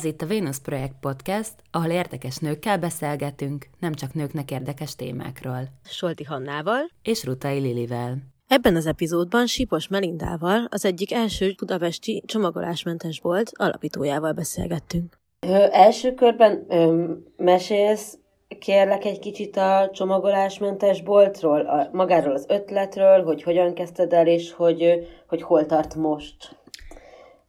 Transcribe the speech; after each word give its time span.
Ez 0.00 0.06
itt 0.06 0.22
a 0.22 0.26
Venus 0.26 0.58
Projekt 0.58 0.94
Podcast, 1.00 1.54
ahol 1.70 1.90
érdekes 1.90 2.36
nőkkel 2.36 2.78
beszélgetünk, 2.78 3.66
nem 3.78 3.94
csak 3.94 4.14
nőknek 4.14 4.50
érdekes 4.50 4.94
témákról. 4.96 5.68
Solti 5.84 6.24
Hannával 6.24 6.90
és 7.02 7.24
Rutai 7.24 7.58
Lilivel. 7.58 8.16
Ebben 8.46 8.76
az 8.76 8.86
epizódban 8.86 9.46
Sipos 9.46 9.88
Melindával, 9.88 10.66
az 10.70 10.84
egyik 10.84 11.12
első 11.12 11.54
budapesti 11.58 12.22
csomagolásmentes 12.26 13.20
bolt 13.20 13.50
alapítójával 13.54 14.32
beszélgettünk. 14.32 15.18
Ö, 15.40 15.66
első 15.70 16.14
körben 16.14 16.64
ö, 16.68 17.12
mesélsz 17.36 18.18
kérlek 18.58 19.04
egy 19.04 19.18
kicsit 19.18 19.56
a 19.56 19.90
csomagolásmentes 19.92 21.02
boltról, 21.02 21.60
a, 21.60 21.88
magáról 21.92 22.34
az 22.34 22.46
ötletről, 22.48 23.24
hogy 23.24 23.42
hogyan 23.42 23.74
kezdted 23.74 24.12
el, 24.12 24.26
és 24.26 24.52
hogy, 24.52 25.08
hogy 25.26 25.42
hol 25.42 25.66
tart 25.66 25.94
most 25.94 26.58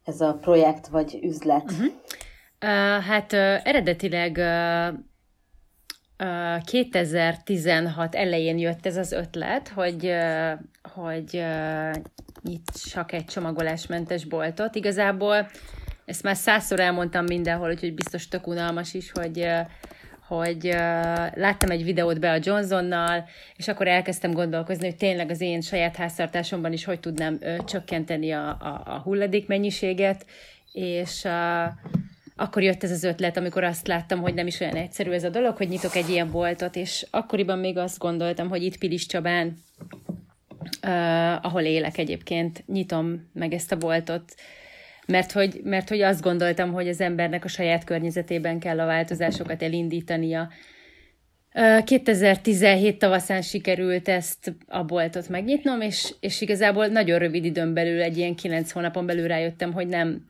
ez 0.04 0.20
a 0.20 0.38
projekt 0.40 0.86
vagy 0.86 1.18
üzlet. 1.22 1.70
Uh-huh. 1.70 1.92
Uh, 2.62 2.68
hát 3.04 3.32
uh, 3.32 3.38
eredetileg 3.62 4.36
uh, 4.36 4.94
uh, 6.28 6.64
2016 6.64 8.14
elején 8.14 8.58
jött 8.58 8.86
ez 8.86 8.96
az 8.96 9.12
ötlet, 9.12 9.68
hogy, 9.68 10.04
uh, 10.04 10.52
hogy 10.94 11.30
uh, 11.32 11.94
nyitsak 12.42 13.12
egy 13.12 13.24
csomagolásmentes 13.24 14.24
boltot. 14.24 14.74
Igazából 14.74 15.50
ezt 16.04 16.22
már 16.22 16.36
százszor 16.36 16.80
elmondtam 16.80 17.24
mindenhol, 17.24 17.70
úgyhogy 17.70 17.94
biztos 17.94 18.28
tök 18.28 18.46
unalmas 18.46 18.94
is, 18.94 19.10
hogy 19.12 19.38
uh, 19.38 19.60
hogy 20.26 20.66
uh, 20.66 21.36
láttam 21.36 21.70
egy 21.70 21.84
videót 21.84 22.20
be 22.20 22.30
a 22.30 22.38
Johnsonnal, 22.42 23.24
és 23.56 23.68
akkor 23.68 23.88
elkezdtem 23.88 24.32
gondolkozni, 24.32 24.84
hogy 24.84 24.96
tényleg 24.96 25.30
az 25.30 25.40
én 25.40 25.60
saját 25.60 25.96
háztartásomban 25.96 26.72
is 26.72 26.84
hogy 26.84 27.00
tudnám 27.00 27.38
uh, 27.40 27.64
csökkenteni 27.64 28.30
a, 28.30 28.48
a, 28.48 28.82
a 28.84 28.98
hulladék 28.98 29.46
mennyiséget, 29.46 30.26
és 30.72 31.24
uh, 31.24 31.32
akkor 32.42 32.62
jött 32.62 32.82
ez 32.82 32.90
az 32.90 33.04
ötlet, 33.04 33.36
amikor 33.36 33.64
azt 33.64 33.86
láttam, 33.86 34.20
hogy 34.20 34.34
nem 34.34 34.46
is 34.46 34.60
olyan 34.60 34.76
egyszerű 34.76 35.10
ez 35.10 35.24
a 35.24 35.28
dolog, 35.28 35.56
hogy 35.56 35.68
nyitok 35.68 35.94
egy 35.94 36.08
ilyen 36.08 36.30
boltot, 36.30 36.76
és 36.76 37.06
akkoriban 37.10 37.58
még 37.58 37.78
azt 37.78 37.98
gondoltam, 37.98 38.48
hogy 38.48 38.62
itt 38.62 38.78
Pilis 38.78 39.06
Csabán, 39.06 39.56
uh, 40.82 41.44
ahol 41.44 41.62
élek 41.62 41.98
egyébként, 41.98 42.64
nyitom 42.66 43.30
meg 43.32 43.52
ezt 43.52 43.72
a 43.72 43.76
boltot, 43.76 44.34
mert 45.06 45.32
hogy, 45.32 45.60
mert 45.64 45.88
hogy 45.88 46.00
azt 46.00 46.22
gondoltam, 46.22 46.72
hogy 46.72 46.88
az 46.88 47.00
embernek 47.00 47.44
a 47.44 47.48
saját 47.48 47.84
környezetében 47.84 48.58
kell 48.58 48.80
a 48.80 48.86
változásokat 48.86 49.62
elindítania. 49.62 50.48
2017 51.84 52.98
tavaszán 52.98 53.42
sikerült 53.42 54.08
ezt 54.08 54.54
a 54.66 54.84
boltot 54.84 55.28
megnyitnom, 55.28 55.80
és, 55.80 56.14
és 56.20 56.40
igazából 56.40 56.86
nagyon 56.86 57.18
rövid 57.18 57.44
időn 57.44 57.74
belül, 57.74 58.02
egy 58.02 58.16
ilyen 58.16 58.34
kilenc 58.34 58.70
hónapon 58.70 59.06
belül 59.06 59.26
rájöttem, 59.26 59.72
hogy 59.72 59.86
nem, 59.86 60.26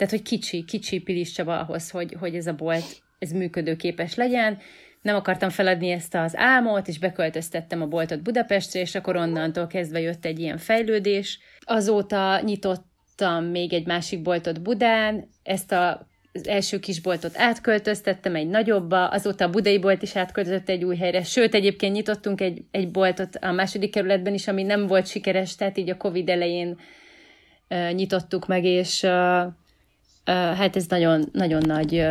tehát 0.00 0.14
hogy 0.14 0.22
kicsi, 0.22 0.64
kicsi 0.64 1.00
Pilis 1.00 1.32
Csaba 1.32 1.58
ahhoz, 1.58 1.90
hogy, 1.90 2.16
hogy 2.20 2.34
ez 2.34 2.46
a 2.46 2.52
bolt 2.52 3.02
ez 3.18 3.30
működőképes 3.30 4.14
legyen. 4.14 4.58
Nem 5.02 5.14
akartam 5.14 5.48
feladni 5.48 5.90
ezt 5.90 6.14
az 6.14 6.36
álmot, 6.36 6.88
és 6.88 6.98
beköltöztettem 6.98 7.82
a 7.82 7.86
boltot 7.86 8.22
Budapestre, 8.22 8.80
és 8.80 8.94
akkor 8.94 9.16
onnantól 9.16 9.66
kezdve 9.66 10.00
jött 10.00 10.24
egy 10.24 10.38
ilyen 10.38 10.58
fejlődés. 10.58 11.38
Azóta 11.60 12.40
nyitott 12.44 12.90
nyitottam 13.20 13.44
még 13.44 13.72
egy 13.72 13.86
másik 13.86 14.22
boltot 14.22 14.62
Budán, 14.62 15.28
ezt 15.42 15.72
a 15.72 16.08
az 16.32 16.46
első 16.46 16.78
kis 16.78 17.00
boltot 17.00 17.38
átköltöztettem 17.38 18.34
egy 18.34 18.48
nagyobba, 18.48 19.08
azóta 19.08 19.44
a 19.44 19.50
budai 19.50 19.78
bolt 19.78 20.02
is 20.02 20.16
átköltözött 20.16 20.68
egy 20.68 20.84
új 20.84 20.96
helyre, 20.96 21.22
sőt 21.22 21.54
egyébként 21.54 21.92
nyitottunk 21.92 22.40
egy, 22.40 22.64
egy 22.70 22.90
boltot 22.90 23.36
a 23.36 23.52
második 23.52 23.90
kerületben 23.90 24.34
is, 24.34 24.48
ami 24.48 24.62
nem 24.62 24.86
volt 24.86 25.06
sikeres, 25.06 25.56
tehát 25.56 25.78
így 25.78 25.90
a 25.90 25.96
Covid 25.96 26.28
elején 26.28 26.78
uh, 27.68 27.92
nyitottuk 27.92 28.46
meg, 28.46 28.64
és 28.64 29.02
uh, 29.02 29.52
hát 30.24 30.76
ez 30.76 30.86
nagyon, 30.86 31.28
nagyon 31.32 31.62
nagy 31.66 32.06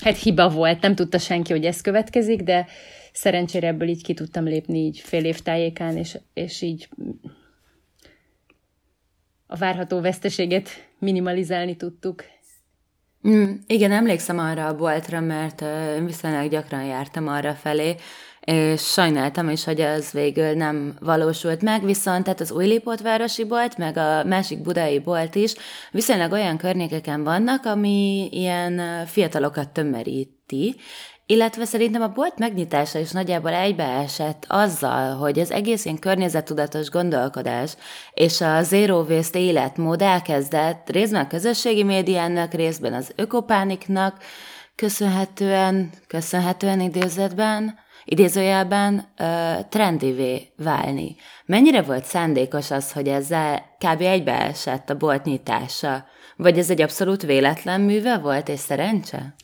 hát 0.00 0.16
hiba 0.22 0.48
volt, 0.48 0.80
nem 0.80 0.94
tudta 0.94 1.18
senki, 1.18 1.52
hogy 1.52 1.64
ez 1.64 1.80
következik, 1.80 2.42
de 2.42 2.66
szerencsére 3.12 3.66
ebből 3.66 3.88
így 3.88 4.02
ki 4.02 4.14
tudtam 4.14 4.44
lépni 4.44 4.78
így 4.78 4.98
fél 4.98 5.24
év 5.24 5.40
tájékán, 5.40 5.96
és, 5.96 6.18
és 6.34 6.62
így 6.62 6.88
a 9.46 9.56
várható 9.56 10.00
veszteséget 10.00 10.68
minimalizálni 10.98 11.76
tudtuk. 11.76 12.24
Mm, 13.28 13.52
igen, 13.66 13.92
emlékszem 13.92 14.38
arra 14.38 14.66
a 14.66 14.76
boltra, 14.76 15.20
mert 15.20 15.60
uh, 15.60 16.04
viszonylag 16.06 16.50
gyakran 16.50 16.84
jártam 16.84 17.28
arra 17.28 17.54
felé, 17.54 17.94
és 18.48 18.82
sajnáltam 18.82 19.48
is, 19.48 19.64
hogy 19.64 19.80
ez 19.80 20.10
végül 20.10 20.52
nem 20.52 20.94
valósult 21.00 21.62
meg, 21.62 21.84
viszont 21.84 22.24
tehát 22.24 22.40
az 22.40 22.52
új 22.52 22.82
városi 23.02 23.44
bolt, 23.44 23.76
meg 23.76 23.96
a 23.96 24.24
másik 24.24 24.62
budai 24.62 24.98
bolt 24.98 25.34
is 25.34 25.54
viszonylag 25.90 26.32
olyan 26.32 26.56
környékeken 26.56 27.24
vannak, 27.24 27.64
ami 27.64 28.28
ilyen 28.30 29.06
fiatalokat 29.06 29.68
tömöríti, 29.68 30.76
illetve 31.26 31.64
szerintem 31.64 32.02
a 32.02 32.08
bolt 32.08 32.38
megnyitása 32.38 32.98
is 32.98 33.10
nagyjából 33.10 33.52
egybeesett 33.52 34.44
azzal, 34.48 35.16
hogy 35.16 35.38
az 35.38 35.50
egész 35.50 35.84
ilyen 35.84 35.98
környezettudatos 35.98 36.90
gondolkodás 36.90 37.76
és 38.14 38.40
a 38.40 38.62
zero 38.62 39.02
waste 39.02 39.38
életmód 39.38 40.02
elkezdett 40.02 40.90
részben 40.90 41.24
a 41.24 41.26
közösségi 41.26 41.82
médiának, 41.82 42.52
részben 42.52 42.92
az 42.92 43.12
ökopániknak 43.16 44.22
köszönhetően, 44.74 45.90
köszönhetően 46.06 46.80
idézetben, 46.80 47.86
idézőjelben 48.10 49.12
trendivé 49.68 50.52
válni. 50.56 51.16
Mennyire 51.44 51.82
volt 51.82 52.04
szándékos 52.04 52.70
az, 52.70 52.92
hogy 52.92 53.08
ezzel 53.08 53.76
kb. 53.78 54.00
egybeesett 54.00 54.90
a 54.90 54.96
bolt 54.96 55.24
nyitása? 55.24 56.06
Vagy 56.36 56.58
ez 56.58 56.70
egy 56.70 56.82
abszolút 56.82 57.22
véletlen 57.22 57.80
műve 57.80 58.18
volt 58.18 58.48
és 58.48 58.58
szerencse? 58.58 59.34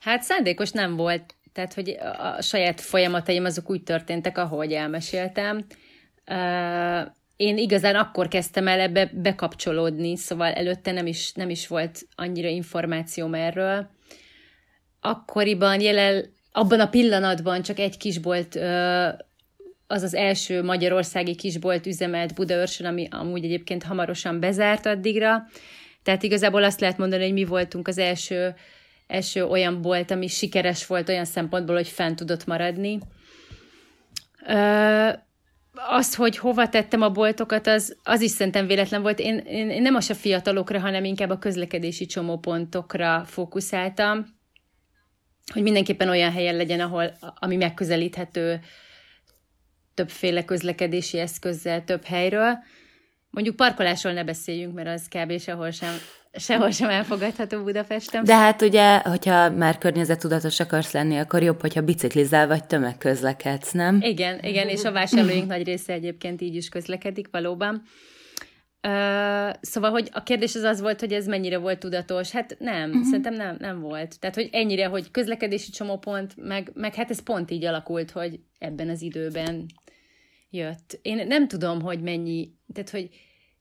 Hát 0.00 0.22
szándékos 0.22 0.70
nem 0.70 0.96
volt, 0.96 1.34
tehát 1.52 1.74
hogy 1.74 1.96
a 2.18 2.42
saját 2.42 2.80
folyamataim 2.80 3.44
azok 3.44 3.70
úgy 3.70 3.82
történtek, 3.82 4.38
ahogy 4.38 4.72
elmeséltem. 4.72 5.64
Én 7.36 7.58
igazán 7.58 7.94
akkor 7.94 8.28
kezdtem 8.28 8.68
el 8.68 8.80
ebbe 8.80 9.10
bekapcsolódni, 9.14 10.16
szóval 10.16 10.52
előtte 10.52 10.92
nem 10.92 11.06
is, 11.06 11.32
nem 11.32 11.50
is 11.50 11.66
volt 11.66 12.06
annyira 12.14 12.48
információm 12.48 13.34
erről. 13.34 13.90
Akkoriban 15.00 15.80
jelen, 15.80 16.32
abban 16.56 16.80
a 16.80 16.88
pillanatban 16.88 17.62
csak 17.62 17.78
egy 17.78 17.96
kisbolt, 17.96 18.54
az 19.86 20.02
az 20.02 20.14
első 20.14 20.62
magyarországi 20.62 21.34
kisbolt 21.34 21.86
üzemelt 21.86 22.34
Budaörsön, 22.34 22.86
ami 22.86 23.08
amúgy 23.10 23.44
egyébként 23.44 23.82
hamarosan 23.82 24.40
bezárt 24.40 24.86
addigra. 24.86 25.46
Tehát 26.02 26.22
igazából 26.22 26.64
azt 26.64 26.80
lehet 26.80 26.98
mondani, 26.98 27.22
hogy 27.22 27.32
mi 27.32 27.44
voltunk 27.44 27.88
az 27.88 27.98
első 27.98 28.54
első 29.06 29.44
olyan 29.44 29.82
bolt, 29.82 30.10
ami 30.10 30.26
sikeres 30.26 30.86
volt 30.86 31.08
olyan 31.08 31.24
szempontból, 31.24 31.74
hogy 31.74 31.88
fent 31.88 32.16
tudott 32.16 32.46
maradni. 32.46 32.98
Az, 35.72 36.14
hogy 36.14 36.38
hova 36.38 36.68
tettem 36.68 37.02
a 37.02 37.10
boltokat, 37.10 37.66
az, 37.66 37.96
az 38.02 38.20
is 38.20 38.30
szerintem 38.30 38.66
véletlen 38.66 39.02
volt. 39.02 39.18
Én, 39.18 39.38
én, 39.38 39.70
én 39.70 39.82
nem 39.82 39.94
a 39.94 40.00
se 40.00 40.14
fiatalokra, 40.14 40.80
hanem 40.80 41.04
inkább 41.04 41.30
a 41.30 41.38
közlekedési 41.38 42.06
csomópontokra 42.06 43.24
fókuszáltam, 43.26 44.42
hogy 45.52 45.62
mindenképpen 45.62 46.08
olyan 46.08 46.32
helyen 46.32 46.56
legyen, 46.56 46.80
ahol, 46.80 47.18
ami 47.38 47.56
megközelíthető 47.56 48.60
többféle 49.94 50.44
közlekedési 50.44 51.18
eszközzel 51.18 51.84
több 51.84 52.04
helyről. 52.04 52.58
Mondjuk 53.30 53.56
parkolásról 53.56 54.12
ne 54.12 54.24
beszéljünk, 54.24 54.74
mert 54.74 54.88
az 54.88 55.08
kb. 55.08 55.40
sehol 55.40 55.70
sem 55.70 55.94
sehol 56.36 56.70
sem 56.70 56.88
elfogadható 56.88 57.62
Budapesten. 57.62 58.24
De 58.24 58.36
hát 58.36 58.62
ugye, 58.62 58.98
hogyha 58.98 59.50
már 59.50 59.78
környezettudatos 59.78 60.60
akarsz 60.60 60.92
lenni, 60.92 61.16
akkor 61.16 61.42
jobb, 61.42 61.60
hogyha 61.60 61.80
biciklizál 61.80 62.46
vagy 62.46 62.64
tömegközlekedsz, 62.64 63.72
nem? 63.72 63.98
Igen, 64.00 64.38
igen, 64.42 64.68
és 64.68 64.84
a 64.84 64.92
vásárlóink 64.92 65.46
nagy 65.46 65.64
része 65.64 65.92
egyébként 65.92 66.40
így 66.40 66.54
is 66.54 66.68
közlekedik 66.68 67.28
valóban. 67.30 67.82
Uh, 68.86 69.54
szóval, 69.60 69.90
hogy 69.90 70.08
a 70.12 70.22
kérdés 70.22 70.54
az 70.54 70.62
az 70.62 70.80
volt, 70.80 71.00
hogy 71.00 71.12
ez 71.12 71.26
mennyire 71.26 71.58
volt 71.58 71.78
tudatos. 71.78 72.30
Hát 72.30 72.56
nem, 72.58 72.88
uh-huh. 72.88 73.04
szerintem 73.04 73.34
nem, 73.34 73.56
nem 73.58 73.80
volt. 73.80 74.20
Tehát, 74.20 74.36
hogy 74.36 74.48
ennyire, 74.52 74.86
hogy 74.86 75.10
közlekedési 75.10 75.70
csomópont, 75.70 76.36
meg, 76.36 76.70
meg 76.74 76.94
hát 76.94 77.10
ez 77.10 77.22
pont 77.22 77.50
így 77.50 77.64
alakult, 77.64 78.10
hogy 78.10 78.40
ebben 78.58 78.88
az 78.88 79.02
időben 79.02 79.66
jött. 80.50 80.98
Én 81.02 81.26
nem 81.26 81.48
tudom, 81.48 81.80
hogy 81.80 82.02
mennyi, 82.02 82.52
tehát, 82.72 82.90
hogy 82.90 83.08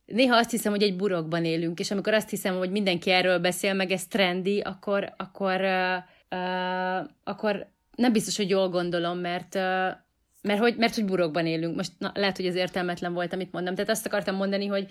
néha 0.05 0.35
azt 0.35 0.51
hiszem, 0.51 0.71
hogy 0.71 0.83
egy 0.83 0.95
burokban 0.95 1.45
élünk, 1.45 1.79
és 1.79 1.91
amikor 1.91 2.13
azt 2.13 2.29
hiszem, 2.29 2.57
hogy 2.57 2.71
mindenki 2.71 3.11
erről 3.11 3.39
beszél, 3.39 3.73
meg 3.73 3.91
ez 3.91 4.07
trendi, 4.07 4.59
akkor, 4.59 5.13
akkor, 5.17 5.61
uh, 5.61 5.97
uh, 6.39 7.09
akkor 7.23 7.71
nem 7.95 8.11
biztos, 8.11 8.37
hogy 8.37 8.49
jól 8.49 8.69
gondolom, 8.69 9.17
mert, 9.17 9.55
uh, 9.55 10.01
mert, 10.43 10.59
hogy, 10.59 10.75
mert 10.77 10.95
hogy 10.95 11.05
burokban 11.05 11.45
élünk. 11.45 11.75
Most 11.75 11.91
na, 11.97 12.11
lehet, 12.13 12.37
hogy 12.37 12.45
ez 12.45 12.55
értelmetlen 12.55 13.13
volt, 13.13 13.33
amit 13.33 13.51
mondtam. 13.51 13.75
Tehát 13.75 13.89
azt 13.89 14.05
akartam 14.05 14.35
mondani, 14.35 14.65
hogy 14.65 14.87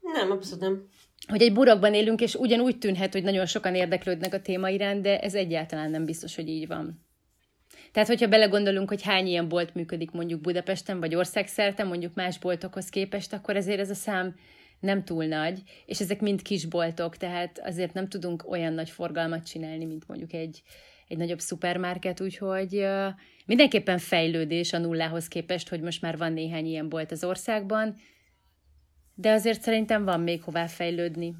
nem, 0.00 0.30
abszolút 0.30 0.60
nem. 0.60 0.88
Hogy 1.28 1.42
egy 1.42 1.52
burokban 1.52 1.94
élünk, 1.94 2.20
és 2.20 2.34
ugyanúgy 2.34 2.78
tűnhet, 2.78 3.12
hogy 3.12 3.22
nagyon 3.22 3.46
sokan 3.46 3.74
érdeklődnek 3.74 4.34
a 4.34 4.40
téma 4.40 4.68
iránt, 4.68 5.02
de 5.02 5.18
ez 5.18 5.34
egyáltalán 5.34 5.90
nem 5.90 6.04
biztos, 6.04 6.34
hogy 6.34 6.48
így 6.48 6.66
van. 6.66 7.04
Tehát, 7.92 8.08
hogyha 8.08 8.28
belegondolunk, 8.28 8.88
hogy 8.88 9.02
hány 9.02 9.26
ilyen 9.26 9.48
bolt 9.48 9.74
működik 9.74 10.10
mondjuk 10.10 10.40
Budapesten, 10.40 11.00
vagy 11.00 11.14
országszerte, 11.14 11.84
mondjuk 11.84 12.14
más 12.14 12.38
boltokhoz 12.38 12.88
képest, 12.88 13.32
akkor 13.32 13.56
ezért 13.56 13.80
ez 13.80 13.90
a 13.90 13.94
szám 13.94 14.34
nem 14.80 15.04
túl 15.04 15.24
nagy, 15.24 15.62
és 15.86 16.00
ezek 16.00 16.20
mind 16.20 16.42
kisboltok, 16.42 17.16
tehát 17.16 17.58
azért 17.64 17.92
nem 17.92 18.08
tudunk 18.08 18.50
olyan 18.50 18.72
nagy 18.72 18.90
forgalmat 18.90 19.46
csinálni, 19.46 19.84
mint 19.84 20.08
mondjuk 20.08 20.32
egy, 20.32 20.62
egy 21.08 21.16
nagyobb 21.16 21.38
szupermarket, 21.38 22.20
úgyhogy 22.20 22.86
mindenképpen 23.46 23.98
fejlődés 23.98 24.72
a 24.72 24.78
nullához 24.78 25.28
képest, 25.28 25.68
hogy 25.68 25.80
most 25.80 26.02
már 26.02 26.16
van 26.16 26.32
néhány 26.32 26.66
ilyen 26.66 26.88
bolt 26.88 27.12
az 27.12 27.24
országban, 27.24 27.94
de 29.14 29.30
azért 29.32 29.60
szerintem 29.60 30.04
van 30.04 30.20
még 30.20 30.42
hová 30.42 30.66
fejlődni. 30.66 31.34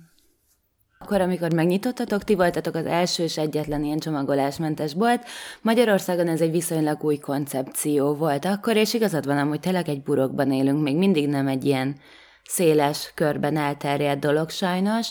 Akkor, 0.98 1.20
amikor 1.20 1.52
megnyitottatok, 1.52 2.24
ti 2.24 2.34
voltatok 2.34 2.74
az 2.74 2.86
első 2.86 3.22
és 3.22 3.38
egyetlen 3.38 3.84
ilyen 3.84 3.98
csomagolásmentes 3.98 4.94
bolt. 4.94 5.24
Magyarországon 5.62 6.28
ez 6.28 6.40
egy 6.40 6.50
viszonylag 6.50 7.04
új 7.04 7.16
koncepció 7.16 8.14
volt 8.14 8.44
akkor, 8.44 8.76
és 8.76 8.94
igazad 8.94 9.26
van 9.26 9.48
hogy 9.48 9.60
tényleg 9.60 9.88
egy 9.88 10.02
burokban 10.02 10.52
élünk, 10.52 10.82
még 10.82 10.96
mindig 10.96 11.28
nem 11.28 11.46
egy 11.46 11.64
ilyen 11.64 11.96
széles 12.44 13.12
körben 13.14 13.56
elterjedt 13.56 14.20
dolog 14.20 14.50
sajnos. 14.50 15.10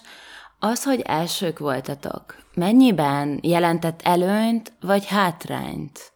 Az, 0.59 0.83
hogy 0.83 1.01
elsők 1.01 1.59
voltatok, 1.59 2.35
mennyiben 2.55 3.39
jelentett 3.43 4.01
előnyt 4.03 4.73
vagy 4.81 5.05
hátrányt? 5.05 6.14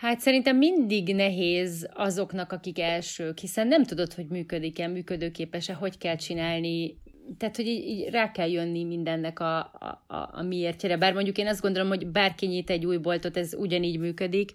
Hát 0.00 0.20
szerintem 0.20 0.56
mindig 0.56 1.14
nehéz 1.14 1.88
azoknak, 1.92 2.52
akik 2.52 2.78
elsők, 2.78 3.38
hiszen 3.38 3.66
nem 3.66 3.84
tudod, 3.84 4.12
hogy 4.12 4.26
működik-e, 4.26 4.86
működőképes-e, 4.86 5.72
hogy 5.72 5.98
kell 5.98 6.16
csinálni, 6.16 6.98
tehát, 7.38 7.56
hogy 7.56 7.66
így, 7.66 7.86
így 7.86 8.08
rá 8.10 8.30
kell 8.32 8.50
jönni 8.50 8.84
mindennek 8.84 9.40
a, 9.40 9.58
a, 9.58 10.04
a, 10.06 10.30
a 10.32 10.42
miértjére. 10.42 10.96
Bár 10.96 11.12
mondjuk 11.12 11.38
én 11.38 11.46
azt 11.46 11.60
gondolom, 11.60 11.88
hogy 11.88 12.06
bárki 12.06 12.46
nyit 12.46 12.70
egy 12.70 12.86
új 12.86 12.96
boltot, 12.96 13.36
ez 13.36 13.54
ugyanígy 13.54 13.98
működik, 13.98 14.52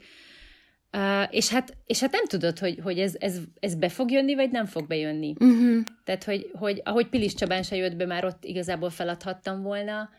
Uh, 0.97 1.27
és, 1.29 1.49
hát, 1.49 1.77
és 1.85 1.99
hát 1.99 2.11
nem 2.11 2.25
tudod, 2.25 2.59
hogy, 2.59 2.79
hogy 2.83 2.99
ez, 2.99 3.15
ez, 3.19 3.39
ez 3.59 3.75
be 3.75 3.89
fog 3.89 4.11
jönni, 4.11 4.35
vagy 4.35 4.51
nem 4.51 4.65
fog 4.65 4.87
bejönni. 4.87 5.33
Uh-huh. 5.39 5.83
Tehát, 6.03 6.23
hogy, 6.23 6.49
hogy 6.53 6.81
ahogy 6.83 7.07
Pilis 7.07 7.33
Csabán 7.33 7.63
se 7.63 7.75
jött 7.75 7.95
be, 7.95 8.05
már 8.05 8.25
ott 8.25 8.45
igazából 8.45 8.89
feladhattam 8.89 9.61
volna, 9.61 10.09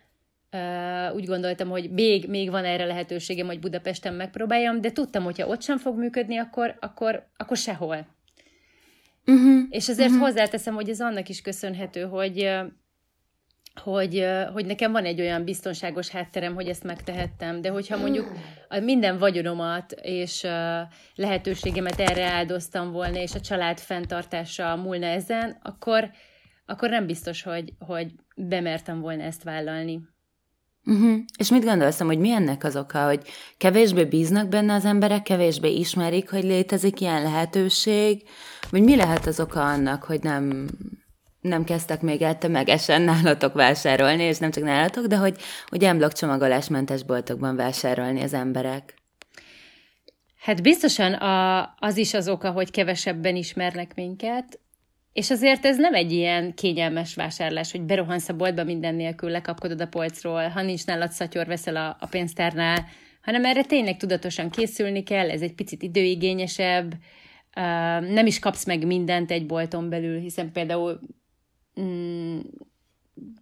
úgy 1.14 1.24
gondoltam, 1.24 1.68
hogy 1.68 1.90
még, 1.90 2.28
még 2.28 2.50
van 2.50 2.64
erre 2.64 2.84
lehetőségem, 2.84 3.46
hogy 3.46 3.60
Budapesten 3.60 4.14
megpróbáljam, 4.14 4.80
de 4.80 4.92
tudtam, 4.92 5.24
hogy 5.24 5.40
ha 5.40 5.46
ott 5.46 5.62
sem 5.62 5.78
fog 5.78 5.98
működni, 5.98 6.36
akkor, 6.36 6.76
akkor, 6.80 7.28
akkor 7.36 7.56
sehol. 7.56 8.06
Uh-huh. 9.26 9.62
És 9.70 9.88
azért 9.88 10.10
uh-huh. 10.10 10.24
hozzáteszem, 10.24 10.74
hogy 10.74 10.88
ez 10.88 11.00
annak 11.00 11.28
is 11.28 11.40
köszönhető, 11.42 12.02
hogy 12.02 12.50
hogy, 13.82 14.26
hogy 14.52 14.66
nekem 14.66 14.92
van 14.92 15.04
egy 15.04 15.20
olyan 15.20 15.44
biztonságos 15.44 16.08
hátterem, 16.08 16.54
hogy 16.54 16.68
ezt 16.68 16.84
megtehettem, 16.84 17.60
de 17.60 17.68
hogyha 17.68 17.96
mondjuk 17.96 18.32
minden 18.82 19.18
vagyonomat 19.18 19.92
és 19.92 20.46
lehetőségemet 21.14 22.00
erre 22.00 22.24
áldoztam 22.24 22.92
volna, 22.92 23.20
és 23.20 23.34
a 23.34 23.40
család 23.40 23.78
fenntartása 23.78 24.76
múlna 24.76 25.06
ezen, 25.06 25.58
akkor, 25.62 26.10
akkor 26.66 26.90
nem 26.90 27.06
biztos, 27.06 27.42
hogy, 27.42 27.72
hogy 27.78 28.12
bemertem 28.36 29.00
volna 29.00 29.22
ezt 29.22 29.42
vállalni. 29.42 30.00
Uh-huh. 30.86 31.18
És 31.38 31.50
mit 31.50 31.64
gondolsz, 31.64 32.00
hogy 32.00 32.18
mi 32.18 32.30
ennek 32.30 32.64
az 32.64 32.76
oka, 32.76 33.04
hogy 33.04 33.20
kevésbé 33.58 34.04
bíznak 34.04 34.48
benne 34.48 34.74
az 34.74 34.84
emberek, 34.84 35.22
kevésbé 35.22 35.74
ismerik, 35.74 36.30
hogy 36.30 36.44
létezik 36.44 37.00
ilyen 37.00 37.22
lehetőség, 37.22 38.22
vagy 38.70 38.82
mi 38.82 38.96
lehet 38.96 39.26
az 39.26 39.40
oka 39.40 39.64
annak, 39.64 40.02
hogy 40.02 40.22
nem, 40.22 40.68
nem 41.40 41.64
kezdtek 41.64 42.00
még 42.00 42.22
el 42.22 42.38
tömegesen 42.38 43.02
nálatok 43.02 43.54
vásárolni, 43.54 44.22
és 44.22 44.38
nem 44.38 44.50
csak 44.50 44.64
nálatok, 44.64 45.06
de 45.06 45.16
hogy, 45.16 45.36
hogy 45.68 45.84
emblok 45.84 46.12
csomagolásmentes 46.12 47.04
boltokban 47.04 47.56
vásárolni 47.56 48.22
az 48.22 48.32
emberek? 48.32 48.94
Hát 50.40 50.62
biztosan 50.62 51.12
a, 51.12 51.60
az 51.78 51.96
is 51.96 52.14
az 52.14 52.28
oka, 52.28 52.50
hogy 52.50 52.70
kevesebben 52.70 53.36
ismernek 53.36 53.94
minket, 53.94 54.60
és 55.16 55.30
azért 55.30 55.64
ez 55.64 55.76
nem 55.76 55.94
egy 55.94 56.12
ilyen 56.12 56.54
kényelmes 56.54 57.14
vásárlás, 57.14 57.70
hogy 57.70 57.80
berohansz 57.80 58.28
a 58.28 58.36
boltba 58.36 58.64
minden 58.64 58.94
nélkül, 58.94 59.30
lekapkodod 59.30 59.80
a 59.80 59.86
polcról, 59.86 60.48
ha 60.48 60.62
nincs 60.62 60.86
nálad 60.86 61.10
szatyor, 61.10 61.46
veszel 61.46 61.76
a, 61.76 61.96
a 62.00 62.06
pénztárnál, 62.06 62.86
hanem 63.22 63.44
erre 63.44 63.62
tényleg 63.62 63.96
tudatosan 63.96 64.50
készülni 64.50 65.02
kell, 65.02 65.30
ez 65.30 65.40
egy 65.40 65.54
picit 65.54 65.82
időigényesebb, 65.82 66.94
nem 68.00 68.26
is 68.26 68.38
kapsz 68.38 68.64
meg 68.64 68.86
mindent 68.86 69.30
egy 69.30 69.46
bolton 69.46 69.88
belül, 69.88 70.18
hiszen 70.18 70.52
például 70.52 71.00
mm, 71.80 72.38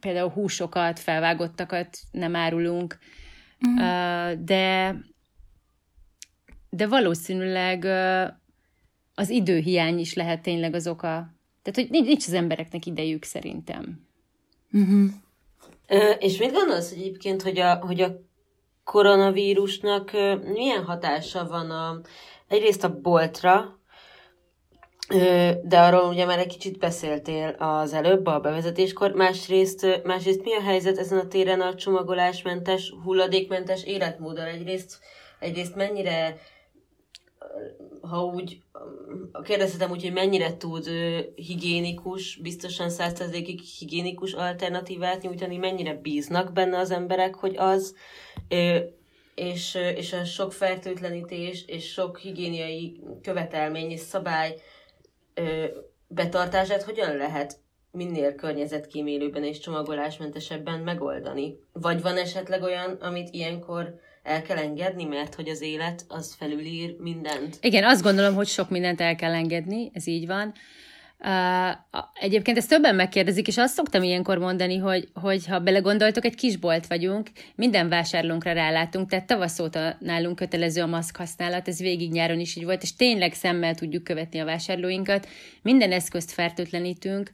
például 0.00 0.30
húsokat, 0.30 0.98
felvágottakat 0.98 1.98
nem 2.10 2.36
árulunk, 2.36 2.98
mm. 3.68 3.76
de 4.44 4.96
de 6.70 6.86
valószínűleg 6.86 7.84
az 9.14 9.30
időhiány 9.30 9.98
is 9.98 10.14
lehet 10.14 10.42
tényleg 10.42 10.74
az 10.74 10.86
oka 10.86 11.34
tehát, 11.64 11.90
hogy 11.90 12.04
nincs 12.04 12.26
az 12.26 12.32
embereknek 12.32 12.86
idejük 12.86 13.24
szerintem. 13.24 14.06
Uh-huh. 14.72 15.10
és 16.18 16.38
mit 16.38 16.52
gondolsz 16.52 16.90
egyébként, 16.90 17.42
hogy 17.42 17.58
a, 17.58 17.74
hogy 17.74 18.00
a 18.00 18.20
koronavírusnak 18.84 20.10
milyen 20.52 20.84
hatása 20.84 21.46
van 21.46 21.70
a, 21.70 22.00
egyrészt 22.48 22.84
a 22.84 23.00
boltra, 23.00 23.78
de 25.62 25.80
arról 25.80 26.08
ugye 26.08 26.24
már 26.24 26.38
egy 26.38 26.46
kicsit 26.46 26.78
beszéltél 26.78 27.48
az 27.48 27.92
előbb 27.92 28.26
a 28.26 28.40
bevezetéskor, 28.40 29.12
másrészt, 29.12 30.02
másrészt 30.04 30.44
mi 30.44 30.54
a 30.54 30.62
helyzet 30.62 30.98
ezen 30.98 31.18
a 31.18 31.28
téren 31.28 31.60
a 31.60 31.74
csomagolásmentes, 31.74 32.92
hulladékmentes 33.04 33.84
életmóddal? 33.84 34.46
Egyrészt, 34.46 34.98
egyrészt 35.38 35.74
mennyire 35.74 36.36
ha 38.00 38.24
úgy 38.24 38.62
kérdezhetem 39.42 39.90
úgy, 39.90 40.02
hogy 40.02 40.12
mennyire 40.12 40.56
tud 40.56 40.88
higiénikus, 41.34 42.36
biztosan 42.36 42.90
százszerzékig 42.90 43.60
higiénikus 43.60 44.32
alternatívát 44.32 45.22
nyújtani, 45.22 45.56
mennyire 45.56 45.94
bíznak 45.94 46.52
benne 46.52 46.78
az 46.78 46.90
emberek, 46.90 47.34
hogy 47.34 47.56
az, 47.56 47.94
és, 49.34 49.74
és 49.74 50.12
a 50.12 50.24
sok 50.24 50.52
fertőtlenítés 50.52 51.64
és 51.66 51.92
sok 51.92 52.18
higiéniai 52.18 53.00
követelmény 53.22 53.90
és 53.90 54.00
szabály 54.00 54.56
betartását 56.06 56.82
hogyan 56.82 57.16
lehet 57.16 57.62
minél 57.90 58.34
környezetkímélőben 58.34 59.44
és 59.44 59.58
csomagolásmentesebben 59.58 60.80
megoldani? 60.80 61.58
Vagy 61.72 62.02
van 62.02 62.16
esetleg 62.16 62.62
olyan, 62.62 62.92
amit 62.92 63.34
ilyenkor 63.34 63.94
el 64.24 64.42
kell 64.42 64.56
engedni, 64.56 65.04
mert 65.04 65.34
hogy 65.34 65.48
az 65.48 65.62
élet 65.62 66.04
az 66.08 66.34
felülír 66.38 66.96
mindent. 66.98 67.58
Igen, 67.60 67.84
azt 67.84 68.02
gondolom, 68.02 68.34
hogy 68.34 68.46
sok 68.46 68.70
mindent 68.70 69.00
el 69.00 69.14
kell 69.14 69.34
engedni, 69.34 69.90
ez 69.94 70.06
így 70.06 70.26
van. 70.26 70.52
Uh, 71.18 71.76
egyébként 72.20 72.56
ezt 72.56 72.68
többen 72.68 72.94
megkérdezik, 72.94 73.48
és 73.48 73.58
azt 73.58 73.74
szoktam 73.74 74.02
ilyenkor 74.02 74.38
mondani, 74.38 74.76
hogy, 74.76 75.08
hogy 75.14 75.46
ha 75.46 75.58
belegondoltok, 75.58 76.24
egy 76.24 76.34
kisbolt 76.34 76.86
vagyunk, 76.86 77.30
minden 77.54 77.88
vásárlónkra 77.88 78.52
rálátunk, 78.52 79.08
tehát 79.08 79.26
tavasz 79.26 79.58
óta 79.58 79.96
nálunk 80.00 80.36
kötelező 80.36 80.82
a 80.82 80.86
maszk 80.86 81.16
használat, 81.16 81.68
ez 81.68 81.78
végig 81.78 82.12
nyáron 82.12 82.40
is 82.40 82.56
így 82.56 82.64
volt, 82.64 82.82
és 82.82 82.96
tényleg 82.96 83.32
szemmel 83.32 83.74
tudjuk 83.74 84.04
követni 84.04 84.38
a 84.38 84.44
vásárlóinkat, 84.44 85.28
minden 85.62 85.92
eszközt 85.92 86.30
fertőtlenítünk, 86.30 87.30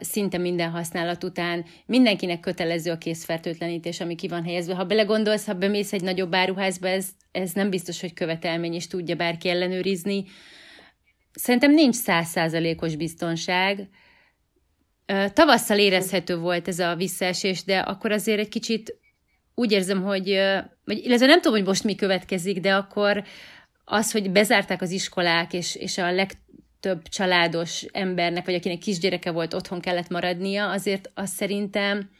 szinte 0.00 0.38
minden 0.38 0.70
használat 0.70 1.24
után 1.24 1.64
mindenkinek 1.86 2.40
kötelező 2.40 2.90
a 2.90 2.98
készfertőtlenítés, 2.98 4.00
ami 4.00 4.14
ki 4.14 4.28
van 4.28 4.44
helyezve. 4.44 4.74
Ha 4.74 4.84
belegondolsz, 4.84 5.46
ha 5.46 5.54
bemész 5.54 5.92
egy 5.92 6.02
nagyobb 6.02 6.34
áruházba, 6.34 6.88
ez, 6.88 7.08
ez 7.32 7.52
nem 7.52 7.70
biztos, 7.70 8.00
hogy 8.00 8.14
követelmény, 8.14 8.74
és 8.74 8.86
tudja 8.86 9.16
bárki 9.16 9.48
ellenőrizni. 9.48 10.24
Szerintem 11.32 11.72
nincs 11.72 11.94
százszázalékos 11.94 12.96
biztonság. 12.96 13.88
Tavasszal 15.32 15.78
érezhető 15.78 16.36
volt 16.36 16.68
ez 16.68 16.78
a 16.78 16.94
visszaesés, 16.94 17.64
de 17.64 17.78
akkor 17.78 18.12
azért 18.12 18.38
egy 18.38 18.48
kicsit 18.48 18.98
úgy 19.54 19.72
érzem, 19.72 20.02
hogy, 20.02 20.40
vagy 20.84 21.04
illetve 21.04 21.26
nem 21.26 21.40
tudom, 21.40 21.58
hogy 21.58 21.66
most 21.66 21.84
mi 21.84 21.94
következik, 21.94 22.60
de 22.60 22.74
akkor 22.74 23.24
az, 23.84 24.12
hogy 24.12 24.30
bezárták 24.30 24.82
az 24.82 24.90
iskolák, 24.90 25.52
és, 25.52 25.74
és 25.74 25.98
a 25.98 26.12
leg, 26.12 26.30
több 26.84 27.08
családos 27.08 27.82
embernek, 27.92 28.44
vagy 28.44 28.54
akinek 28.54 28.78
kisgyereke 28.78 29.30
volt, 29.30 29.54
otthon 29.54 29.80
kellett 29.80 30.08
maradnia, 30.08 30.70
azért 30.70 31.10
azt 31.14 31.32
szerintem 31.32 32.10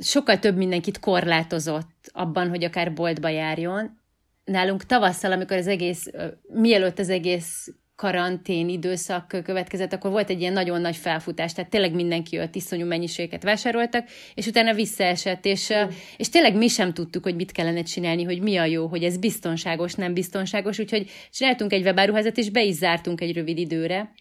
sokkal 0.00 0.38
több 0.38 0.56
mindenkit 0.56 0.98
korlátozott 1.00 2.10
abban, 2.12 2.48
hogy 2.48 2.64
akár 2.64 2.92
boltba 2.92 3.28
járjon. 3.28 4.00
Nálunk 4.44 4.86
tavasszal, 4.86 5.32
amikor 5.32 5.56
az 5.56 5.66
egész, 5.66 6.10
mielőtt 6.52 6.98
az 6.98 7.08
egész 7.08 7.68
karantén 7.96 8.68
időszak 8.68 9.28
következett, 9.44 9.92
akkor 9.92 10.10
volt 10.10 10.30
egy 10.30 10.40
ilyen 10.40 10.52
nagyon 10.52 10.80
nagy 10.80 10.96
felfutás, 10.96 11.52
tehát 11.52 11.70
tényleg 11.70 11.94
mindenki 11.94 12.36
jött, 12.36 12.54
iszonyú 12.54 12.86
mennyiséget 12.86 13.42
vásároltak, 13.42 14.08
és 14.34 14.46
utána 14.46 14.74
visszaesett, 14.74 15.44
és, 15.44 15.72
mm. 15.74 15.88
és 16.16 16.28
tényleg 16.28 16.56
mi 16.56 16.68
sem 16.68 16.92
tudtuk, 16.92 17.22
hogy 17.22 17.34
mit 17.34 17.52
kellene 17.52 17.82
csinálni, 17.82 18.22
hogy 18.22 18.42
mi 18.42 18.56
a 18.56 18.64
jó, 18.64 18.86
hogy 18.86 19.04
ez 19.04 19.18
biztonságos, 19.18 19.94
nem 19.94 20.14
biztonságos, 20.14 20.78
úgyhogy 20.78 21.10
csináltunk 21.30 21.72
egy 21.72 21.84
webáruházat, 21.84 22.36
és 22.36 22.50
be 22.50 22.62
is 22.62 22.74
zártunk 22.74 23.20
egy 23.20 23.34
rövid 23.34 23.58
időre, 23.58 24.12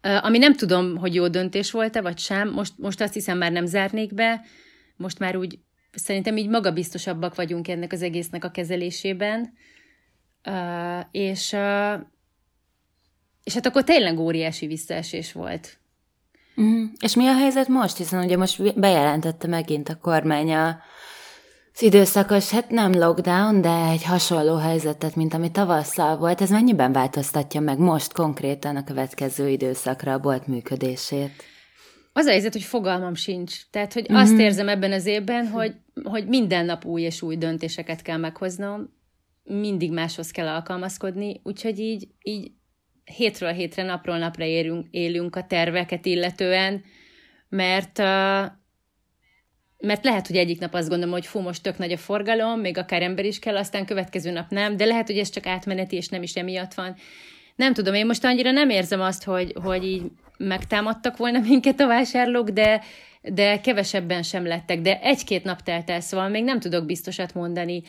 ami 0.00 0.38
nem 0.38 0.54
tudom, 0.54 0.96
hogy 0.96 1.14
jó 1.14 1.28
döntés 1.28 1.70
volt-e, 1.70 2.00
vagy 2.00 2.18
sem, 2.18 2.50
most, 2.50 2.72
most 2.76 3.00
azt 3.00 3.14
hiszem 3.14 3.38
már 3.38 3.52
nem 3.52 3.66
zárnék 3.66 4.14
be, 4.14 4.44
most 4.96 5.18
már 5.18 5.36
úgy 5.36 5.58
szerintem 5.92 6.36
így 6.36 6.48
magabiztosabbak 6.48 7.34
vagyunk 7.34 7.68
ennek 7.68 7.92
az 7.92 8.02
egésznek 8.02 8.44
a 8.44 8.50
kezelésében, 8.50 9.52
és 11.10 11.56
és 13.48 13.54
hát 13.54 13.66
akkor 13.66 13.84
tényleg 13.84 14.18
óriási 14.18 14.66
visszaesés 14.66 15.32
volt. 15.32 15.78
Mm. 16.60 16.84
És 17.00 17.14
mi 17.14 17.26
a 17.26 17.36
helyzet 17.36 17.68
most? 17.68 17.96
Hiszen 17.96 18.24
ugye 18.24 18.36
most 18.36 18.78
bejelentette 18.78 19.46
megint 19.46 19.88
a 19.88 19.96
kormány 19.96 20.54
a, 20.54 20.68
az 21.74 21.82
időszakos, 21.82 22.50
hát 22.50 22.70
nem 22.70 22.92
lockdown, 22.92 23.60
de 23.60 23.88
egy 23.90 24.04
hasonló 24.04 24.56
helyzetet, 24.56 25.16
mint 25.16 25.34
ami 25.34 25.50
tavasszal 25.50 26.16
volt. 26.16 26.40
Ez 26.40 26.50
mennyiben 26.50 26.92
változtatja 26.92 27.60
meg 27.60 27.78
most 27.78 28.12
konkrétan 28.12 28.76
a 28.76 28.84
következő 28.84 29.48
időszakra 29.48 30.12
a 30.12 30.18
bolt 30.18 30.46
működését? 30.46 31.42
Az 32.12 32.26
a 32.26 32.30
helyzet, 32.30 32.52
hogy 32.52 32.62
fogalmam 32.62 33.14
sincs. 33.14 33.54
Tehát, 33.70 33.92
hogy 33.92 34.06
mm-hmm. 34.12 34.22
azt 34.22 34.38
érzem 34.38 34.68
ebben 34.68 34.92
az 34.92 35.06
évben, 35.06 35.46
hogy, 35.46 35.74
hogy 36.02 36.26
minden 36.26 36.64
nap 36.64 36.84
új 36.84 37.02
és 37.02 37.22
új 37.22 37.36
döntéseket 37.36 38.02
kell 38.02 38.18
meghoznom, 38.18 38.96
mindig 39.44 39.92
máshoz 39.92 40.30
kell 40.30 40.48
alkalmazkodni, 40.48 41.40
úgyhogy 41.44 41.78
így, 41.78 42.08
így 42.22 42.56
hétről 43.16 43.52
hétre, 43.52 43.82
napról 43.82 44.18
napra 44.18 44.44
érünk, 44.44 44.86
élünk 44.90 45.36
a 45.36 45.46
terveket 45.46 46.06
illetően, 46.06 46.84
mert, 47.48 47.98
mert 49.78 50.04
lehet, 50.04 50.26
hogy 50.26 50.36
egyik 50.36 50.60
nap 50.60 50.74
azt 50.74 50.88
gondolom, 50.88 51.14
hogy 51.14 51.26
fú, 51.26 51.40
most 51.40 51.62
tök 51.62 51.78
nagy 51.78 51.92
a 51.92 51.96
forgalom, 51.96 52.60
még 52.60 52.78
akár 52.78 53.02
ember 53.02 53.24
is 53.24 53.38
kell, 53.38 53.56
aztán 53.56 53.86
következő 53.86 54.30
nap 54.30 54.50
nem, 54.50 54.76
de 54.76 54.84
lehet, 54.84 55.06
hogy 55.06 55.18
ez 55.18 55.30
csak 55.30 55.46
átmeneti, 55.46 55.96
és 55.96 56.08
nem 56.08 56.22
is 56.22 56.34
emiatt 56.34 56.74
van. 56.74 56.96
Nem 57.56 57.72
tudom, 57.72 57.94
én 57.94 58.06
most 58.06 58.24
annyira 58.24 58.50
nem 58.50 58.70
érzem 58.70 59.00
azt, 59.00 59.24
hogy, 59.24 59.52
hogy 59.62 59.84
így 59.84 60.02
megtámadtak 60.36 61.16
volna 61.16 61.38
minket 61.38 61.80
a 61.80 61.86
vásárlók, 61.86 62.48
de, 62.48 62.82
de 63.22 63.60
kevesebben 63.60 64.22
sem 64.22 64.46
lettek, 64.46 64.80
de 64.80 65.00
egy-két 65.00 65.44
nap 65.44 65.62
telt 65.62 65.90
el, 65.90 66.00
szóval 66.00 66.28
még 66.28 66.44
nem 66.44 66.60
tudok 66.60 66.86
biztosat 66.86 67.34
mondani. 67.34 67.82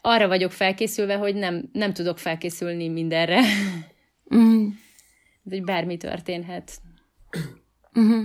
Arra 0.00 0.28
vagyok 0.28 0.52
felkészülve, 0.52 1.14
hogy 1.14 1.34
nem, 1.34 1.70
nem 1.72 1.92
tudok 1.92 2.18
felkészülni 2.18 2.88
mindenre. 2.88 3.40
Mm. 4.34 4.68
hogy 5.48 5.64
bármi 5.64 5.96
történhet. 5.96 6.78
Uh-huh. 7.94 8.24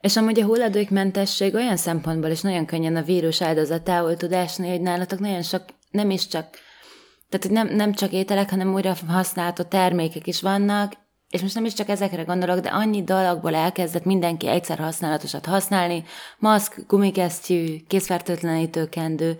És 0.00 0.16
amúgy 0.16 0.40
a 0.40 0.44
hulladékmentesség 0.44 1.54
olyan 1.54 1.76
szempontból 1.76 2.30
is 2.30 2.40
nagyon 2.40 2.66
könnyen 2.66 2.96
a 2.96 3.02
vírus 3.02 3.42
áldozatául 3.42 4.16
tud 4.16 4.32
esni, 4.32 4.68
hogy 4.68 4.80
nálatok 4.80 5.18
nagyon 5.18 5.42
sok, 5.42 5.64
nem 5.90 6.10
is 6.10 6.26
csak, 6.26 6.58
tehát 7.28 7.50
nem, 7.50 7.76
nem 7.76 7.92
csak 7.92 8.12
ételek, 8.12 8.50
hanem 8.50 8.72
újra 8.74 8.96
használható 9.06 9.62
termékek 9.62 10.26
is 10.26 10.40
vannak, 10.40 10.92
és 11.30 11.40
most 11.40 11.54
nem 11.54 11.64
is 11.64 11.72
csak 11.72 11.88
ezekre 11.88 12.22
gondolok, 12.22 12.58
de 12.58 12.68
annyi 12.68 13.02
dologból 13.02 13.54
elkezdett 13.54 14.04
mindenki 14.04 14.48
egyszer 14.48 14.78
használatosat 14.78 15.46
használni, 15.46 16.04
maszk, 16.38 16.84
gumikesztyű, 16.86 17.76
készfertőtlenítő 17.86 18.88
kendő, 18.88 19.36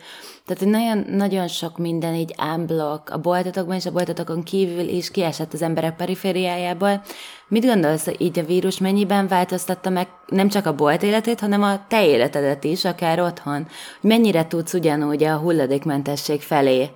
tehát 0.47 0.65
nagyon, 0.65 1.17
nagyon 1.17 1.49
sok 1.49 1.79
minden 1.79 2.15
így 2.15 2.35
ámblok 2.37 3.11
a 3.11 3.19
boltotokban 3.19 3.77
és 3.77 3.87
a 3.87 3.93
boltotokon 3.93 4.43
kívül 4.43 4.89
is 4.89 5.11
kiesett 5.11 5.53
az 5.53 5.63
emberek 5.63 5.97
perifériájából. 5.97 7.03
Mit 7.49 7.65
gondolsz, 7.65 8.05
hogy 8.05 8.21
így 8.21 8.39
a 8.39 8.45
vírus 8.45 8.79
mennyiben 8.79 9.29
változtatta 9.29 9.91
meg 9.91 10.09
nem 10.27 10.49
csak 10.49 10.67
a 10.67 10.75
bolt 10.75 11.03
életét, 11.03 11.41
hanem 11.41 11.63
a 11.63 11.87
te 11.87 12.07
életedet 12.07 12.65
is, 12.65 12.85
akár 12.85 13.21
otthon? 13.21 13.67
Mennyire 14.01 14.47
tudsz 14.47 14.75
ugyanúgy 14.75 15.25
a 15.25 15.37
hulladékmentesség 15.37 16.41
felé 16.41 16.91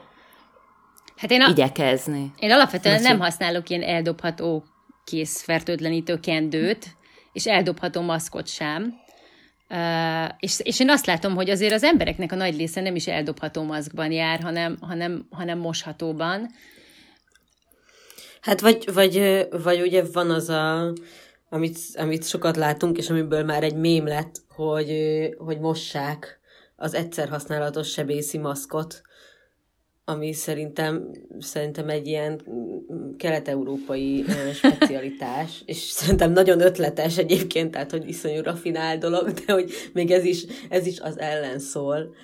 Hát 1.16 1.30
én 1.30 1.42
a, 1.42 1.48
igyekezni. 1.48 2.32
Én 2.38 2.50
alapvetően 2.50 2.94
Most 2.94 3.08
nem 3.08 3.20
használok 3.20 3.68
ilyen 3.68 3.82
eldobható 3.82 4.64
kész 5.04 5.42
fertőtlenítő 5.42 6.20
kendőt, 6.20 6.86
és 7.32 7.46
eldobható 7.46 8.00
maszkot 8.00 8.46
sem. 8.46 9.00
Uh, 9.68 10.28
és, 10.38 10.60
és 10.62 10.80
én 10.80 10.90
azt 10.90 11.06
látom, 11.06 11.34
hogy 11.34 11.50
azért 11.50 11.72
az 11.72 11.82
embereknek 11.82 12.32
a 12.32 12.36
nagy 12.36 12.56
része 12.56 12.80
nem 12.80 12.94
is 12.94 13.06
eldobható 13.06 13.62
maszkban 13.62 14.12
jár, 14.12 14.40
hanem, 14.40 14.76
hanem, 14.80 15.26
hanem 15.30 15.58
moshatóban. 15.58 16.50
Hát 18.40 18.60
vagy, 18.60 18.92
vagy, 18.92 19.46
vagy 19.62 19.80
ugye 19.80 20.02
van 20.12 20.30
az 20.30 20.48
a, 20.48 20.92
amit, 21.48 21.78
amit 21.94 22.28
sokat 22.28 22.56
látunk, 22.56 22.98
és 22.98 23.10
amiből 23.10 23.44
már 23.44 23.62
egy 23.62 23.76
mém 23.76 24.06
lett, 24.06 24.34
hogy, 24.48 24.92
hogy 25.38 25.58
mossák 25.58 26.40
az 26.76 26.94
egyszer 26.94 27.28
használatos 27.28 27.90
sebészi 27.90 28.38
maszkot, 28.38 29.02
ami 30.04 30.32
szerintem, 30.32 31.10
szerintem 31.38 31.88
egy 31.88 32.06
ilyen 32.06 32.42
kelet-európai 33.16 34.24
specialitás, 34.54 35.62
és 35.66 35.76
szerintem 35.76 36.32
nagyon 36.32 36.60
ötletes 36.60 37.18
egyébként, 37.18 37.70
tehát 37.70 37.90
hogy 37.90 38.08
iszonyú 38.08 38.42
rafinál 38.42 38.98
dolog, 38.98 39.30
de 39.30 39.52
hogy 39.52 39.72
még 39.92 40.10
ez 40.10 40.24
is, 40.24 40.44
ez 40.68 40.86
is 40.86 41.00
az 41.00 41.18
ellen 41.18 41.58
szól, 41.58 42.14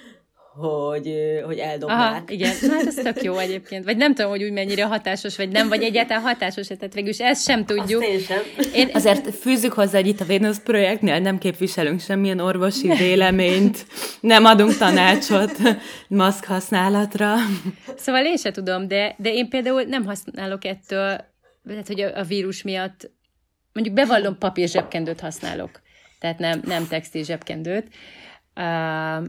hogy, 0.59 1.15
hogy 1.45 1.59
eldobnák. 1.59 1.99
Aha, 1.99 2.23
igen, 2.27 2.53
hát 2.71 2.87
ez 2.87 2.95
tök 2.95 3.23
jó 3.23 3.37
egyébként. 3.37 3.85
Vagy 3.85 3.97
nem 3.97 4.15
tudom, 4.15 4.31
hogy 4.31 4.43
úgy 4.43 4.53
mennyire 4.53 4.85
hatásos, 4.85 5.37
vagy 5.37 5.49
nem, 5.49 5.69
vagy 5.69 5.83
egyáltalán 5.83 6.23
hatásos, 6.23 6.67
tehát 6.67 6.95
végül 6.95 7.11
is 7.11 7.19
ezt 7.19 7.45
sem 7.45 7.65
tudjuk. 7.65 8.03
Azt 8.03 8.11
én 8.11 8.21
sem. 8.21 8.39
Én... 8.75 8.91
Azért 8.93 9.35
fűzzük 9.35 9.73
hozzá, 9.73 9.99
hogy 9.99 10.07
itt 10.07 10.21
a 10.21 10.25
Vénusz 10.25 10.61
projektnél 10.61 11.19
nem 11.19 11.39
képviselünk 11.39 12.01
semmilyen 12.01 12.39
orvosi 12.39 12.89
véleményt, 12.89 13.87
nem 14.21 14.45
adunk 14.45 14.77
tanácsot 14.77 15.57
maszk 16.09 16.45
használatra. 16.45 17.35
Szóval 17.97 18.25
én 18.25 18.37
sem 18.37 18.53
tudom, 18.53 18.89
de, 18.89 19.15
de 19.19 19.33
én 19.33 19.49
például 19.49 19.83
nem 19.83 20.05
használok 20.05 20.65
ettől, 20.65 21.21
lehet, 21.63 21.87
hogy 21.87 22.01
a, 22.01 22.19
a 22.19 22.23
vírus 22.23 22.63
miatt, 22.63 23.11
mondjuk 23.73 23.97
bevallom 23.97 24.39
papír 24.39 24.69
zsebkendőt 24.69 25.21
használok, 25.21 25.81
tehát 26.21 26.39
nem, 26.39 26.61
nem 26.65 26.87
textil 26.87 27.25
zsebkendőt. 27.25 27.87
Uh, 28.57 29.25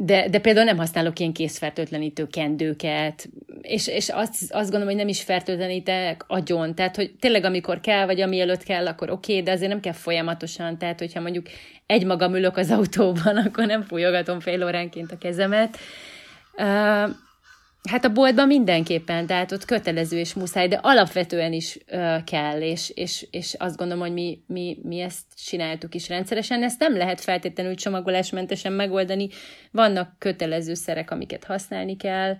de, 0.00 0.28
de 0.28 0.38
például 0.38 0.64
nem 0.64 0.76
használok 0.76 1.18
ilyen 1.18 1.32
készfertőtlenítő 1.32 2.26
kendőket, 2.26 3.28
és, 3.60 3.88
és 3.88 4.08
azt, 4.08 4.52
azt 4.52 4.70
gondolom, 4.70 4.86
hogy 4.86 4.96
nem 4.96 5.08
is 5.08 5.22
fertőtlenítek 5.22 6.24
agyon, 6.26 6.74
tehát 6.74 6.96
hogy 6.96 7.14
tényleg 7.20 7.44
amikor 7.44 7.80
kell, 7.80 8.06
vagy 8.06 8.20
ami 8.20 8.40
előtt 8.40 8.62
kell, 8.62 8.86
akkor 8.86 9.10
oké, 9.10 9.32
okay, 9.32 9.44
de 9.44 9.50
azért 9.52 9.70
nem 9.70 9.80
kell 9.80 9.92
folyamatosan, 9.92 10.78
tehát 10.78 10.98
hogyha 10.98 11.20
mondjuk 11.20 11.46
egy 11.86 12.04
magam 12.04 12.34
ülök 12.34 12.56
az 12.56 12.70
autóban, 12.70 13.36
akkor 13.46 13.66
nem 13.66 13.82
fújogatom 13.82 14.40
fél 14.40 14.64
óránként 14.64 15.12
a 15.12 15.18
kezemet. 15.18 15.78
Hát 17.88 18.04
a 18.04 18.12
boltban 18.12 18.46
mindenképpen, 18.46 19.26
tehát 19.26 19.52
ott 19.52 19.64
kötelező 19.64 20.18
és 20.18 20.34
muszáj, 20.34 20.68
de 20.68 20.78
alapvetően 20.82 21.52
is 21.52 21.78
ö, 21.86 22.16
kell, 22.24 22.60
és, 22.60 22.90
és, 22.94 23.26
és 23.30 23.54
azt 23.58 23.76
gondolom, 23.76 24.02
hogy 24.02 24.12
mi, 24.12 24.42
mi, 24.46 24.78
mi 24.82 25.00
ezt 25.00 25.24
csináltuk 25.46 25.94
is 25.94 26.08
rendszeresen. 26.08 26.62
Ezt 26.62 26.80
nem 26.80 26.96
lehet 26.96 27.20
feltétlenül 27.20 27.74
csomagolásmentesen 27.74 28.72
megoldani. 28.72 29.28
Vannak 29.70 30.18
kötelező 30.18 30.74
szerek, 30.74 31.10
amiket 31.10 31.44
használni 31.44 31.96
kell. 31.96 32.36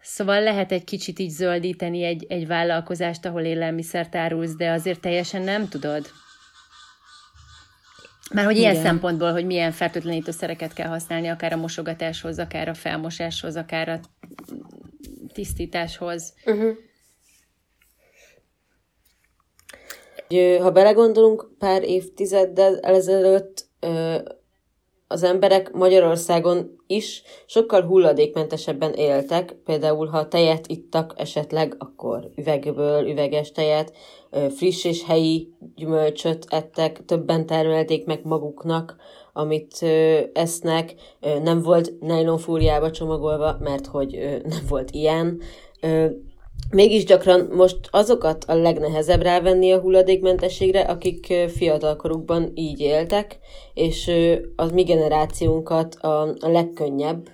Szóval 0.00 0.42
lehet 0.42 0.72
egy 0.72 0.84
kicsit 0.84 1.18
így 1.18 1.30
zöldíteni 1.30 2.02
egy, 2.02 2.26
egy 2.28 2.46
vállalkozást, 2.46 3.26
ahol 3.26 3.42
élelmiszert 3.42 4.14
árulsz, 4.14 4.56
de 4.56 4.70
azért 4.70 5.00
teljesen 5.00 5.42
nem 5.42 5.68
tudod. 5.68 6.06
Mert 8.30 8.46
hogy 8.46 8.56
ilyen 8.56 8.72
Igen. 8.72 8.84
szempontból, 8.84 9.32
hogy 9.32 9.46
milyen 9.46 9.72
fertőtlenítőszereket 9.72 10.72
kell 10.72 10.88
használni, 10.88 11.28
akár 11.28 11.52
a 11.52 11.56
mosogatáshoz, 11.56 12.38
akár 12.38 12.68
a 12.68 12.74
felmosáshoz, 12.74 13.56
akár 13.56 13.88
a 13.88 14.00
tisztításhoz. 15.32 16.34
Uh-huh. 16.46 16.76
Ha 20.60 20.70
belegondolunk, 20.70 21.50
pár 21.58 21.82
évtizeddel 21.82 22.78
ezelőtt 22.80 23.68
az 25.12 25.22
emberek 25.22 25.72
Magyarországon 25.72 26.76
is 26.86 27.22
sokkal 27.46 27.82
hulladékmentesebben 27.82 28.92
éltek, 28.92 29.56
például 29.64 30.06
ha 30.06 30.28
tejet 30.28 30.66
ittak 30.66 31.14
esetleg, 31.16 31.74
akkor 31.78 32.30
üvegből 32.36 33.08
üveges 33.08 33.52
tejet, 33.52 33.92
friss 34.56 34.84
és 34.84 35.04
helyi 35.04 35.52
gyümölcsöt 35.74 36.46
ettek, 36.48 37.04
többen 37.04 37.46
termelték 37.46 38.06
meg 38.06 38.20
maguknak, 38.24 38.96
amit 39.32 39.82
esznek, 40.32 40.94
nem 41.42 41.62
volt 41.62 41.92
nylonfúriába 42.00 42.90
csomagolva, 42.90 43.56
mert 43.60 43.86
hogy 43.86 44.10
nem 44.54 44.64
volt 44.68 44.90
ilyen, 44.90 45.40
Mégis 46.70 47.04
gyakran 47.04 47.48
most 47.50 47.78
azokat 47.90 48.44
a 48.44 48.54
legnehezebb 48.54 49.22
rávenni 49.22 49.72
a 49.72 49.80
hulladékmentességre, 49.80 50.80
akik 50.80 51.34
fiatalkorukban 51.48 52.52
így 52.54 52.80
éltek, 52.80 53.38
és 53.74 54.10
az 54.56 54.70
mi 54.70 54.82
generációnkat 54.82 55.94
a, 55.94 56.22
a 56.22 56.48
legkönnyebb 56.48 57.28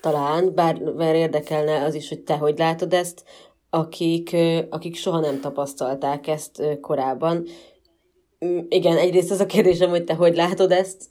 talán, 0.00 0.54
bár, 0.54 0.94
bár 0.94 1.14
érdekelne 1.14 1.84
az 1.84 1.94
is, 1.94 2.08
hogy 2.08 2.20
te 2.20 2.34
hogy 2.34 2.58
látod 2.58 2.92
ezt, 2.92 3.24
akik, 3.70 4.36
akik 4.70 4.96
soha 4.96 5.20
nem 5.20 5.40
tapasztalták 5.40 6.26
ezt 6.26 6.62
korábban. 6.80 7.46
Mm, 8.44 8.58
igen, 8.68 8.96
egyrészt 8.96 9.30
az 9.30 9.40
a 9.40 9.46
kérdésem, 9.46 9.90
hogy 9.90 10.04
te 10.04 10.14
hogy 10.14 10.36
látod 10.36 10.72
ezt, 10.72 11.04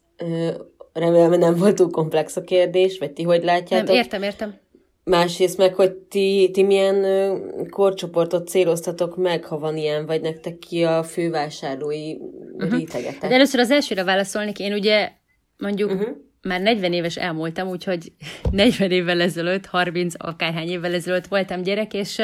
remélem, 0.93 1.39
nem 1.39 1.55
volt 1.55 1.75
túl 1.75 1.89
komplex 1.89 2.35
a 2.35 2.41
kérdés, 2.41 2.97
vagy 2.97 3.11
ti 3.11 3.23
hogy 3.23 3.43
látjátok? 3.43 3.87
Nem, 3.87 3.95
értem, 3.95 4.23
értem. 4.23 4.59
Másrészt 5.03 5.57
meg, 5.57 5.75
hogy 5.75 5.91
ti, 5.91 6.49
ti 6.53 6.63
milyen 6.63 7.05
korcsoportot 7.69 8.47
céloztatok 8.47 9.17
meg, 9.17 9.45
ha 9.45 9.59
van 9.59 9.77
ilyen, 9.77 10.05
vagy 10.05 10.21
nektek 10.21 10.57
ki 10.57 10.83
a 10.83 11.03
fővásárlói 11.03 12.15
uh-huh. 12.53 12.71
rétegetek? 12.71 13.29
De 13.29 13.35
először 13.35 13.59
az 13.59 13.71
elsőre 13.71 14.03
válaszolnék. 14.03 14.59
Én 14.59 14.73
ugye 14.73 15.11
mondjuk 15.57 15.91
uh-huh. 15.91 16.17
Már 16.47 16.61
40 16.61 16.93
éves 16.93 17.17
elmúltam, 17.17 17.67
úgyhogy 17.67 18.11
40 18.51 18.91
évvel 18.91 19.21
ezelőtt, 19.21 19.65
30 19.65 20.13
akárhány 20.17 20.69
évvel 20.69 20.93
ezelőtt 20.93 21.27
voltam 21.27 21.61
gyerek, 21.61 21.93
és, 21.93 22.21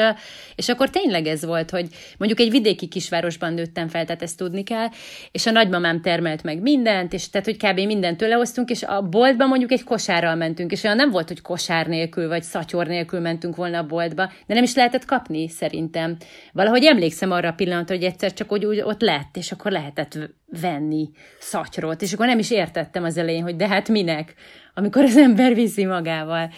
és 0.54 0.68
akkor 0.68 0.90
tényleg 0.90 1.26
ez 1.26 1.44
volt, 1.44 1.70
hogy 1.70 1.88
mondjuk 2.18 2.40
egy 2.40 2.50
vidéki 2.50 2.88
kisvárosban 2.88 3.52
nőttem 3.52 3.88
fel, 3.88 4.04
tehát 4.04 4.22
ezt 4.22 4.36
tudni 4.36 4.62
kell, 4.62 4.88
és 5.30 5.46
a 5.46 5.50
nagymamám 5.50 6.00
termelt 6.00 6.42
meg 6.42 6.60
mindent, 6.60 7.12
és 7.12 7.30
tehát, 7.30 7.46
hogy 7.46 7.56
kb. 7.56 7.86
mindent 7.86 8.16
tőle 8.16 8.34
hoztunk, 8.34 8.70
és 8.70 8.82
a 8.82 9.02
boltban 9.02 9.48
mondjuk 9.48 9.72
egy 9.72 9.84
kosárral 9.84 10.34
mentünk, 10.34 10.72
és 10.72 10.82
olyan 10.82 10.96
nem 10.96 11.10
volt, 11.10 11.28
hogy 11.28 11.40
kosár 11.40 11.86
nélkül, 11.86 12.28
vagy 12.28 12.42
szatyor 12.42 12.86
nélkül 12.86 13.20
mentünk 13.20 13.56
volna 13.56 13.78
a 13.78 13.86
boltba, 13.86 14.32
de 14.46 14.54
nem 14.54 14.62
is 14.62 14.74
lehetett 14.74 15.04
kapni 15.04 15.48
szerintem. 15.48 16.16
Valahogy 16.52 16.84
emlékszem 16.84 17.30
arra 17.30 17.48
a 17.48 17.52
pillanatra, 17.52 17.94
hogy 17.94 18.04
egyszer 18.04 18.32
csak 18.32 18.52
úgy, 18.52 18.64
úgy 18.64 18.80
ott 18.80 19.00
lett, 19.00 19.36
és 19.36 19.52
akkor 19.52 19.70
lehetett 19.70 20.18
venni 20.50 21.10
szatyrot, 21.38 22.02
és 22.02 22.12
akkor 22.12 22.26
nem 22.26 22.38
is 22.38 22.50
értettem 22.50 23.04
az 23.04 23.16
elején, 23.16 23.42
hogy 23.42 23.56
de 23.56 23.68
hát 23.68 23.88
minek, 23.88 24.34
amikor 24.74 25.02
az 25.04 25.16
ember 25.16 25.54
viszi 25.54 25.84
magával. 25.84 26.50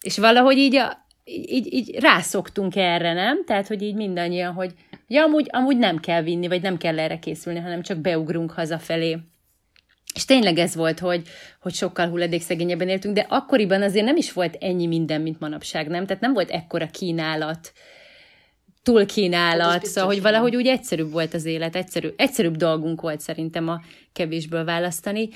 És 0.00 0.18
valahogy 0.18 0.56
így, 0.56 0.76
a, 0.76 1.06
így, 1.24 1.72
így 1.72 1.98
rászoktunk 2.00 2.76
erre, 2.76 3.12
nem? 3.12 3.44
Tehát, 3.44 3.66
hogy 3.66 3.82
így 3.82 3.94
mindannyian, 3.94 4.52
hogy 4.52 4.74
ja, 5.08 5.22
amúgy, 5.22 5.46
amúgy 5.50 5.78
nem 5.78 5.98
kell 5.98 6.22
vinni, 6.22 6.48
vagy 6.48 6.62
nem 6.62 6.76
kell 6.76 6.98
erre 6.98 7.18
készülni, 7.18 7.58
hanem 7.58 7.82
csak 7.82 7.98
beugrunk 7.98 8.50
hazafelé. 8.50 9.18
És 10.14 10.24
tényleg 10.24 10.58
ez 10.58 10.74
volt, 10.74 10.98
hogy, 10.98 11.22
hogy 11.60 11.74
sokkal 11.74 12.08
hulladékszegényebben 12.08 12.88
éltünk, 12.88 13.14
de 13.14 13.26
akkoriban 13.28 13.82
azért 13.82 14.04
nem 14.04 14.16
is 14.16 14.32
volt 14.32 14.56
ennyi 14.60 14.86
minden, 14.86 15.20
mint 15.20 15.40
manapság, 15.40 15.88
nem? 15.88 16.06
Tehát 16.06 16.22
nem 16.22 16.32
volt 16.32 16.50
ekkora 16.50 16.86
kínálat, 16.86 17.72
túlkínálat, 18.86 19.70
hát 19.70 19.86
szóval, 19.86 20.10
hogy 20.10 20.22
valahogy 20.22 20.56
úgy 20.56 20.66
egyszerűbb 20.66 21.12
volt 21.12 21.34
az 21.34 21.44
élet, 21.44 21.76
egyszerű, 21.76 22.08
egyszerűbb 22.16 22.56
dolgunk 22.56 23.00
volt 23.00 23.20
szerintem 23.20 23.68
a 23.68 23.80
kevésből 24.12 24.64
választani. 24.64 25.28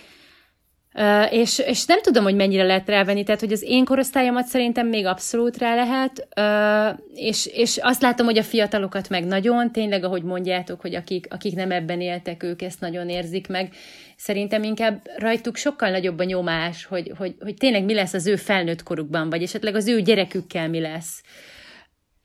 Uh, 0.94 1.32
és, 1.32 1.58
és 1.58 1.84
nem 1.84 2.02
tudom, 2.02 2.24
hogy 2.24 2.34
mennyire 2.34 2.62
lehet 2.62 2.88
rávenni, 2.88 3.22
tehát 3.22 3.40
hogy 3.40 3.52
az 3.52 3.62
én 3.62 3.84
korosztályomat 3.84 4.46
szerintem 4.46 4.86
még 4.86 5.06
abszolút 5.06 5.58
rá 5.58 5.74
lehet, 5.74 6.28
uh, 6.40 6.98
és, 7.14 7.46
és 7.46 7.76
azt 7.76 8.02
látom, 8.02 8.26
hogy 8.26 8.38
a 8.38 8.42
fiatalokat 8.42 9.08
meg 9.08 9.24
nagyon, 9.24 9.72
tényleg, 9.72 10.04
ahogy 10.04 10.22
mondjátok, 10.22 10.80
hogy 10.80 10.94
akik, 10.94 11.26
akik 11.30 11.54
nem 11.54 11.70
ebben 11.70 12.00
éltek, 12.00 12.42
ők 12.42 12.62
ezt 12.62 12.80
nagyon 12.80 13.08
érzik 13.08 13.48
meg. 13.48 13.74
Szerintem 14.16 14.62
inkább 14.62 15.00
rajtuk 15.16 15.56
sokkal 15.56 15.90
nagyobb 15.90 16.18
a 16.18 16.24
nyomás, 16.24 16.84
hogy, 16.84 17.12
hogy, 17.16 17.34
hogy 17.40 17.54
tényleg 17.54 17.84
mi 17.84 17.94
lesz 17.94 18.14
az 18.14 18.26
ő 18.26 18.36
felnőtt 18.36 18.82
korukban, 18.82 19.30
vagy 19.30 19.42
esetleg 19.42 19.74
az 19.74 19.88
ő 19.88 20.00
gyerekükkel 20.00 20.68
mi 20.68 20.80
lesz. 20.80 21.22
Uh, 21.24 21.58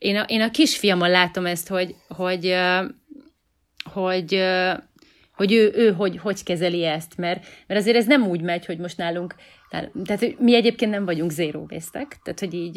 én 0.06 0.16
a, 0.16 0.22
én 0.28 0.42
a 0.42 0.52
kisfiamon 0.52 1.10
látom 1.10 1.46
ezt, 1.46 1.68
hogy, 1.68 1.96
hogy, 2.08 2.56
hogy, 3.92 4.44
hogy 5.32 5.54
ő, 5.54 5.72
ő 5.76 5.92
hogy, 5.92 6.18
hogy 6.18 6.44
kezeli 6.44 6.86
ezt, 6.86 7.18
mert, 7.18 7.46
mert 7.68 7.80
azért 7.80 7.98
ez 7.98 8.06
nem 8.06 8.28
úgy 8.28 8.42
megy, 8.42 8.66
hogy 8.66 8.78
most 8.78 8.98
nálunk, 8.98 9.36
tehát, 10.04 10.40
mi 10.40 10.56
egyébként 10.56 10.92
nem 10.92 11.06
vagyunk 11.06 11.32
zéró 11.32 11.66
vésztek, 11.66 12.20
tehát 12.24 12.40
hogy 12.40 12.54
így, 12.54 12.74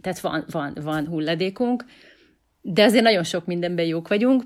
tehát 0.00 0.20
van, 0.20 0.44
van, 0.50 0.76
van 0.82 1.06
hulladékunk, 1.06 1.84
de 2.60 2.84
azért 2.84 3.02
nagyon 3.02 3.24
sok 3.24 3.46
mindenben 3.46 3.86
jók 3.86 4.08
vagyunk, 4.08 4.42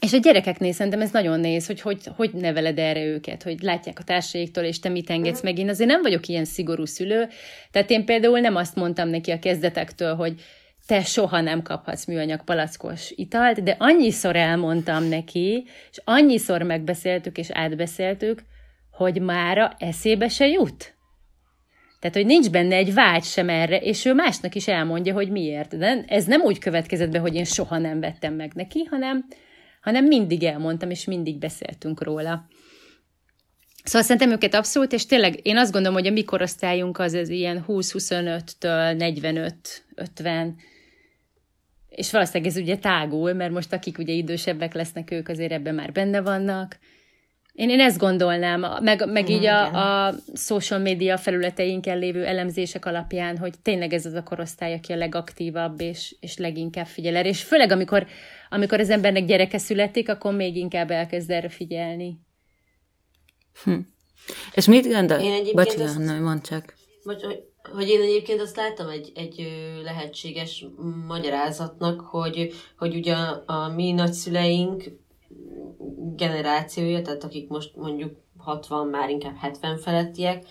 és 0.00 0.12
a 0.12 0.18
gyerekeknél 0.18 0.72
szerintem 0.72 1.00
ez 1.00 1.10
nagyon 1.10 1.40
néz, 1.40 1.66
hogy, 1.66 1.80
hogy 1.80 2.02
hogy 2.16 2.30
neveled 2.32 2.78
erre 2.78 3.04
őket, 3.04 3.42
hogy 3.42 3.60
látják 3.60 3.98
a 3.98 4.04
társaiktól, 4.04 4.64
és 4.64 4.78
te 4.78 4.88
mit 4.88 5.10
engedsz 5.10 5.42
meg. 5.42 5.58
Én 5.58 5.68
azért 5.68 5.90
nem 5.90 6.02
vagyok 6.02 6.26
ilyen 6.26 6.44
szigorú 6.44 6.84
szülő, 6.84 7.28
tehát 7.70 7.90
én 7.90 8.04
például 8.04 8.40
nem 8.40 8.56
azt 8.56 8.74
mondtam 8.74 9.08
neki 9.08 9.30
a 9.30 9.38
kezdetektől, 9.38 10.14
hogy 10.14 10.34
te 10.86 11.02
soha 11.02 11.40
nem 11.40 11.62
kaphatsz 11.62 12.06
műanyag 12.06 12.44
palackos 12.44 13.12
italt, 13.14 13.62
de 13.62 13.76
annyiszor 13.78 14.36
elmondtam 14.36 15.04
neki, 15.04 15.64
és 15.90 16.00
annyiszor 16.04 16.62
megbeszéltük 16.62 17.38
és 17.38 17.50
átbeszéltük, 17.50 18.42
hogy 18.90 19.20
mára 19.20 19.74
eszébe 19.78 20.28
se 20.28 20.46
jut. 20.46 20.96
Tehát, 22.00 22.16
hogy 22.16 22.26
nincs 22.26 22.50
benne 22.50 22.76
egy 22.76 22.94
vágy 22.94 23.22
sem 23.24 23.48
erre, 23.48 23.76
és 23.76 24.04
ő 24.04 24.14
másnak 24.14 24.54
is 24.54 24.68
elmondja, 24.68 25.14
hogy 25.14 25.30
miért. 25.30 25.78
De 25.78 26.04
ez 26.06 26.24
nem 26.24 26.40
úgy 26.40 26.58
következett 26.58 27.10
be, 27.10 27.18
hogy 27.18 27.34
én 27.34 27.44
soha 27.44 27.78
nem 27.78 28.00
vettem 28.00 28.34
meg 28.34 28.52
neki, 28.54 28.84
hanem, 28.90 29.24
hanem 29.88 30.04
mindig 30.04 30.42
elmondtam, 30.44 30.90
és 30.90 31.04
mindig 31.04 31.38
beszéltünk 31.38 32.02
róla. 32.02 32.46
Szóval 33.84 34.02
szerintem 34.02 34.30
őket 34.30 34.54
abszolút, 34.54 34.92
és 34.92 35.06
tényleg 35.06 35.46
én 35.46 35.56
azt 35.56 35.72
gondolom, 35.72 35.96
hogy 35.96 36.06
a 36.06 36.10
mi 36.10 36.24
korosztályunk 36.24 36.98
az, 36.98 37.12
az 37.12 37.28
ilyen 37.28 37.64
20-25-től 37.68 39.52
45-50, 39.96 40.52
és 41.88 42.10
valószínűleg 42.10 42.52
ez 42.52 42.56
ugye 42.56 42.76
tágul, 42.76 43.32
mert 43.32 43.52
most 43.52 43.72
akik 43.72 43.98
ugye 43.98 44.12
idősebbek 44.12 44.74
lesznek, 44.74 45.10
ők 45.10 45.28
azért 45.28 45.52
ebben 45.52 45.74
már 45.74 45.92
benne 45.92 46.20
vannak. 46.20 46.78
Én, 47.58 47.70
én 47.70 47.80
ezt 47.80 47.98
gondolnám, 47.98 48.66
meg, 48.82 49.12
meg 49.12 49.28
így 49.28 49.44
a, 49.44 50.06
a 50.06 50.14
social 50.34 50.80
media 50.80 51.16
felületeinken 51.16 51.98
lévő 51.98 52.24
elemzések 52.24 52.86
alapján, 52.86 53.38
hogy 53.38 53.54
tényleg 53.62 53.92
ez 53.92 54.06
az 54.06 54.12
a 54.12 54.22
korosztály, 54.22 54.74
aki 54.74 54.92
a 54.92 54.96
legaktívabb, 54.96 55.80
és, 55.80 56.16
és 56.20 56.36
leginkább 56.36 56.86
figyel 56.86 57.16
erre. 57.16 57.28
És 57.28 57.42
főleg, 57.42 57.72
amikor, 57.72 58.06
amikor 58.50 58.80
az 58.80 58.90
embernek 58.90 59.24
gyereke 59.24 59.58
születik, 59.58 60.08
akkor 60.08 60.34
még 60.34 60.56
inkább 60.56 60.90
elkezd 60.90 61.30
erre 61.30 61.48
figyelni. 61.48 62.20
Hm. 63.64 63.78
És 64.54 64.66
mit 64.66 64.88
gondol? 64.88 65.18
Én 65.18 65.32
egyébként 65.32 65.54
Bocsánat, 65.54 65.86
azt... 65.86 65.98
nem, 65.98 66.22
mondd 66.22 66.42
csak. 66.42 66.74
Bocs, 67.04 67.22
hogy, 67.22 67.42
hogy 67.72 67.88
én 67.88 68.00
egyébként 68.00 68.40
azt 68.40 68.56
láttam 68.56 68.88
egy, 68.88 69.12
egy 69.14 69.48
lehetséges 69.82 70.64
magyarázatnak, 71.06 72.00
hogy, 72.00 72.52
hogy 72.76 72.94
ugye 72.94 73.14
a, 73.14 73.42
a 73.46 73.68
mi 73.68 73.92
nagyszüleink 73.92 74.84
generációja, 76.16 77.02
tehát 77.02 77.24
akik 77.24 77.48
most 77.48 77.76
mondjuk 77.76 78.16
60, 78.36 78.86
már 78.86 79.10
inkább 79.10 79.36
70 79.36 79.78
felettiek, 79.78 80.44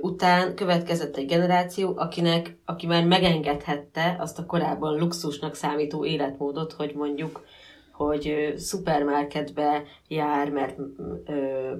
után 0.00 0.54
következett 0.54 1.16
egy 1.16 1.26
generáció, 1.26 1.92
akinek, 1.96 2.56
aki 2.64 2.86
már 2.86 3.04
megengedhette 3.04 4.16
azt 4.20 4.38
a 4.38 4.46
korábban 4.46 4.98
luxusnak 4.98 5.54
számító 5.54 6.04
életmódot, 6.04 6.72
hogy 6.72 6.94
mondjuk, 6.94 7.44
hogy 7.92 8.54
szupermarketbe 8.56 9.82
jár, 10.08 10.50
mert 10.50 10.78
ö, 11.24 11.72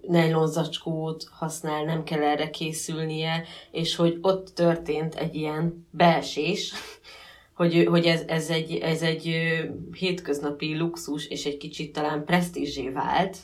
nejlonzacskót 0.00 1.24
használ, 1.30 1.84
nem 1.84 2.04
kell 2.04 2.22
erre 2.22 2.50
készülnie, 2.50 3.44
és 3.70 3.96
hogy 3.96 4.18
ott 4.20 4.48
történt 4.48 5.14
egy 5.14 5.34
ilyen 5.34 5.86
beesés, 5.90 6.72
hogy, 7.58 7.86
hogy 7.86 8.06
ez, 8.06 8.22
ez, 8.26 8.50
egy, 8.50 8.74
ez 8.74 9.02
egy 9.02 9.34
hétköznapi 9.92 10.76
luxus, 10.76 11.26
és 11.26 11.44
egy 11.44 11.56
kicsit 11.56 11.92
talán 11.92 12.24
presztízsé 12.24 12.88
vált, 12.88 13.36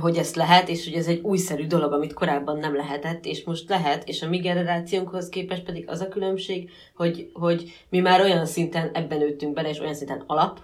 hogy 0.00 0.16
ezt 0.16 0.36
lehet, 0.36 0.68
és 0.68 0.84
hogy 0.84 0.94
ez 0.94 1.06
egy 1.06 1.20
újszerű 1.20 1.66
dolog, 1.66 1.92
amit 1.92 2.12
korábban 2.12 2.58
nem 2.58 2.76
lehetett, 2.76 3.24
és 3.24 3.44
most 3.44 3.68
lehet, 3.68 4.08
és 4.08 4.22
a 4.22 4.28
mi 4.28 4.38
generációnkhoz 4.38 5.28
képest 5.28 5.62
pedig 5.62 5.88
az 5.88 6.00
a 6.00 6.08
különbség, 6.08 6.70
hogy, 6.94 7.30
hogy 7.32 7.86
mi 7.88 7.98
már 7.98 8.20
olyan 8.20 8.46
szinten 8.46 8.90
ebben 8.92 9.18
nőttünk 9.18 9.52
bele, 9.52 9.68
és 9.68 9.78
olyan 9.78 9.94
szinten 9.94 10.24
alap, 10.26 10.60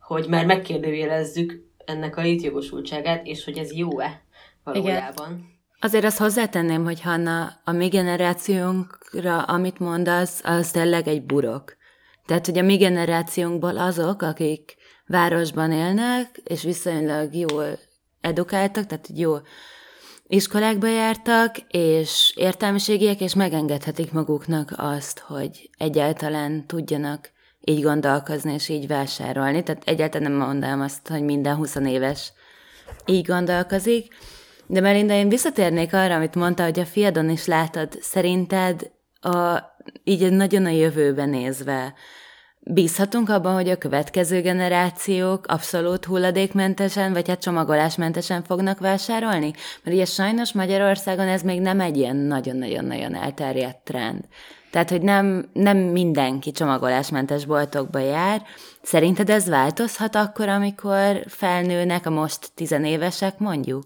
hogy 0.00 0.28
már 0.28 0.46
megkérdőjelezzük 0.46 1.64
ennek 1.84 2.16
a 2.16 2.22
létjogosultságát, 2.22 3.26
és 3.26 3.44
hogy 3.44 3.58
ez 3.58 3.72
jó-e 3.72 4.22
valójában. 4.64 5.28
Igen. 5.28 5.50
Azért 5.84 6.04
azt 6.04 6.18
hozzátenném, 6.18 6.84
hogy 6.84 7.00
Hanna, 7.00 7.60
a 7.64 7.72
mi 7.72 7.88
generációnkra, 7.88 9.42
amit 9.42 9.78
mondasz, 9.78 10.40
az 10.44 10.70
tényleg 10.70 11.08
egy 11.08 11.22
burok. 11.22 11.76
Tehát, 12.26 12.46
hogy 12.46 12.58
a 12.58 12.62
mi 12.62 12.76
generációnkból 12.76 13.78
azok, 13.78 14.22
akik 14.22 14.76
városban 15.06 15.72
élnek, 15.72 16.40
és 16.44 16.62
viszonylag 16.62 17.34
jól 17.34 17.78
edukáltak, 18.20 18.86
tehát 18.86 19.08
jó 19.14 19.36
iskolákba 20.26 20.86
jártak, 20.86 21.56
és 21.68 22.32
értelmiségiek, 22.36 23.20
és 23.20 23.34
megengedhetik 23.34 24.12
maguknak 24.12 24.72
azt, 24.76 25.18
hogy 25.18 25.70
egyáltalán 25.78 26.66
tudjanak 26.66 27.30
így 27.60 27.82
gondolkozni, 27.82 28.52
és 28.52 28.68
így 28.68 28.86
vásárolni. 28.86 29.62
Tehát 29.62 29.82
egyáltalán 29.84 30.30
nem 30.30 30.46
mondanám 30.46 30.80
azt, 30.80 31.08
hogy 31.08 31.22
minden 31.22 31.56
20 31.56 31.74
éves 31.74 32.32
így 33.06 33.26
gondolkozik. 33.26 34.14
De 34.72 34.80
Melinda, 34.80 35.14
én 35.14 35.28
visszatérnék 35.28 35.94
arra, 35.94 36.14
amit 36.14 36.34
mondta, 36.34 36.64
hogy 36.64 36.80
a 36.80 36.84
fiadon 36.84 37.30
is 37.30 37.46
látod, 37.46 37.98
szerinted 38.00 38.90
a, 39.20 39.58
így 40.04 40.30
nagyon 40.32 40.64
a 40.64 40.70
jövőben 40.70 41.28
nézve, 41.28 41.94
Bízhatunk 42.64 43.28
abban, 43.28 43.54
hogy 43.54 43.68
a 43.68 43.76
következő 43.76 44.40
generációk 44.40 45.46
abszolút 45.46 46.04
hulladékmentesen, 46.04 47.12
vagy 47.12 47.28
hát 47.28 47.40
csomagolásmentesen 47.40 48.42
fognak 48.42 48.78
vásárolni? 48.78 49.52
Mert 49.82 49.96
ugye 49.96 50.04
sajnos 50.04 50.52
Magyarországon 50.52 51.28
ez 51.28 51.42
még 51.42 51.60
nem 51.60 51.80
egy 51.80 51.96
ilyen 51.96 52.16
nagyon-nagyon-nagyon 52.16 53.14
elterjedt 53.14 53.84
trend. 53.84 54.24
Tehát, 54.70 54.90
hogy 54.90 55.02
nem, 55.02 55.50
nem 55.52 55.78
mindenki 55.78 56.50
csomagolásmentes 56.50 57.44
boltokba 57.44 57.98
jár. 57.98 58.42
Szerinted 58.82 59.30
ez 59.30 59.48
változhat 59.48 60.14
akkor, 60.14 60.48
amikor 60.48 61.24
felnőnek 61.26 62.06
a 62.06 62.10
most 62.10 62.50
tizenévesek, 62.54 63.38
mondjuk? 63.38 63.84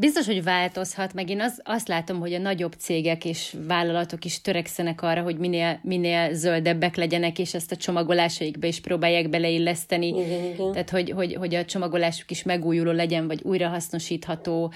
Biztos, 0.00 0.26
hogy 0.26 0.42
változhat, 0.42 1.14
meg 1.14 1.30
én 1.30 1.40
az, 1.40 1.60
azt 1.64 1.88
látom, 1.88 2.18
hogy 2.20 2.34
a 2.34 2.38
nagyobb 2.38 2.72
cégek 2.72 3.24
és 3.24 3.56
vállalatok 3.66 4.24
is 4.24 4.40
törekszenek 4.40 5.02
arra, 5.02 5.22
hogy 5.22 5.38
minél, 5.38 5.80
minél 5.82 6.34
zöldebbek 6.34 6.96
legyenek, 6.96 7.38
és 7.38 7.54
ezt 7.54 7.72
a 7.72 7.76
csomagolásaikba 7.76 8.66
is 8.66 8.80
próbálják 8.80 9.28
beleilleszteni. 9.28 10.06
Igen, 10.06 10.44
igen. 10.44 10.72
Tehát, 10.72 10.90
hogy, 10.90 11.10
hogy, 11.10 11.34
hogy 11.34 11.54
a 11.54 11.64
csomagolásuk 11.64 12.30
is 12.30 12.42
megújuló 12.42 12.90
legyen, 12.90 13.26
vagy 13.26 13.40
újrahasznosítható. 13.42 14.72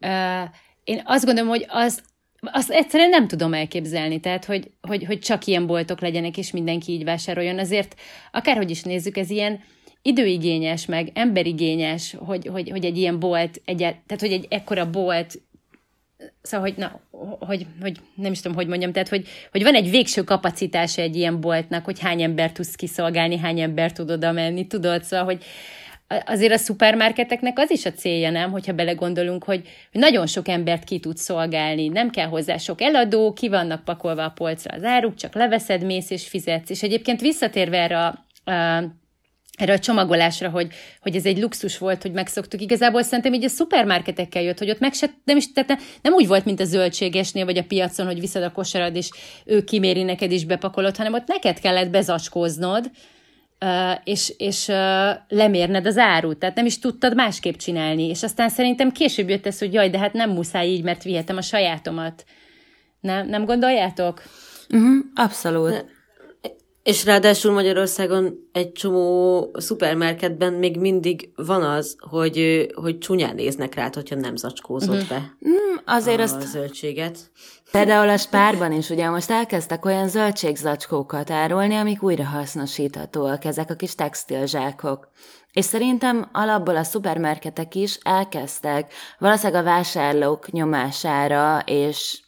Uh, 0.00 0.48
én 0.84 1.02
azt 1.04 1.24
gondolom, 1.24 1.50
hogy 1.50 1.66
az, 1.68 2.02
azt 2.40 2.70
egyszerűen 2.70 3.10
nem 3.10 3.28
tudom 3.28 3.54
elképzelni, 3.54 4.20
tehát, 4.20 4.44
hogy, 4.44 4.70
hogy, 4.80 5.04
hogy 5.04 5.18
csak 5.18 5.46
ilyen 5.46 5.66
boltok 5.66 6.00
legyenek, 6.00 6.36
és 6.36 6.50
mindenki 6.50 6.92
így 6.92 7.04
vásároljon. 7.04 7.58
Azért, 7.58 7.94
akárhogy 8.32 8.70
is 8.70 8.82
nézzük, 8.82 9.16
ez 9.16 9.30
ilyen, 9.30 9.60
időigényes, 10.06 10.86
meg 10.86 11.10
emberigényes, 11.14 12.14
hogy, 12.18 12.46
hogy, 12.46 12.70
hogy 12.70 12.84
egy 12.84 12.96
ilyen 12.98 13.18
bolt, 13.18 13.62
egy, 13.64 13.76
tehát 13.78 14.20
hogy 14.20 14.32
egy 14.32 14.46
ekkora 14.48 14.90
bolt, 14.90 15.40
szóval, 16.42 16.68
hogy, 16.68 16.76
na, 16.78 17.00
hogy, 17.38 17.66
hogy 17.80 18.00
nem 18.14 18.32
is 18.32 18.40
tudom, 18.40 18.56
hogy 18.56 18.66
mondjam, 18.66 18.92
tehát, 18.92 19.08
hogy, 19.08 19.26
hogy 19.50 19.62
van 19.62 19.74
egy 19.74 19.90
végső 19.90 20.22
kapacitása 20.24 21.02
egy 21.02 21.16
ilyen 21.16 21.40
boltnak, 21.40 21.84
hogy 21.84 22.00
hány 22.00 22.22
ember 22.22 22.52
tudsz 22.52 22.74
kiszolgálni, 22.74 23.38
hány 23.38 23.60
ember 23.60 23.92
tud 23.92 24.10
oda 24.10 24.32
menni, 24.32 24.66
tudod, 24.66 25.02
szóval, 25.02 25.24
hogy 25.24 25.44
azért 26.26 26.52
a 26.52 26.56
szupermarketeknek 26.56 27.58
az 27.58 27.70
is 27.70 27.84
a 27.84 27.92
célja, 27.92 28.30
nem, 28.30 28.50
hogyha 28.50 28.72
belegondolunk, 28.72 29.44
hogy, 29.44 29.68
hogy 29.92 30.00
nagyon 30.00 30.26
sok 30.26 30.48
embert 30.48 30.84
ki 30.84 30.98
tud 30.98 31.16
szolgálni, 31.16 31.88
nem 31.88 32.10
kell 32.10 32.26
hozzá 32.26 32.56
sok 32.56 32.80
eladó, 32.80 33.32
ki 33.32 33.48
vannak 33.48 33.84
pakolva 33.84 34.24
a 34.24 34.30
polcra 34.30 34.74
az 34.74 34.84
áruk, 34.84 35.14
csak 35.14 35.34
leveszed, 35.34 35.84
mész 35.84 36.10
és 36.10 36.28
fizetsz. 36.28 36.70
És 36.70 36.82
egyébként 36.82 37.20
visszatérve 37.20 37.78
erre 37.78 37.98
a, 37.98 38.24
a 38.50 38.84
erre 39.56 39.72
a 39.72 39.78
csomagolásra, 39.78 40.48
hogy, 40.48 40.68
hogy 41.00 41.16
ez 41.16 41.26
egy 41.26 41.38
luxus 41.38 41.78
volt, 41.78 42.02
hogy 42.02 42.12
megszoktuk. 42.12 42.60
Igazából 42.60 43.02
szerintem 43.02 43.32
így 43.32 43.44
a 43.44 43.48
szupermarketekkel 43.48 44.42
jött, 44.42 44.58
hogy 44.58 44.70
ott 44.70 44.78
meg 44.78 44.92
se, 44.92 45.10
nem, 45.24 45.36
is, 45.36 45.52
tehát 45.52 45.82
nem 46.02 46.12
úgy 46.12 46.26
volt, 46.26 46.44
mint 46.44 46.60
a 46.60 46.64
zöldségesnél, 46.64 47.44
vagy 47.44 47.58
a 47.58 47.64
piacon, 47.64 48.06
hogy 48.06 48.20
viszed 48.20 48.42
a 48.42 48.52
kosarad, 48.52 48.96
és 48.96 49.10
ő 49.44 49.64
kiméri 49.64 50.02
neked 50.02 50.32
is 50.32 50.44
bepakolod, 50.44 50.96
hanem 50.96 51.12
ott 51.14 51.26
neked 51.26 51.60
kellett 51.60 51.90
bezacskóznod, 51.90 52.90
és, 54.04 54.32
és 54.36 54.66
lemérned 55.28 55.86
az 55.86 55.98
árut, 55.98 56.38
tehát 56.38 56.56
nem 56.56 56.66
is 56.66 56.78
tudtad 56.78 57.14
másképp 57.14 57.56
csinálni, 57.56 58.08
és 58.08 58.22
aztán 58.22 58.48
szerintem 58.48 58.92
később 58.92 59.28
jött 59.28 59.46
ez, 59.46 59.58
hogy 59.58 59.72
jaj, 59.72 59.90
de 59.90 59.98
hát 59.98 60.12
nem 60.12 60.30
muszáj 60.30 60.68
így, 60.68 60.82
mert 60.82 61.02
vihetem 61.02 61.36
a 61.36 61.42
sajátomat. 61.42 62.24
Nem, 63.00 63.28
nem 63.28 63.44
gondoljátok? 63.44 64.22
Uh-huh, 64.68 65.04
abszolút. 65.14 65.70
De 65.70 65.95
és 66.86 67.04
ráadásul 67.04 67.52
Magyarországon 67.52 68.48
egy 68.52 68.72
csomó 68.72 69.50
szupermarketben 69.54 70.52
még 70.52 70.80
mindig 70.80 71.30
van 71.36 71.62
az, 71.62 71.96
hogy, 71.98 72.66
hogy 72.74 72.98
csúnyán 72.98 73.34
néznek 73.34 73.74
rá, 73.74 73.90
hogyha 73.94 74.14
nem 74.14 74.36
zacskózott 74.36 75.02
uh-huh. 75.02 75.08
be 75.08 75.36
mm, 75.48 75.76
azért 75.84 76.18
a 76.18 76.22
azt... 76.22 76.40
zöldséget. 76.40 77.18
Például 77.70 78.08
a 78.08 78.16
spárban 78.16 78.72
is 78.72 78.90
ugye 78.90 79.08
most 79.08 79.30
elkezdtek 79.30 79.84
olyan 79.84 80.08
zöldségzacskókat 80.08 81.30
árulni, 81.30 81.74
amik 81.74 82.02
újra 82.02 82.24
hasznosíthatóak, 82.24 83.44
ezek 83.44 83.70
a 83.70 83.74
kis 83.74 83.94
textilzsákok. 83.94 85.08
És 85.52 85.64
szerintem 85.64 86.28
alapból 86.32 86.76
a 86.76 86.82
szupermarketek 86.82 87.74
is 87.74 87.98
elkezdtek, 88.02 88.92
valószínűleg 89.18 89.62
a 89.62 89.64
vásárlók 89.64 90.50
nyomására, 90.50 91.62
és 91.64 92.20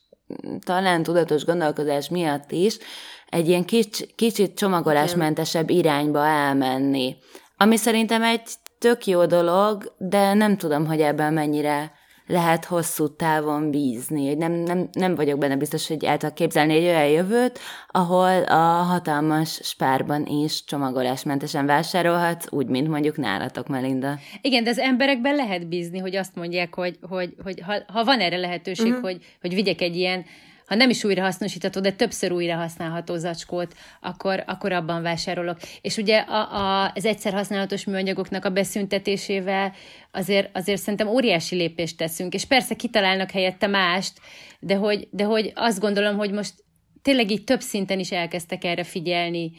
talán 0.65 1.03
tudatos 1.03 1.45
gondolkodás 1.45 2.09
miatt 2.09 2.51
is, 2.51 2.79
egy 3.29 3.49
ilyen 3.49 3.65
kics, 3.65 4.01
kicsit 4.15 4.55
csomagolásmentesebb 4.55 5.71
irányba 5.71 6.27
elmenni. 6.27 7.17
Ami 7.57 7.77
szerintem 7.77 8.23
egy 8.23 8.43
tök 8.79 9.07
jó 9.07 9.27
dolog, 9.27 9.95
de 9.99 10.35
nem 10.35 10.57
tudom, 10.57 10.87
hogy 10.87 11.01
ebben 11.01 11.33
mennyire 11.33 11.93
lehet 12.29 12.65
hosszú 12.65 13.17
távon 13.17 13.71
bízni. 13.71 14.35
Nem, 14.35 14.53
nem, 14.53 14.89
nem 14.93 15.15
vagyok 15.15 15.39
benne 15.39 15.57
biztos, 15.57 15.89
hogy 15.89 16.05
el 16.05 16.17
tudok 16.17 16.35
képzelni 16.35 16.75
egy 16.75 16.85
olyan 16.85 17.07
jövőt, 17.09 17.59
ahol 17.89 18.43
a 18.43 18.83
hatalmas 18.83 19.61
spárban 19.63 20.27
is 20.27 20.65
csomagolásmentesen 20.65 21.67
vásárolhatsz, 21.67 22.47
úgy, 22.51 22.67
mint 22.67 22.89
mondjuk 22.89 23.17
nálatok, 23.17 23.69
Melinda. 23.69 24.19
Igen, 24.41 24.65
de 24.65 24.71
az 24.71 24.79
emberekben 24.79 25.35
lehet 25.35 25.69
bízni, 25.69 25.99
hogy 25.99 26.17
azt 26.17 26.35
mondják, 26.35 26.75
hogy, 26.75 26.99
hogy, 27.09 27.35
hogy 27.43 27.61
ha, 27.61 27.75
ha 27.87 28.05
van 28.05 28.21
erre 28.21 28.37
lehetőség, 28.37 28.87
uh-huh. 28.87 29.03
hogy, 29.03 29.25
hogy 29.41 29.55
vigyek 29.55 29.81
egy 29.81 29.97
ilyen 29.97 30.25
ha 30.69 30.75
nem 30.75 30.91
is 30.91 31.05
újra 31.05 31.23
hasznosítható, 31.23 31.81
de 31.81 31.93
többször 31.93 32.33
újra 32.33 32.57
használható 32.57 33.17
zacskót, 33.17 33.75
akkor, 34.01 34.43
akkor 34.47 34.73
abban 34.73 35.03
vásárolok. 35.03 35.59
És 35.81 35.97
ugye 35.97 36.19
a, 36.19 36.53
a, 36.53 36.93
az 36.95 37.05
egyszer 37.05 37.33
használatos 37.33 37.85
műanyagoknak 37.85 38.45
a 38.45 38.51
beszüntetésével 38.51 39.73
azért, 40.11 40.57
azért 40.57 40.81
szerintem 40.81 41.09
óriási 41.09 41.57
lépést 41.57 41.97
teszünk, 41.97 42.35
és 42.35 42.45
persze 42.45 42.75
kitalálnak 42.75 43.31
helyette 43.31 43.67
mást, 43.67 44.21
de 44.61 44.75
hogy, 44.75 45.09
de 45.11 45.25
hogy 45.25 45.53
azt 45.55 45.81
gondolom, 45.81 46.17
hogy 46.17 46.33
most 46.33 46.55
tényleg 47.03 47.31
így 47.31 47.45
több 47.45 47.61
szinten 47.61 47.99
is 47.99 48.13
elkezdtek 48.13 48.65
erre 48.65 48.85
figyelni, 48.85 49.53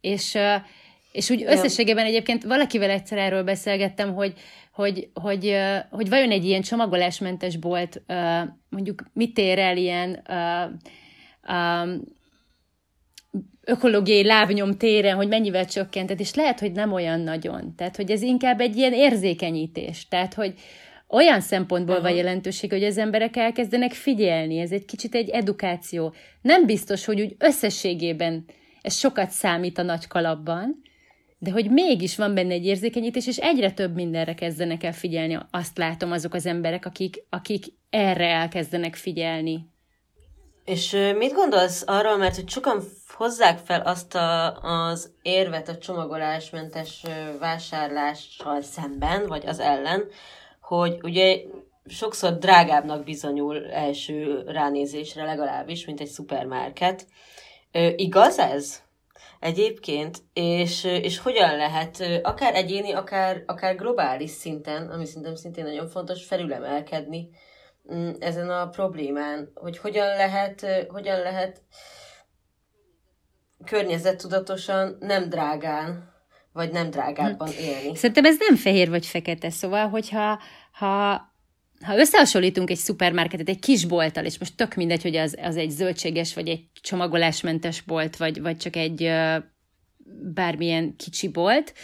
és, 0.00 0.38
és 1.16 1.30
úgy 1.30 1.44
összességében 1.46 2.04
egyébként 2.04 2.44
valakivel 2.44 2.90
egyszer 2.90 3.18
erről 3.18 3.42
beszélgettem, 3.42 4.14
hogy, 4.14 4.32
hogy, 4.72 5.08
hogy, 5.14 5.56
hogy 5.90 6.08
vajon 6.08 6.30
egy 6.30 6.44
ilyen 6.44 6.62
csomagolásmentes 6.62 7.56
bolt 7.56 8.02
mondjuk 8.68 9.02
mit 9.12 9.38
ér 9.38 9.58
el 9.58 9.76
ilyen 9.76 10.22
ökológiai 13.64 14.24
lábnyom 14.24 14.76
téren, 14.76 15.16
hogy 15.16 15.28
mennyivel 15.28 15.66
csökkentett, 15.66 16.20
és 16.20 16.34
lehet, 16.34 16.60
hogy 16.60 16.72
nem 16.72 16.92
olyan 16.92 17.20
nagyon. 17.20 17.74
Tehát, 17.76 17.96
hogy 17.96 18.10
ez 18.10 18.22
inkább 18.22 18.60
egy 18.60 18.76
ilyen 18.76 18.92
érzékenyítés. 18.92 20.08
Tehát, 20.08 20.34
hogy 20.34 20.54
olyan 21.08 21.40
szempontból 21.40 21.94
uh-huh. 21.94 22.10
van 22.10 22.18
jelentőség, 22.18 22.70
hogy 22.70 22.84
az 22.84 22.98
emberek 22.98 23.36
elkezdenek 23.36 23.92
figyelni. 23.92 24.58
Ez 24.58 24.70
egy 24.70 24.84
kicsit 24.84 25.14
egy 25.14 25.28
edukáció. 25.28 26.14
Nem 26.42 26.66
biztos, 26.66 27.04
hogy 27.04 27.20
úgy 27.20 27.34
összességében 27.38 28.44
ez 28.82 28.96
sokat 28.96 29.30
számít 29.30 29.78
a 29.78 29.82
nagy 29.82 30.06
kalapban, 30.06 30.84
de 31.46 31.52
hogy 31.52 31.70
mégis 31.70 32.16
van 32.16 32.34
benne 32.34 32.52
egy 32.52 32.66
érzékenyítés, 32.66 33.26
és 33.26 33.36
egyre 33.36 33.72
több 33.72 33.94
mindenre 33.94 34.34
kezdenek 34.34 34.82
el 34.82 34.92
figyelni. 34.92 35.38
Azt 35.50 35.78
látom 35.78 36.12
azok 36.12 36.34
az 36.34 36.46
emberek, 36.46 36.86
akik, 36.86 37.24
akik 37.30 37.64
erre 37.90 38.26
elkezdenek 38.26 38.94
figyelni. 38.94 39.68
És 40.64 40.96
mit 41.18 41.32
gondolsz 41.32 41.82
arról, 41.86 42.16
mert 42.16 42.34
hogy 42.34 42.48
sokan 42.48 42.82
hozzák 43.08 43.58
fel 43.58 43.80
azt 43.80 44.14
a, 44.14 44.56
az 44.60 45.10
érvet 45.22 45.68
a 45.68 45.78
csomagolásmentes 45.78 47.02
vásárlással 47.38 48.62
szemben, 48.62 49.26
vagy 49.26 49.46
az 49.46 49.58
ellen, 49.58 50.04
hogy 50.60 50.98
ugye 51.02 51.36
sokszor 51.88 52.38
drágábbnak 52.38 53.04
bizonyul 53.04 53.70
első 53.70 54.42
ránézésre 54.46 55.24
legalábbis, 55.24 55.84
mint 55.84 56.00
egy 56.00 56.08
szupermarket. 56.08 57.06
Igaz 57.96 58.38
ez? 58.38 58.84
Egyébként, 59.46 60.18
és, 60.32 60.84
és 60.84 61.18
hogyan 61.18 61.56
lehet 61.56 62.20
akár 62.22 62.54
egyéni, 62.54 62.92
akár, 62.92 63.42
akár 63.46 63.76
globális 63.76 64.30
szinten, 64.30 64.88
ami 64.90 65.06
szerintem 65.06 65.34
szintén 65.34 65.64
nagyon 65.64 65.88
fontos, 65.88 66.24
felülemelkedni 66.24 67.28
mm, 67.94 68.10
ezen 68.18 68.50
a 68.50 68.68
problémán, 68.68 69.50
hogy 69.54 69.78
hogyan 69.78 70.06
lehet, 70.06 70.66
hogyan 70.88 71.20
lehet 71.20 71.62
környezettudatosan, 73.64 74.96
nem 75.00 75.28
drágán, 75.28 76.12
vagy 76.52 76.72
nem 76.72 76.90
drágábban 76.90 77.48
hm. 77.48 77.58
élni. 77.58 77.96
Szerintem 77.96 78.24
ez 78.24 78.36
nem 78.38 78.56
fehér 78.56 78.88
vagy 78.88 79.06
fekete, 79.06 79.50
szóval, 79.50 79.88
hogyha 79.88 80.40
ha 80.72 81.22
ha 81.80 81.98
összehasonlítunk 81.98 82.70
egy 82.70 82.76
szupermarketet 82.76 83.48
egy 83.48 83.58
kis 83.58 83.84
bolttal, 83.84 84.24
és 84.24 84.38
most 84.38 84.56
tök 84.56 84.74
mindegy, 84.74 85.02
hogy 85.02 85.16
az, 85.16 85.36
az 85.42 85.56
egy 85.56 85.70
zöldséges, 85.70 86.34
vagy 86.34 86.48
egy 86.48 86.64
csomagolásmentes 86.80 87.80
bolt, 87.80 88.16
vagy, 88.16 88.40
vagy 88.40 88.56
csak 88.56 88.76
egy 88.76 89.10
bármilyen 90.34 90.96
kicsi 90.96 91.28
bolt, 91.28 91.74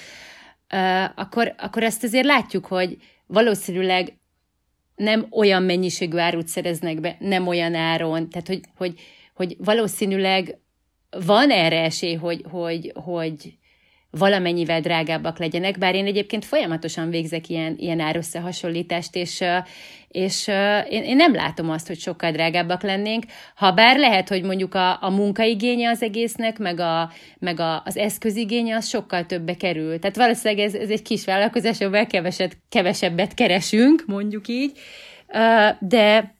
akkor, 1.14 1.54
akkor 1.58 1.82
ezt 1.82 2.04
azért 2.04 2.26
látjuk, 2.26 2.66
hogy 2.66 2.96
valószínűleg 3.26 4.16
nem 4.96 5.26
olyan 5.30 5.62
mennyiségű 5.62 6.16
árut 6.16 6.48
szereznek 6.48 7.00
be, 7.00 7.16
nem 7.18 7.46
olyan 7.46 7.74
áron, 7.74 8.30
tehát 8.30 8.46
hogy, 8.46 8.60
hogy, 8.76 9.00
hogy 9.34 9.56
valószínűleg 9.58 10.58
van 11.10 11.50
erre 11.50 11.82
esély, 11.82 12.14
hogy, 12.14 12.44
hogy, 12.50 12.92
hogy 12.94 13.58
valamennyivel 14.18 14.80
drágábbak 14.80 15.38
legyenek, 15.38 15.78
bár 15.78 15.94
én 15.94 16.06
egyébként 16.06 16.44
folyamatosan 16.44 17.10
végzek 17.10 17.48
ilyen, 17.48 17.74
ilyen 17.78 18.00
árösszehasonlítást, 18.00 19.16
és, 19.16 19.44
és 20.08 20.48
én, 20.88 21.02
én 21.02 21.16
nem 21.16 21.34
látom 21.34 21.70
azt, 21.70 21.86
hogy 21.86 21.98
sokkal 21.98 22.30
drágábbak 22.30 22.82
lennénk, 22.82 23.24
ha 23.54 23.72
bár 23.72 23.98
lehet, 23.98 24.28
hogy 24.28 24.42
mondjuk 24.42 24.74
a, 24.74 25.02
a 25.02 25.10
munkaigénye 25.10 25.88
az 25.88 26.02
egésznek, 26.02 26.58
meg, 26.58 26.80
a, 26.80 27.10
meg 27.38 27.60
a, 27.60 27.82
az 27.84 27.96
eszközigénye 27.96 28.76
az 28.76 28.88
sokkal 28.88 29.26
többe 29.26 29.56
kerül. 29.56 29.98
Tehát 29.98 30.16
valószínűleg 30.16 30.64
ez, 30.64 30.74
ez 30.74 30.90
egy 30.90 31.02
kis 31.02 31.24
vállalkozás, 31.24 31.80
ahol 31.80 32.06
keveset, 32.06 32.56
kevesebbet 32.68 33.34
keresünk, 33.34 34.04
mondjuk 34.06 34.48
így, 34.48 34.78
de 35.78 36.34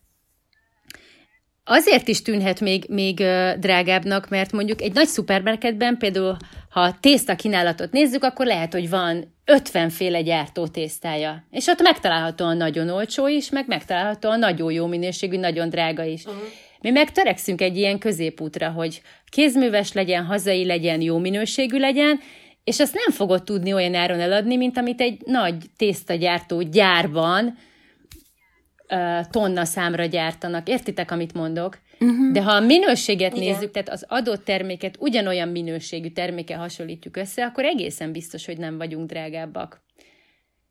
azért 1.64 2.08
is 2.08 2.22
tűnhet 2.22 2.60
még, 2.60 2.84
még 2.88 3.14
drágábbnak, 3.58 4.28
mert 4.28 4.52
mondjuk 4.52 4.82
egy 4.82 4.92
nagy 4.92 5.06
szupermarketben 5.06 5.96
például, 5.98 6.36
ha 6.70 6.96
tészta 7.00 7.36
kínálatot 7.36 7.92
nézzük, 7.92 8.24
akkor 8.24 8.46
lehet, 8.46 8.72
hogy 8.72 8.90
van 8.90 9.34
50 9.44 9.90
féle 9.90 10.22
gyártó 10.22 10.66
tésztája. 10.66 11.44
És 11.50 11.66
ott 11.66 11.82
megtalálhatóan 11.82 12.56
nagyon 12.56 12.88
olcsó 12.88 13.26
is, 13.26 13.50
meg 13.50 13.64
megtalálhatóan 13.66 14.38
nagyon 14.38 14.72
jó 14.72 14.86
minőségű, 14.86 15.38
nagyon 15.38 15.68
drága 15.68 16.04
is. 16.04 16.24
Uh-huh. 16.24 16.42
Mi 16.80 16.90
meg 16.90 17.12
törekszünk 17.12 17.60
egy 17.60 17.76
ilyen 17.76 17.98
középútra, 17.98 18.70
hogy 18.70 19.02
kézműves 19.28 19.92
legyen, 19.92 20.24
hazai 20.24 20.64
legyen, 20.64 21.00
jó 21.00 21.18
minőségű 21.18 21.78
legyen, 21.78 22.20
és 22.64 22.80
azt 22.80 22.94
nem 22.94 23.10
fogod 23.10 23.44
tudni 23.44 23.72
olyan 23.72 23.94
áron 23.94 24.20
eladni, 24.20 24.56
mint 24.56 24.78
amit 24.78 25.00
egy 25.00 25.20
nagy 25.24 25.54
tésztagyártó 25.76 26.62
gyárban 26.62 27.58
tonna 29.30 29.64
számra 29.64 30.04
gyártanak. 30.04 30.68
Értitek, 30.68 31.10
amit 31.10 31.34
mondok? 31.34 31.78
Uh-huh. 32.00 32.32
De 32.32 32.42
ha 32.42 32.52
a 32.52 32.60
minőséget 32.60 33.36
Igen. 33.36 33.48
nézzük, 33.48 33.70
tehát 33.70 33.88
az 33.88 34.04
adott 34.08 34.44
terméket 34.44 34.96
ugyanolyan 34.98 35.48
minőségű 35.48 36.10
terméke 36.10 36.56
hasonlítjuk 36.56 37.16
össze, 37.16 37.44
akkor 37.44 37.64
egészen 37.64 38.12
biztos, 38.12 38.46
hogy 38.46 38.58
nem 38.58 38.78
vagyunk 38.78 39.08
drágábbak. 39.08 39.80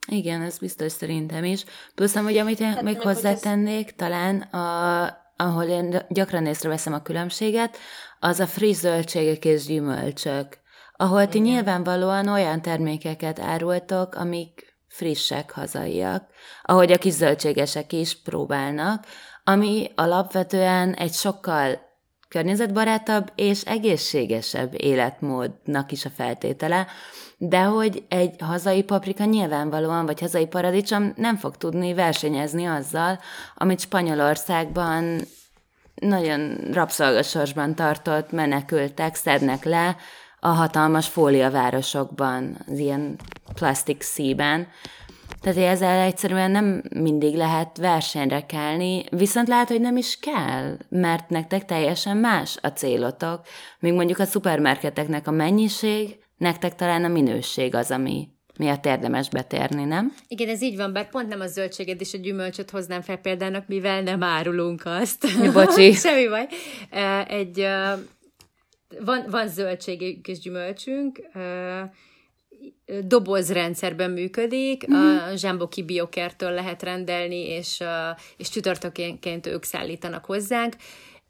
Igen, 0.08 0.42
ez 0.42 0.58
biztos 0.58 0.92
szerintem 0.92 1.44
is. 1.44 1.64
Plusz, 1.96 2.16
hogy 2.16 2.38
amit 2.38 2.60
én 2.60 2.74
hát 2.74 2.82
még 2.82 3.00
hozzátennék, 3.00 3.88
ez... 3.88 3.94
talán 3.96 4.42
a, 4.42 5.18
ahol 5.36 5.64
én 5.64 5.96
gyakran 6.10 6.46
észreveszem 6.46 6.94
a 6.94 7.02
különbséget, 7.02 7.78
az 8.20 8.40
a 8.40 8.48
friss 8.48 8.78
zöldségek 8.78 9.46
és 9.46 9.66
gyümölcsök, 9.66 10.60
ahol 10.96 11.28
ti 11.28 11.40
nyilvánvalóan 11.40 12.28
olyan 12.28 12.62
termékeket 12.62 13.40
árultok, 13.40 14.16
amik 14.16 14.71
frissek, 14.92 15.52
hazaiak, 15.52 16.24
ahogy 16.62 16.92
a 16.92 16.98
kis 16.98 17.14
zöldségesek 17.14 17.94
is 17.94 18.22
próbálnak, 18.22 19.06
ami 19.44 19.92
alapvetően 19.96 20.94
egy 20.94 21.14
sokkal 21.14 21.90
környezetbarátabb 22.28 23.32
és 23.36 23.62
egészségesebb 23.62 24.74
életmódnak 24.82 25.92
is 25.92 26.06
a 26.06 26.10
feltétele, 26.10 26.88
de 27.38 27.62
hogy 27.62 28.04
egy 28.10 28.36
hazai 28.40 28.84
paprika 28.84 29.24
nyilvánvalóan, 29.24 30.06
vagy 30.06 30.20
hazai 30.20 30.48
paradicsom 30.48 31.14
nem 31.16 31.38
fog 31.38 31.58
tudni 31.58 31.94
versenyezni 31.94 32.66
azzal, 32.66 33.20
amit 33.56 33.80
Spanyolországban 33.80 35.22
nagyon 35.96 36.58
rabszolgasorsban 36.72 37.76
tartott 37.76 38.32
menekültek 38.32 39.16
szednek 39.16 39.64
le 39.64 39.96
a 40.44 40.48
hatalmas 40.48 41.08
fóliavárosokban, 41.08 42.58
az 42.68 42.78
ilyen 42.78 43.16
plastic 43.54 44.06
szíben. 44.06 44.68
Tehát 45.42 45.58
ezzel 45.58 46.00
egyszerűen 46.00 46.52
nem 46.52 46.84
mindig 46.96 47.36
lehet 47.36 47.78
versenyre 47.78 48.46
kelni, 48.46 49.04
viszont 49.10 49.48
lehet, 49.48 49.68
hogy 49.68 49.82
nem 49.82 49.98
is 49.98 50.20
kell, 50.20 50.78
mert 50.90 51.30
nektek 51.30 51.66
teljesen 51.66 52.18
más 52.18 52.58
a 52.62 52.68
célotok. 52.68 53.42
Még 53.80 53.94
mondjuk 53.94 54.20
a 54.20 54.26
szupermarketeknek 54.26 55.28
a 55.28 55.32
mennyiség, 55.32 56.20
nektek 56.38 56.76
talán 56.76 57.04
a 57.04 57.08
minőség 57.08 57.76
az, 57.76 57.92
ami 57.92 58.28
miatt 58.58 58.86
érdemes 58.86 59.30
betérni, 59.30 59.84
nem? 59.84 60.14
Igen, 60.28 60.50
ez 60.50 60.62
így 60.62 60.78
van, 60.78 60.94
bár 60.94 61.10
pont 61.10 61.28
nem 61.28 61.40
a 61.40 61.48
zöldséget 61.48 62.02
és 62.02 62.14
a 62.14 62.18
gyümölcsöt 62.18 62.70
hoznám 62.70 63.02
fel 63.02 63.18
példának, 63.18 63.68
mivel 63.68 64.02
nem 64.02 64.24
árulunk 64.24 64.82
azt. 64.86 65.26
Bocsi. 65.54 65.94
Semmi 66.04 66.28
baj. 66.28 66.48
Egy, 67.28 67.66
van, 69.00 69.26
van 69.30 69.48
zöldségünk 69.48 70.28
és 70.28 70.40
gyümölcsünk, 70.40 71.20
dobozrendszerben 73.02 74.12
működik, 74.12 74.86
a 74.94 75.36
Zsámboki 75.36 75.84
Biokertől 75.84 76.52
lehet 76.52 76.84
rendelni, 76.84 77.48
és, 77.48 77.84
és 78.38 78.50
csütörtökénként 78.50 79.48
ők 79.48 79.64
szállítanak 79.64 80.26
hozzánk. 80.26 80.76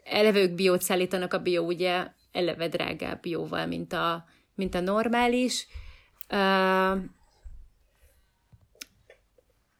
Eleve 0.03 0.39
ők 0.39 0.51
biót 0.51 0.81
szállítanak, 0.81 1.33
a 1.33 1.39
bió 1.39 1.65
ugye 1.65 2.07
eleve 2.31 2.67
drágább 2.67 3.21
bióval, 3.21 3.65
mint 3.65 3.93
a, 3.93 4.25
mint 4.55 4.75
a 4.75 4.79
normális. 4.79 5.67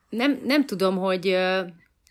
Nem, 0.10 0.42
nem 0.44 0.66
tudom, 0.66 0.98
hogy 0.98 1.38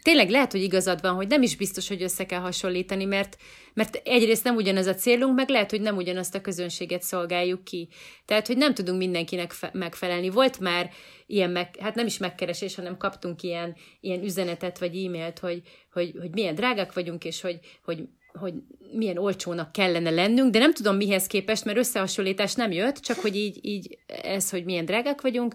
tényleg 0.03 0.31
lehet, 0.31 0.53
hogy 0.53 0.63
igazad 0.63 1.01
van, 1.01 1.15
hogy 1.15 1.27
nem 1.27 1.43
is 1.43 1.57
biztos, 1.57 1.89
hogy 1.89 2.03
össze 2.03 2.27
kell 2.27 2.41
hasonlítani, 2.41 3.05
mert, 3.05 3.37
mert 3.75 4.01
egyrészt 4.05 4.45
nem 4.45 4.57
ugyanaz 4.57 4.87
a 4.87 4.95
célunk, 4.95 5.35
meg 5.35 5.49
lehet, 5.49 5.71
hogy 5.71 5.81
nem 5.81 5.97
ugyanazt 5.97 6.35
a 6.35 6.41
közönséget 6.41 7.03
szolgáljuk 7.03 7.65
ki. 7.65 7.89
Tehát, 8.25 8.47
hogy 8.47 8.57
nem 8.57 8.75
tudunk 8.75 8.99
mindenkinek 8.99 9.53
fe- 9.53 9.75
megfelelni. 9.75 10.29
Volt 10.29 10.61
már 10.61 10.91
ilyen, 11.27 11.51
meg, 11.51 11.77
hát 11.81 11.95
nem 11.95 12.07
is 12.07 12.19
megkeresés, 12.19 12.75
hanem 12.75 12.97
kaptunk 12.97 13.43
ilyen, 13.43 13.77
ilyen 14.01 14.23
üzenetet 14.23 14.79
vagy 14.79 15.05
e-mailt, 15.05 15.39
hogy, 15.39 15.63
hogy, 15.93 16.15
hogy 16.21 16.31
milyen 16.31 16.55
drágák 16.55 16.93
vagyunk, 16.93 17.25
és 17.25 17.41
hogy, 17.41 17.59
hogy 17.85 18.09
hogy 18.33 18.55
milyen 18.93 19.19
olcsónak 19.19 19.73
kellene 19.73 20.11
lennünk, 20.11 20.51
de 20.53 20.59
nem 20.59 20.75
tudom 20.75 20.97
mihez 20.97 21.27
képest, 21.27 21.65
mert 21.65 21.79
összehasonlítás 21.79 22.55
nem 22.55 22.73
jött, 22.73 22.97
csak 22.97 23.19
hogy 23.19 23.37
így, 23.37 23.59
így 23.63 23.99
ez, 24.07 24.51
hogy 24.51 24.65
milyen 24.65 24.85
drágák 24.85 25.21
vagyunk, 25.21 25.55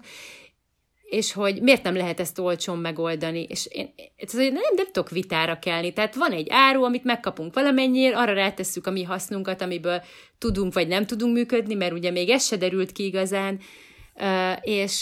és 1.06 1.32
hogy 1.32 1.62
miért 1.62 1.82
nem 1.82 1.96
lehet 1.96 2.20
ezt 2.20 2.38
olcsón 2.38 2.78
megoldani, 2.78 3.42
és 3.42 3.66
én 3.66 3.94
ez 4.16 4.32
nem, 4.32 4.52
nem 4.52 4.86
tudok 4.92 5.10
vitára 5.10 5.58
kelni, 5.58 5.92
tehát 5.92 6.14
van 6.14 6.32
egy 6.32 6.46
áru, 6.50 6.82
amit 6.82 7.04
megkapunk 7.04 7.54
valamennyiért, 7.54 8.14
arra 8.14 8.32
rátesszük 8.32 8.86
a 8.86 8.90
mi 8.90 9.02
hasznunkat, 9.02 9.62
amiből 9.62 10.02
tudunk 10.38 10.72
vagy 10.72 10.88
nem 10.88 11.06
tudunk 11.06 11.34
működni, 11.34 11.74
mert 11.74 11.92
ugye 11.92 12.10
még 12.10 12.30
ez 12.30 12.46
se 12.46 12.56
derült 12.56 12.92
ki 12.92 13.04
igazán, 13.04 13.60
és 14.60 15.00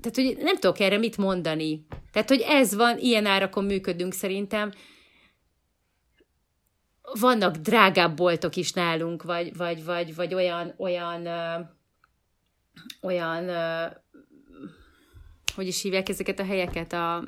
tehát, 0.00 0.14
hogy 0.14 0.36
nem 0.38 0.58
tudok 0.58 0.80
erre 0.80 0.98
mit 0.98 1.16
mondani. 1.16 1.86
Tehát, 2.12 2.28
hogy 2.28 2.44
ez 2.46 2.74
van, 2.74 2.98
ilyen 2.98 3.26
árakon 3.26 3.64
működünk 3.64 4.12
szerintem. 4.12 4.72
Vannak 7.20 7.56
drágább 7.56 8.16
boltok 8.16 8.56
is 8.56 8.72
nálunk, 8.72 9.22
vagy, 9.22 9.56
vagy, 9.56 9.84
vagy, 9.84 10.14
vagy 10.14 10.34
olyan, 10.34 10.74
olyan, 10.78 11.28
olyan 13.02 13.50
hogy 15.60 15.68
is 15.68 15.82
hívják 15.82 16.08
ezeket 16.08 16.38
a 16.38 16.44
helyeket, 16.44 16.92
a, 16.92 17.24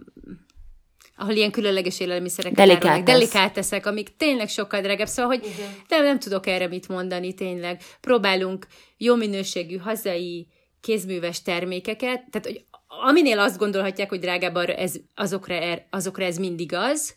ahol 1.17 1.35
ilyen 1.35 1.51
különleges 1.51 2.01
élelmiszerek 2.01 2.53
Delikátesz. 2.53 3.05
delikáteszek, 3.05 3.87
amik 3.87 4.17
tényleg 4.17 4.49
sokkal 4.49 4.81
drágább, 4.81 5.07
szóval, 5.07 5.37
hogy 5.37 5.47
uh-huh. 5.47 5.67
nem, 5.89 6.05
nem 6.05 6.19
tudok 6.19 6.47
erre 6.47 6.67
mit 6.67 6.89
mondani, 6.89 7.35
tényleg. 7.35 7.83
Próbálunk 8.01 8.67
jó 8.97 9.15
minőségű, 9.15 9.77
hazai, 9.77 10.49
kézműves 10.81 11.43
termékeket, 11.43 12.25
tehát, 12.31 12.47
hogy 12.47 12.65
aminél 13.07 13.39
azt 13.39 13.59
gondolhatják, 13.59 14.09
hogy 14.09 14.21
drágább, 14.21 14.55
arra 14.55 14.73
ez, 14.73 14.95
azokra, 15.15 15.55
er, 15.55 15.87
azokra 15.91 16.25
ez 16.25 16.39
mindig 16.39 16.75
az, 16.75 17.15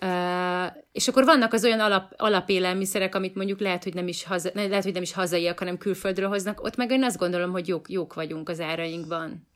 Uh, 0.00 0.66
és 0.92 1.08
akkor 1.08 1.24
vannak 1.24 1.52
az 1.52 1.64
olyan 1.64 1.80
alap, 1.80 2.12
alapélelmiszerek, 2.16 3.14
amit 3.14 3.34
mondjuk 3.34 3.60
lehet, 3.60 3.84
hogy 3.84 3.94
nem 3.94 4.08
is, 4.08 4.24
haza, 4.24 4.50
lehet, 4.54 4.82
hogy 4.82 4.92
nem 4.92 5.02
is 5.02 5.12
hazaiak, 5.12 5.58
hanem 5.58 5.78
külföldről 5.78 6.28
hoznak, 6.28 6.62
ott 6.62 6.76
meg 6.76 6.90
én 6.90 7.04
azt 7.04 7.18
gondolom, 7.18 7.50
hogy 7.50 7.68
jók, 7.68 7.90
jók 7.90 8.14
vagyunk 8.14 8.48
az 8.48 8.60
árainkban 8.60 9.46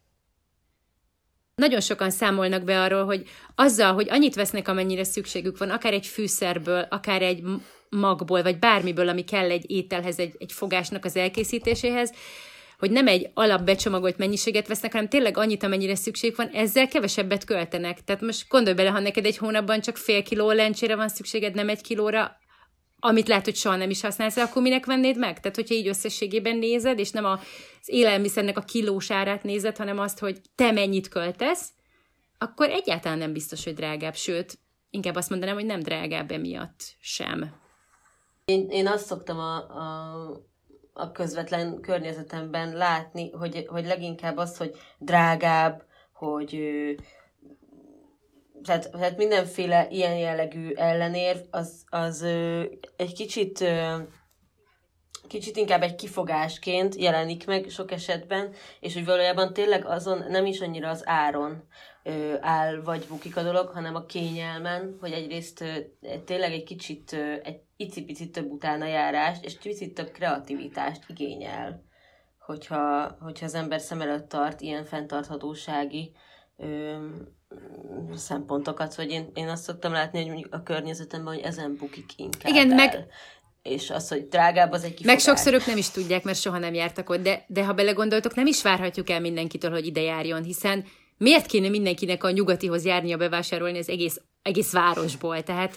nagyon 1.61 1.81
sokan 1.81 2.11
számolnak 2.11 2.65
be 2.65 2.81
arról, 2.81 3.05
hogy 3.05 3.29
azzal, 3.55 3.93
hogy 3.93 4.07
annyit 4.11 4.35
vesznek, 4.35 4.69
amennyire 4.69 5.05
szükségük 5.05 5.59
van, 5.59 5.71
akár 5.71 5.93
egy 5.93 6.07
fűszerből, 6.07 6.87
akár 6.91 7.23
egy 7.23 7.43
magból, 7.89 8.43
vagy 8.43 8.59
bármiből, 8.59 9.09
ami 9.09 9.25
kell 9.25 9.51
egy 9.51 9.71
ételhez, 9.71 10.19
egy, 10.19 10.35
egy 10.39 10.53
fogásnak 10.53 11.05
az 11.05 11.17
elkészítéséhez, 11.17 12.13
hogy 12.79 12.91
nem 12.91 13.07
egy 13.07 13.31
alapbecsomagolt 13.35 14.19
mennyiséget 14.19 14.69
vesznek, 14.69 14.93
hanem 14.93 15.09
tényleg 15.09 15.37
annyit, 15.37 15.63
amennyire 15.63 15.95
szükség 15.95 16.37
van, 16.37 16.49
ezzel 16.49 16.89
kevesebbet 16.89 17.45
költenek. 17.45 18.05
Tehát 18.05 18.23
most 18.23 18.49
gondolj 18.49 18.77
bele, 18.77 18.91
ha 18.91 19.01
neked 19.01 19.25
egy 19.25 19.37
hónapban 19.37 19.81
csak 19.81 19.97
fél 19.97 20.23
kiló 20.23 20.51
lencsére 20.51 20.97
van 20.97 21.09
szükséged, 21.09 21.55
nem 21.55 21.69
egy 21.69 21.81
kilóra, 21.81 22.37
amit 23.01 23.29
lehet, 23.29 23.45
hogy 23.45 23.57
soha 23.57 23.77
nem 23.77 23.91
is 23.91 24.01
használsz, 24.01 24.37
akkor 24.37 24.63
minek 24.63 24.87
vennéd 24.87 25.19
meg? 25.19 25.41
Tehát, 25.41 25.57
hogyha 25.57 25.75
így 25.75 25.89
összességében 25.89 26.57
nézed, 26.57 26.99
és 26.99 27.11
nem 27.11 27.25
az 27.25 27.41
élelmiszernek 27.85 28.59
a 28.59 28.63
kilós 28.63 29.11
árát 29.11 29.43
nézed, 29.43 29.77
hanem 29.77 29.99
azt, 29.99 30.19
hogy 30.19 30.41
te 30.55 30.71
mennyit 30.71 31.09
költesz, 31.09 31.69
akkor 32.39 32.69
egyáltalán 32.69 33.19
nem 33.19 33.33
biztos, 33.33 33.65
hogy 33.65 33.75
drágább, 33.75 34.15
sőt, 34.15 34.59
inkább 34.91 35.15
azt 35.15 35.31
mondanám, 35.31 35.55
hogy 35.55 35.65
nem 35.65 35.81
drágább 35.81 36.31
emiatt 36.31 36.97
sem. 37.01 37.55
Én, 38.45 38.67
én 38.69 38.87
azt 38.87 39.07
szoktam 39.07 39.39
a, 39.39 39.57
a, 39.57 40.27
a 40.93 41.13
közvetlen 41.13 41.81
környezetemben 41.81 42.77
látni, 42.77 43.31
hogy, 43.31 43.65
hogy 43.69 43.87
leginkább 43.87 44.37
az, 44.37 44.57
hogy 44.57 44.77
drágább, 44.99 45.83
hogy 46.13 46.59
tehát, 48.65 48.91
tehát 48.91 49.17
mindenféle 49.17 49.87
ilyen 49.91 50.17
jellegű 50.17 50.73
ellenérv, 50.73 51.39
az, 51.51 51.85
az 51.89 52.23
ö, 52.23 52.65
egy 52.97 53.13
kicsit 53.13 53.61
ö, 53.61 53.97
kicsit 55.31 55.57
inkább 55.57 55.83
egy 55.83 55.95
kifogásként 55.95 56.95
jelenik 56.95 57.47
meg 57.47 57.69
sok 57.69 57.91
esetben, 57.91 58.53
és 58.81 58.95
hogy 58.95 59.05
valójában 59.05 59.53
tényleg 59.53 59.87
azon 59.87 60.25
nem 60.29 60.47
is 60.47 60.61
annyira 60.61 60.89
az 60.89 61.03
áron 61.05 61.63
ö, 62.03 62.35
áll 62.41 62.81
vagy 62.83 63.07
bukik 63.09 63.37
a 63.37 63.43
dolog, 63.43 63.69
hanem 63.69 63.95
a 63.95 64.07
kényelmen, 64.07 64.97
hogy 65.01 65.13
egyrészt 65.13 65.61
ö, 65.61 65.79
tényleg 66.25 66.53
egy 66.53 66.65
kicsit, 66.65 67.13
ö, 67.13 67.35
egy 67.43 67.61
icipicit 67.77 68.33
több 68.33 68.51
utána 68.51 68.87
járást, 68.87 69.45
és 69.45 69.59
picit 69.59 69.95
több 69.95 70.11
kreativitást 70.11 71.03
igényel, 71.09 71.85
hogyha, 72.39 73.17
hogyha 73.21 73.45
az 73.45 73.55
ember 73.55 73.81
szem 73.81 74.01
előtt 74.01 74.29
tart 74.29 74.61
ilyen 74.61 74.85
fenntarthatósági 74.85 76.13
ö, 76.57 76.97
szempontokat, 78.17 78.95
hogy 78.95 79.11
én, 79.11 79.31
én 79.35 79.49
azt 79.49 79.63
szoktam 79.63 79.93
látni, 79.93 80.19
hogy 80.19 80.29
mondjuk 80.29 80.55
a 80.55 80.63
környezetemben, 80.63 81.35
hogy 81.35 81.43
ezen 81.43 81.77
bukik 81.77 82.11
inkább 82.17 82.53
Igen, 82.53 82.71
el. 82.71 82.77
meg- 82.77 83.07
És 83.63 83.91
az, 83.91 84.09
hogy 84.09 84.29
drágább, 84.29 84.73
az 84.73 84.83
egy 84.83 84.89
Meg 84.89 84.97
kifogás. 84.97 85.23
sokszor 85.23 85.53
ők 85.55 85.67
nem 85.67 85.77
is 85.77 85.91
tudják, 85.91 86.23
mert 86.25 86.41
soha 86.41 86.59
nem 86.59 86.75
jártak 86.75 87.11
ott, 87.11 87.23
de, 87.23 87.45
de 87.49 87.65
ha 87.65 87.73
belegondoltok, 87.73 88.35
nem 88.35 88.47
is 88.47 88.63
várhatjuk 88.63 89.11
el 89.11 89.21
mindenkitől, 89.21 89.71
hogy 89.71 89.87
ide 89.87 90.01
járjon, 90.01 90.43
hiszen 90.43 90.85
miért 91.17 91.47
kéne 91.47 91.69
mindenkinek 91.69 92.25
a 92.25 92.31
nyugatihoz 92.31 92.85
járnia 92.85 93.17
bevásárolni 93.17 93.79
az 93.79 93.89
egész, 93.89 94.21
egész 94.43 94.73
városból? 94.73 95.43
Tehát 95.43 95.77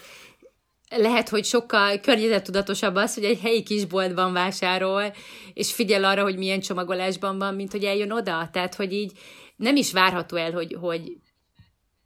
lehet, 0.90 1.28
hogy 1.28 1.44
sokkal 1.44 1.98
környezettudatosabb 2.00 2.94
az, 2.94 3.14
hogy 3.14 3.24
egy 3.24 3.40
helyi 3.40 3.62
kisboltban 3.62 4.32
vásárol, 4.32 5.12
és 5.54 5.72
figyel 5.72 6.04
arra, 6.04 6.22
hogy 6.22 6.36
milyen 6.36 6.60
csomagolásban 6.60 7.38
van, 7.38 7.54
mint 7.54 7.70
hogy 7.72 7.84
eljön 7.84 8.10
oda. 8.12 8.48
Tehát, 8.52 8.74
hogy 8.74 8.92
így 8.92 9.12
nem 9.56 9.76
is 9.76 9.92
várható 9.92 10.36
el, 10.36 10.52
hogy, 10.52 10.76
hogy 10.80 11.16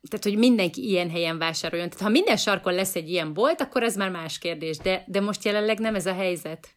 tehát, 0.08 0.24
hogy 0.24 0.38
mindenki 0.38 0.88
ilyen 0.88 1.10
helyen 1.10 1.38
vásároljon. 1.38 1.88
Tehát, 1.88 2.04
ha 2.04 2.10
minden 2.10 2.36
sarkon 2.36 2.74
lesz 2.74 2.94
egy 2.94 3.08
ilyen 3.08 3.34
bolt, 3.34 3.60
akkor 3.60 3.82
ez 3.82 3.96
már 3.96 4.10
más 4.10 4.38
kérdés, 4.38 4.76
de, 4.76 5.04
de 5.06 5.20
most 5.20 5.44
jelenleg 5.44 5.78
nem 5.78 5.94
ez 5.94 6.06
a 6.06 6.14
helyzet. 6.14 6.68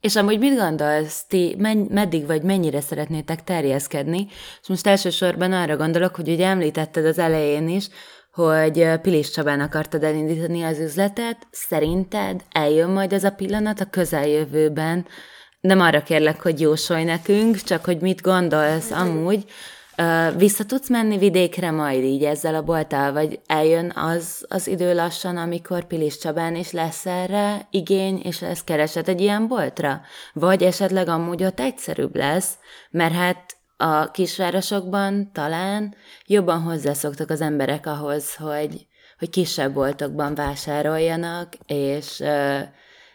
És 0.00 0.16
amúgy 0.16 0.38
mit 0.38 0.58
gondolsz, 0.58 1.24
ti 1.26 1.54
menny- 1.58 1.90
meddig 1.90 2.26
vagy 2.26 2.42
mennyire 2.42 2.80
szeretnétek 2.80 3.44
terjeszkedni? 3.44 4.26
És 4.62 4.68
most 4.68 4.86
elsősorban 4.86 5.52
arra 5.52 5.76
gondolok, 5.76 6.14
hogy 6.14 6.28
ugye 6.28 6.46
említetted 6.46 7.06
az 7.06 7.18
elején 7.18 7.68
is, 7.68 7.88
hogy 8.32 9.00
Pilis 9.02 9.30
Csabán 9.30 9.60
akartad 9.60 10.02
elindítani 10.02 10.62
az 10.62 10.78
üzletet. 10.78 11.46
Szerinted 11.50 12.44
eljön 12.50 12.90
majd 12.90 13.12
az 13.12 13.24
a 13.24 13.30
pillanat 13.30 13.80
a 13.80 13.90
közeljövőben? 13.90 15.06
Nem 15.60 15.80
arra 15.80 16.02
kérlek, 16.02 16.42
hogy 16.42 16.60
jósolj 16.60 17.04
nekünk, 17.04 17.56
csak 17.62 17.84
hogy 17.84 18.00
mit 18.00 18.20
gondolsz 18.20 18.90
amúgy. 18.90 19.44
Vissza 20.36 20.64
tudsz 20.64 20.88
menni 20.88 21.18
vidékre 21.18 21.70
majd 21.70 22.04
így 22.04 22.24
ezzel 22.24 22.54
a 22.54 22.62
bolttal, 22.62 23.12
vagy 23.12 23.40
eljön 23.46 23.92
az 23.94 24.46
az 24.48 24.66
idő 24.66 24.94
lassan, 24.94 25.36
amikor 25.36 25.84
Pilis 25.84 26.18
Csabán 26.18 26.56
is 26.56 26.70
lesz 26.70 27.06
erre 27.06 27.68
igény, 27.70 28.20
és 28.24 28.40
lesz 28.40 28.64
kereset 28.64 29.08
egy 29.08 29.20
ilyen 29.20 29.48
boltra? 29.48 30.00
Vagy 30.32 30.62
esetleg 30.62 31.08
amúgy 31.08 31.44
ott 31.44 31.60
egyszerűbb 31.60 32.16
lesz, 32.16 32.52
mert 32.90 33.14
hát 33.14 33.56
a 33.76 34.10
kisvárosokban 34.10 35.32
talán 35.32 35.94
jobban 36.26 36.60
hozzászoktak 36.60 37.30
az 37.30 37.40
emberek 37.40 37.86
ahhoz, 37.86 38.34
hogy, 38.34 38.86
hogy 39.18 39.30
kisebb 39.30 39.72
boltokban 39.72 40.34
vásároljanak, 40.34 41.54
és, 41.66 42.22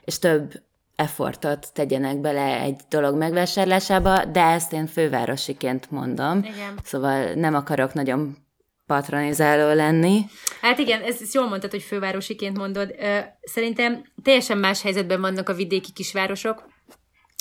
és 0.01 0.19
több 0.19 0.53
effortot 0.99 1.73
tegyenek 1.73 2.17
bele 2.17 2.59
egy 2.61 2.81
dolog 2.89 3.17
megvásárlásába, 3.17 4.25
de 4.25 4.41
ezt 4.41 4.73
én 4.73 4.87
fővárosiként 4.87 5.91
mondom. 5.91 6.37
Igen. 6.37 6.79
Szóval 6.83 7.33
nem 7.33 7.55
akarok 7.55 7.93
nagyon 7.93 8.37
patronizáló 8.85 9.73
lenni. 9.73 10.21
Hát 10.61 10.77
igen, 10.77 11.01
ezt, 11.01 11.21
ezt 11.21 11.33
jól 11.33 11.47
mondtad, 11.47 11.71
hogy 11.71 11.81
fővárosiként 11.81 12.57
mondod. 12.57 12.95
Szerintem 13.41 14.03
teljesen 14.23 14.57
más 14.57 14.81
helyzetben 14.81 15.21
vannak 15.21 15.49
a 15.49 15.53
vidéki 15.53 15.91
kisvárosok, 15.91 16.67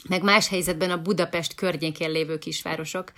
meg 0.09 0.23
más 0.23 0.49
helyzetben 0.49 0.91
a 0.91 1.03
Budapest 1.03 1.55
környékén 1.55 2.11
lévő 2.11 2.39
kisvárosok. 2.39 3.13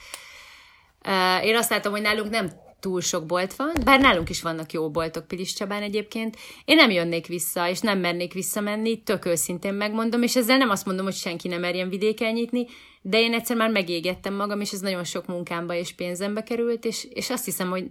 Én 1.43 1.57
azt 1.57 1.71
látom, 1.71 1.93
hogy 1.93 2.03
nálunk 2.03 2.31
nem 2.31 2.51
túl 2.81 3.01
sok 3.01 3.27
bolt 3.27 3.55
van, 3.55 3.73
bár 3.85 4.01
nálunk 4.01 4.31
is 4.31 4.43
vannak 4.43 4.73
jó 4.73 4.91
boltok 4.91 5.27
Pilis 5.27 5.55
Csabán 5.55 5.83
egyébként. 5.83 6.37
Én 6.65 6.77
nem 6.77 6.91
jönnék 6.91 7.27
vissza, 7.27 7.69
és 7.69 7.81
nem 7.81 7.99
mernék 7.99 8.33
visszamenni, 8.33 9.03
tök 9.03 9.25
őszintén 9.25 9.75
megmondom, 9.75 10.23
és 10.23 10.37
ezzel 10.37 10.57
nem 10.57 10.71
azt 10.71 10.87
mondom, 10.87 11.05
hogy 11.05 11.15
senki 11.15 11.49
nem 11.49 11.61
merjen 11.61 11.89
vidéken 11.89 12.33
nyitni, 12.33 12.67
de 13.03 13.21
én 13.21 13.35
egyszer 13.35 13.57
már 13.57 13.71
megégettem 13.71 14.35
magam, 14.35 14.61
és 14.61 14.73
ez 14.73 14.81
nagyon 14.81 15.05
sok 15.05 15.27
munkámba 15.27 15.75
és 15.75 15.95
pénzembe 15.95 16.43
került, 16.43 16.85
és, 16.85 17.07
és 17.11 17.31
azt 17.31 17.45
hiszem, 17.45 17.71
hogy 17.71 17.85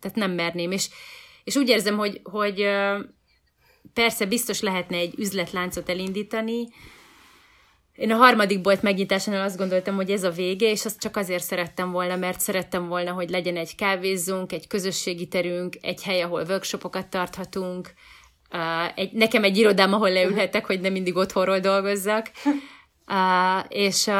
tehát 0.00 0.16
nem 0.16 0.30
merném, 0.30 0.70
és, 0.70 0.88
és 1.44 1.56
úgy 1.56 1.68
érzem, 1.68 1.96
hogy, 1.96 2.20
hogy 2.22 2.66
persze 3.94 4.26
biztos 4.26 4.60
lehetne 4.60 4.96
egy 4.96 5.14
üzletláncot 5.18 5.88
elindítani, 5.88 6.68
én 7.98 8.12
a 8.12 8.16
harmadik 8.16 8.60
bolt 8.60 8.82
megnyitásánál 8.82 9.44
azt 9.44 9.56
gondoltam, 9.56 9.94
hogy 9.94 10.10
ez 10.10 10.24
a 10.24 10.30
vége, 10.30 10.70
és 10.70 10.84
azt 10.84 11.00
csak 11.00 11.16
azért 11.16 11.42
szerettem 11.42 11.90
volna, 11.90 12.16
mert 12.16 12.40
szerettem 12.40 12.88
volna, 12.88 13.12
hogy 13.12 13.30
legyen 13.30 13.56
egy 13.56 13.74
kávézunk, 13.74 14.52
egy 14.52 14.66
közösségi 14.66 15.26
terünk, 15.26 15.76
egy 15.80 16.02
hely, 16.02 16.22
ahol 16.22 16.44
workshopokat 16.48 17.06
tarthatunk, 17.06 17.90
egy, 18.94 19.12
nekem 19.12 19.44
egy 19.44 19.56
irodám, 19.56 19.92
ahol 19.92 20.10
leülhetek, 20.10 20.66
hogy 20.66 20.80
nem 20.80 20.92
mindig 20.92 21.16
otthonról 21.16 21.58
dolgozzak, 21.58 22.30
és, 23.68 24.10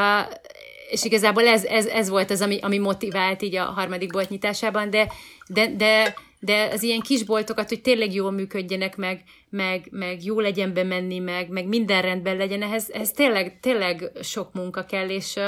és 0.91 1.05
igazából 1.05 1.47
ez, 1.47 1.64
ez, 1.64 1.87
ez 1.87 2.09
volt 2.09 2.31
az, 2.31 2.41
ami, 2.41 2.59
ami 2.62 2.79
motivált 2.79 3.43
így 3.43 3.57
a 3.57 3.64
harmadik 3.64 4.12
bolt 4.12 4.29
nyitásában, 4.29 4.91
de, 4.91 5.12
de, 5.49 5.75
de, 5.77 6.14
de 6.40 6.68
az 6.72 6.83
ilyen 6.83 7.01
kisboltokat, 7.01 7.68
hogy 7.68 7.81
tényleg 7.81 8.14
jól 8.14 8.31
működjenek, 8.31 8.96
meg, 8.96 9.22
meg, 9.48 9.88
meg 9.90 10.24
jó 10.24 10.40
legyen 10.40 10.74
bemenni, 10.74 11.18
meg, 11.18 11.48
meg 11.48 11.66
minden 11.66 12.03
rendben 12.03 12.37
legyen, 12.37 12.62
ehhez, 12.62 12.90
ehhez 12.90 13.12
tényleg, 13.12 13.61
tényleg 13.61 14.11
sok 14.22 14.53
munka 14.53 14.85
kell, 14.85 15.09
és, 15.09 15.38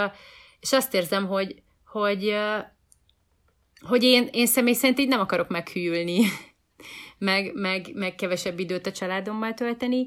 és 0.61 0.73
azt 0.73 0.95
érzem, 0.95 1.27
hogy, 1.27 1.63
hogy, 1.85 2.35
hogy 3.81 4.03
én, 4.03 4.29
én 4.33 4.47
személy 4.47 4.75
szerint 4.75 4.99
így 4.99 5.09
nem 5.09 5.21
akarok 5.21 5.49
meghűlni, 5.49 6.21
meg, 7.19 7.53
meg, 7.55 7.91
meg 7.95 8.15
kevesebb 8.15 8.59
időt 8.59 8.87
a 8.87 8.93
családommal 8.93 9.55
tölteni, 9.55 10.07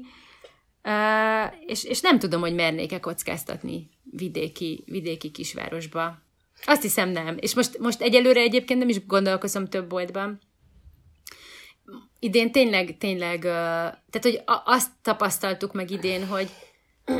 és, 1.66 1.84
és 1.84 2.00
nem 2.00 2.18
tudom, 2.18 2.40
hogy 2.40 2.54
mernék-e 2.54 3.00
kockáztatni 3.00 3.90
vidéki, 4.16 4.84
vidéki 4.86 5.30
kisvárosba. 5.30 6.22
Azt 6.64 6.82
hiszem 6.82 7.08
nem. 7.08 7.36
És 7.40 7.54
most, 7.54 7.78
most 7.78 8.00
egyelőre 8.00 8.40
egyébként 8.40 8.78
nem 8.78 8.88
is 8.88 9.06
gondolkozom 9.06 9.66
több 9.66 9.88
boltban. 9.88 10.40
Idén 12.24 12.52
tényleg, 12.52 12.96
tényleg, 12.98 13.40
tehát 13.40 14.22
hogy 14.22 14.42
azt 14.64 14.90
tapasztaltuk 15.02 15.72
meg 15.72 15.90
idén, 15.90 16.26
hogy, 16.26 16.48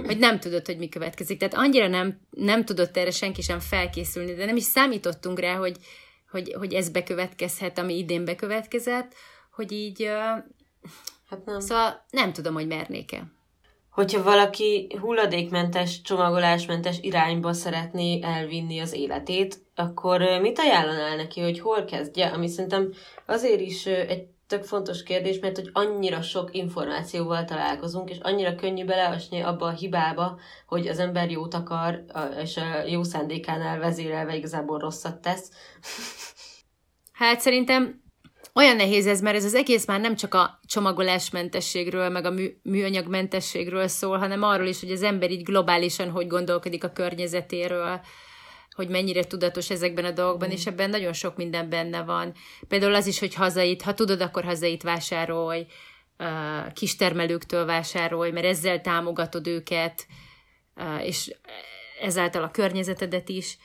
hogy 0.06 0.18
nem 0.18 0.40
tudod, 0.40 0.66
hogy 0.66 0.78
mi 0.78 0.88
következik. 0.88 1.38
Tehát 1.38 1.54
annyira 1.54 1.88
nem, 1.88 2.20
nem 2.30 2.64
tudott 2.64 2.96
erre 2.96 3.10
senki 3.10 3.42
sem 3.42 3.60
felkészülni, 3.60 4.34
de 4.34 4.44
nem 4.44 4.56
is 4.56 4.62
számítottunk 4.62 5.38
rá, 5.38 5.56
hogy, 5.56 5.76
hogy, 6.30 6.54
hogy 6.58 6.74
ez 6.74 6.88
bekövetkezhet, 6.88 7.78
ami 7.78 7.98
idén 7.98 8.24
bekövetkezett, 8.24 9.14
hogy 9.50 9.72
így, 9.72 10.08
Hát 11.30 11.44
nem. 11.44 11.60
szóval 11.60 12.04
nem 12.10 12.32
tudom, 12.32 12.54
hogy 12.54 12.66
mernék-e. 12.66 13.32
Hogyha 13.90 14.22
valaki 14.22 14.96
hulladékmentes, 15.00 16.00
csomagolásmentes 16.02 16.96
irányba 17.00 17.52
szeretné 17.52 18.22
elvinni 18.22 18.78
az 18.78 18.92
életét, 18.92 19.58
akkor 19.74 20.20
mit 20.40 20.58
ajánlanál 20.58 21.16
neki, 21.16 21.40
hogy 21.40 21.60
hol 21.60 21.84
kezdje? 21.84 22.26
Ami 22.26 22.48
szerintem 22.48 22.92
azért 23.26 23.60
is 23.60 23.86
egy 23.86 24.33
tök 24.46 24.64
fontos 24.64 25.02
kérdés, 25.02 25.38
mert 25.38 25.56
hogy 25.56 25.70
annyira 25.72 26.22
sok 26.22 26.54
információval 26.54 27.44
találkozunk, 27.44 28.10
és 28.10 28.18
annyira 28.22 28.54
könnyű 28.54 28.84
beleasni 28.84 29.40
abba 29.40 29.66
a 29.66 29.70
hibába, 29.70 30.38
hogy 30.66 30.86
az 30.86 30.98
ember 30.98 31.30
jót 31.30 31.54
akar, 31.54 32.04
és 32.42 32.56
a 32.56 32.86
jó 32.86 33.02
szándékánál 33.02 33.78
vezérelve 33.78 34.36
igazából 34.36 34.78
rosszat 34.78 35.20
tesz. 35.20 35.50
Hát 37.12 37.40
szerintem 37.40 38.02
olyan 38.54 38.76
nehéz 38.76 39.06
ez, 39.06 39.20
mert 39.20 39.36
ez 39.36 39.44
az 39.44 39.54
egész 39.54 39.86
már 39.86 40.00
nem 40.00 40.16
csak 40.16 40.34
a 40.34 40.60
csomagolásmentességről, 40.66 42.08
meg 42.08 42.24
a 42.24 42.30
mű, 42.30 42.48
műanyagmentességről 42.62 43.88
szól, 43.88 44.18
hanem 44.18 44.42
arról 44.42 44.66
is, 44.66 44.80
hogy 44.80 44.90
az 44.90 45.02
ember 45.02 45.30
így 45.30 45.42
globálisan 45.42 46.10
hogy 46.10 46.26
gondolkodik 46.26 46.84
a 46.84 46.92
környezetéről, 46.92 48.00
hogy 48.74 48.88
mennyire 48.88 49.24
tudatos 49.24 49.70
ezekben 49.70 50.04
a 50.04 50.10
dolgokban, 50.10 50.50
és 50.50 50.66
ebben 50.66 50.90
nagyon 50.90 51.12
sok 51.12 51.36
minden 51.36 51.68
benne 51.68 52.02
van. 52.02 52.34
Például 52.68 52.94
az 52.94 53.06
is, 53.06 53.18
hogy 53.18 53.34
hazait, 53.34 53.82
ha 53.82 53.94
tudod, 53.94 54.20
akkor 54.20 54.44
hazait 54.44 54.82
vásárolj, 54.82 55.66
kistermelőktől 56.72 57.64
vásárolj, 57.64 58.30
mert 58.30 58.46
ezzel 58.46 58.80
támogatod 58.80 59.46
őket, 59.46 60.06
és 61.02 61.34
ezáltal 62.00 62.42
a 62.42 62.50
környezetedet 62.50 63.28
is. 63.28 63.58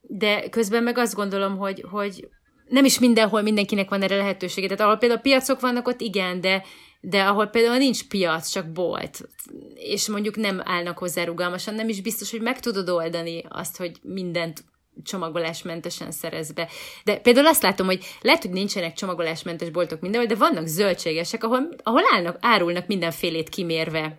De 0.00 0.48
közben 0.48 0.82
meg 0.82 0.98
azt 0.98 1.14
gondolom, 1.14 1.56
hogy, 1.56 1.84
hogy 1.90 2.28
nem 2.68 2.84
is 2.84 2.98
mindenhol 2.98 3.42
mindenkinek 3.42 3.88
van 3.88 4.02
erre 4.02 4.16
lehetősége. 4.16 4.66
Tehát 4.66 4.82
ahol 4.82 4.96
például 4.96 5.20
piacok 5.20 5.60
vannak, 5.60 5.88
ott 5.88 6.00
igen, 6.00 6.40
de, 6.40 6.64
de 7.04 7.22
ahol 7.22 7.46
például 7.46 7.76
nincs 7.76 8.08
piac, 8.08 8.48
csak 8.48 8.72
bolt, 8.72 9.28
és 9.74 10.08
mondjuk 10.08 10.36
nem 10.36 10.60
állnak 10.64 10.98
hozzá 10.98 11.24
rugalmasan, 11.24 11.74
nem 11.74 11.88
is 11.88 12.00
biztos, 12.00 12.30
hogy 12.30 12.40
meg 12.40 12.60
tudod 12.60 12.88
oldani 12.88 13.44
azt, 13.48 13.76
hogy 13.76 13.98
mindent 14.02 14.64
csomagolásmentesen 15.02 16.10
szerez 16.10 16.52
be. 16.52 16.68
De 17.04 17.16
például 17.16 17.46
azt 17.46 17.62
látom, 17.62 17.86
hogy 17.86 18.04
lehet, 18.20 18.42
hogy 18.42 18.50
nincsenek 18.50 18.94
csomagolásmentes 18.94 19.70
boltok 19.70 20.00
mindenhol, 20.00 20.28
de 20.28 20.36
vannak 20.36 20.66
zöldségesek, 20.66 21.44
ahol, 21.44 21.68
ahol 21.82 22.02
állnak, 22.12 22.36
árulnak 22.40 22.86
mindenfélét 22.86 23.48
kimérve. 23.48 24.16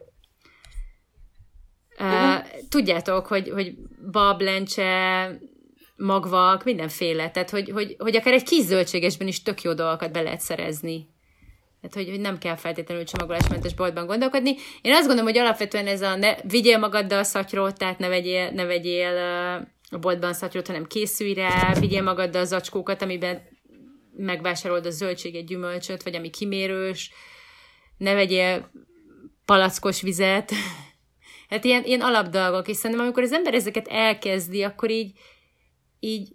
Uh, 1.99 2.35
tudjátok, 2.69 3.27
hogy, 3.27 3.49
hogy 3.49 3.75
bablencse, 4.11 5.39
magvak, 5.95 6.63
mindenféle, 6.63 7.31
tehát 7.31 7.49
hogy, 7.49 7.69
hogy, 7.69 7.95
hogy 7.99 8.15
akár 8.15 8.33
egy 8.33 8.43
kis 8.43 8.63
zöldségesben 8.63 9.27
is 9.27 9.41
tök 9.41 9.61
jó 9.61 9.73
dolgokat 9.73 10.11
be 10.11 10.21
lehet 10.21 10.41
szerezni. 10.41 11.12
Tehát, 11.83 11.97
hogy, 11.97 12.15
hogy 12.15 12.19
nem 12.19 12.37
kell 12.37 12.55
feltétlenül 12.55 13.03
csomagolásmentes 13.03 13.73
boltban 13.73 14.05
gondolkodni. 14.05 14.55
Én 14.81 14.93
azt 14.93 15.07
gondolom, 15.07 15.25
hogy 15.25 15.37
alapvetően 15.37 15.87
ez 15.87 16.01
a 16.01 16.15
ne, 16.15 16.35
vigyél 16.43 16.77
magaddal 16.77 17.19
a 17.19 17.23
szatyrót, 17.23 17.77
tehát 17.77 17.99
ne 17.99 18.07
vegyél, 18.07 18.49
ne 18.51 18.65
vegyél 18.65 19.17
a 19.89 19.97
boltban 19.97 20.33
szatyrot, 20.33 20.67
hanem 20.67 20.85
készülj 20.85 21.33
rá, 21.33 21.73
vigyél 21.79 22.01
magaddal 22.01 22.41
az 22.41 22.47
zacskókat, 22.47 23.01
amiben 23.01 23.41
megvásárolod 24.17 24.85
a 24.85 24.89
zöldséget, 24.89 25.45
gyümölcsöt, 25.45 26.03
vagy 26.03 26.15
ami 26.15 26.29
kimérős, 26.29 27.11
ne 27.97 28.13
vegyél 28.13 28.71
palackos 29.45 30.01
vizet, 30.01 30.51
hát 31.49 31.63
ilyen, 31.63 31.83
ilyen 31.83 32.01
alapdolgok, 32.01 32.67
és 32.67 32.75
szerintem 32.75 33.05
amikor 33.05 33.23
az 33.23 33.31
ember 33.31 33.53
ezeket 33.53 33.87
elkezdi, 33.87 34.63
akkor 34.63 34.89
így, 34.89 35.11
így 35.99 36.31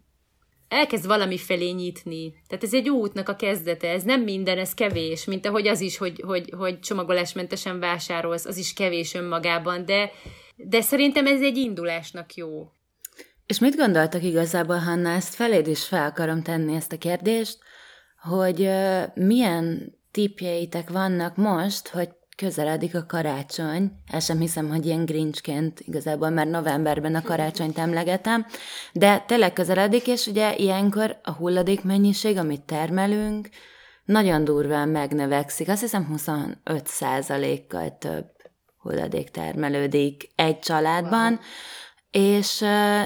elkezd 0.69 1.07
valami 1.07 1.39
felé 1.39 1.71
nyitni. 1.71 2.33
Tehát 2.47 2.65
ez 2.65 2.75
egy 2.75 2.89
útnak 2.89 3.29
a 3.29 3.37
kezdete, 3.37 3.89
ez 3.89 4.03
nem 4.03 4.23
minden, 4.23 4.59
ez 4.59 4.75
kevés, 4.75 5.25
mint 5.25 5.47
ahogy 5.47 5.69
az 5.69 5.81
is, 5.81 5.97
hogy, 5.97 6.23
hogy, 6.27 6.53
hogy 6.57 6.81
csomagolásmentesen 6.81 7.79
vásárolsz, 7.79 8.45
az 8.45 8.57
is 8.57 8.73
kevés 8.73 9.15
önmagában, 9.15 9.85
de, 9.85 10.11
de 10.57 10.81
szerintem 10.81 11.27
ez 11.27 11.43
egy 11.43 11.57
indulásnak 11.57 12.35
jó. 12.35 12.73
És 13.47 13.59
mit 13.59 13.77
gondoltak 13.77 14.23
igazából, 14.23 14.77
Hanna, 14.77 15.11
ezt 15.11 15.35
feléd 15.35 15.67
is 15.67 15.85
fel 15.85 16.07
akarom 16.07 16.43
tenni 16.43 16.75
ezt 16.75 16.93
a 16.93 16.99
kérdést, 16.99 17.59
hogy 18.21 18.71
milyen 19.15 19.97
tipjeitek 20.11 20.91
vannak 20.91 21.37
most, 21.37 21.89
hogy 21.89 22.09
közeledik 22.39 22.95
a 22.95 23.07
karácsony. 23.07 23.93
El 24.07 24.21
sem 24.21 24.39
hiszem, 24.39 24.69
hogy 24.69 24.87
ilyen 24.87 25.05
grincsként 25.05 25.81
igazából 25.81 26.31
már 26.31 26.47
novemberben 26.47 27.15
a 27.15 27.23
karácsonyt 27.23 27.79
emlegetem, 27.79 28.47
de 28.93 29.19
tényleg 29.27 29.53
közeledik, 29.53 30.07
és 30.07 30.27
ugye 30.27 30.57
ilyenkor 30.57 31.19
a 31.23 31.31
hulladék 31.31 31.83
mennyiség, 31.83 32.37
amit 32.37 32.63
termelünk, 32.63 33.49
nagyon 34.05 34.45
durván 34.45 34.89
megnövekszik. 34.89 35.69
Azt 35.69 35.81
hiszem 35.81 36.07
25 36.07 37.67
kal 37.69 37.99
több 37.99 38.27
hulladék 38.79 39.31
termelődik 39.31 40.29
egy 40.35 40.59
családban, 40.59 41.33
wow. 41.33 41.41
és 42.11 42.59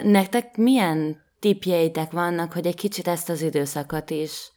nektek 0.03 0.57
milyen 0.57 1.23
tipjeitek 1.39 2.11
vannak, 2.11 2.53
hogy 2.53 2.67
egy 2.67 2.77
kicsit 2.77 3.09
ezt 3.09 3.29
az 3.29 3.43
időszakot 3.43 4.11
is 4.11 4.53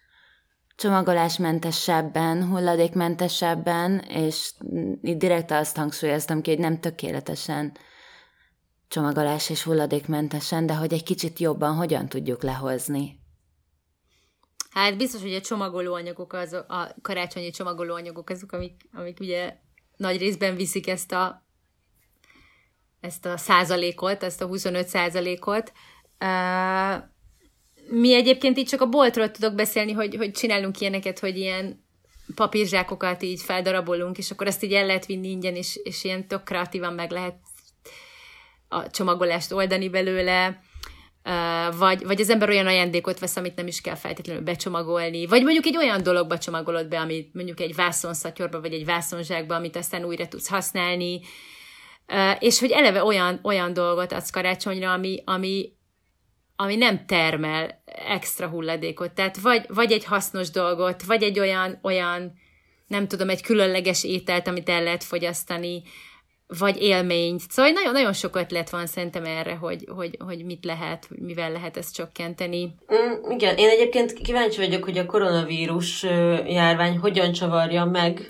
csomagolásmentesebben, 0.76 2.48
hulladékmentesebben, 2.48 4.00
és 4.00 4.52
itt 5.02 5.18
direkt 5.18 5.52
azt 5.52 5.76
hangsúlyoztam 5.76 6.42
ki, 6.42 6.50
hogy 6.50 6.60
nem 6.60 6.80
tökéletesen 6.80 7.78
csomagolás 8.88 9.50
és 9.50 9.64
hulladékmentesen, 9.64 10.66
de 10.66 10.76
hogy 10.76 10.94
egy 10.94 11.04
kicsit 11.04 11.40
jobban 11.40 11.76
hogyan 11.76 12.08
tudjuk 12.08 12.44
lehozni. 12.44 13.20
Hát 14.70 14.98
biztos, 14.98 15.22
hogy 15.22 15.34
a 15.34 15.42
csomagolóanyagok, 15.42 16.34
az, 16.34 16.54
a 16.54 16.96
karácsonyi 17.02 17.50
csomagolóanyagok 17.50 18.30
azok, 18.30 18.52
amik, 18.52 18.82
amik 18.94 19.20
ugye 19.20 19.56
nagy 19.98 20.18
részben 20.18 20.56
viszik 20.56 20.88
ezt 20.88 21.12
a 21.12 21.44
ezt 23.00 23.26
a 23.26 23.38
százalékot, 23.38 24.24
ezt 24.24 24.42
a 24.42 24.46
25 24.46 24.88
százalékot. 24.88 25.72
Mi 27.88 28.14
egyébként 28.14 28.58
itt 28.58 28.68
csak 28.68 28.82
a 28.82 28.90
boltról 28.90 29.32
tudok 29.32 29.56
beszélni, 29.56 29.92
hogy, 29.92 30.16
hogy 30.16 30.32
csinálunk 30.32 30.80
ilyeneket, 30.80 31.20
hogy 31.20 31.38
ilyen 31.38 31.84
papírzsákokat 32.36 33.24
így 33.24 33.42
feldarabolunk, 33.42 34.18
és 34.18 34.32
akkor 34.32 34.48
ezt 34.48 34.64
így 34.64 34.74
el 34.74 34.86
lehet 34.86 35.06
vinni 35.06 35.30
ingyen, 35.30 35.56
és, 35.56 35.80
és 35.84 36.04
ilyen 36.04 36.28
tök 36.28 36.44
kreatívan 36.44 36.94
meg 36.94 37.12
lehet 37.12 37.36
a 38.68 38.90
csomagolást 38.90 39.52
oldani 39.52 39.90
belőle, 39.90 40.62
vagy, 41.78 42.06
vagy 42.06 42.22
az 42.22 42.30
ember 42.30 42.50
olyan 42.50 42.68
ajándékot 42.68 43.20
vesz, 43.20 43.36
amit 43.36 43.56
nem 43.56 43.68
is 43.68 43.82
kell 43.82 43.96
feltétlenül 43.96 44.44
becsomagolni, 44.44 45.26
vagy 45.26 45.44
mondjuk 45.44 45.66
egy 45.66 45.78
olyan 45.78 46.04
dologba 46.04 46.38
csomagolod 46.38 46.88
be, 46.88 47.00
amit 47.00 47.34
mondjuk 47.34 47.60
egy 47.60 47.76
vászonszatyorba, 47.76 48.62
vagy 48.62 48.74
egy 48.74 48.86
vászonzsákba, 48.86 49.56
amit 49.56 49.76
aztán 49.76 50.04
újra 50.04 50.28
tudsz 50.28 50.48
használni, 50.48 51.22
és 52.40 52.60
hogy 52.60 52.72
eleve 52.72 53.04
olyan, 53.04 53.40
olyan 53.44 53.74
dolgot 53.74 54.12
adsz 54.12 54.30
karácsonyra, 54.30 54.92
ami, 54.92 55.22
ami, 55.26 55.75
ami 56.56 56.76
nem 56.76 57.06
termel 57.06 57.84
extra 58.08 58.48
hulladékot. 58.48 59.12
Tehát 59.12 59.38
vagy, 59.38 59.66
vagy 59.68 59.92
egy 59.92 60.06
hasznos 60.06 60.50
dolgot, 60.50 61.04
vagy 61.04 61.24
egy 61.24 61.40
olyan, 61.40 61.80
olyan, 61.84 62.34
nem 62.88 63.08
tudom, 63.08 63.30
egy 63.30 63.42
különleges 63.42 64.04
ételt, 64.04 64.48
amit 64.48 64.70
el 64.70 64.84
lehet 64.84 65.04
fogyasztani, 65.04 65.84
vagy 66.48 66.82
élményt. 66.82 67.42
Szóval 67.50 67.72
nagyon-nagyon 67.72 68.14
sok 68.14 68.36
ötlet 68.36 68.70
van 68.70 68.88
szerintem 68.88 69.26
erre, 69.26 69.56
hogy, 69.56 69.86
hogy, 69.96 70.18
hogy 70.26 70.46
mit 70.46 70.66
lehet, 70.66 71.08
mivel 71.10 71.52
lehet 71.52 71.78
ezt 71.78 71.94
csökkenteni. 71.94 72.76
Mm, 72.94 73.32
igen, 73.32 73.58
én 73.58 73.70
egyébként 73.70 74.14
kíváncsi 74.14 74.58
vagyok, 74.58 74.84
hogy 74.84 74.98
a 74.98 75.06
koronavírus 75.06 76.04
járvány 76.48 76.98
hogyan 76.98 77.32
csavarja 77.32 77.86
meg 77.86 78.28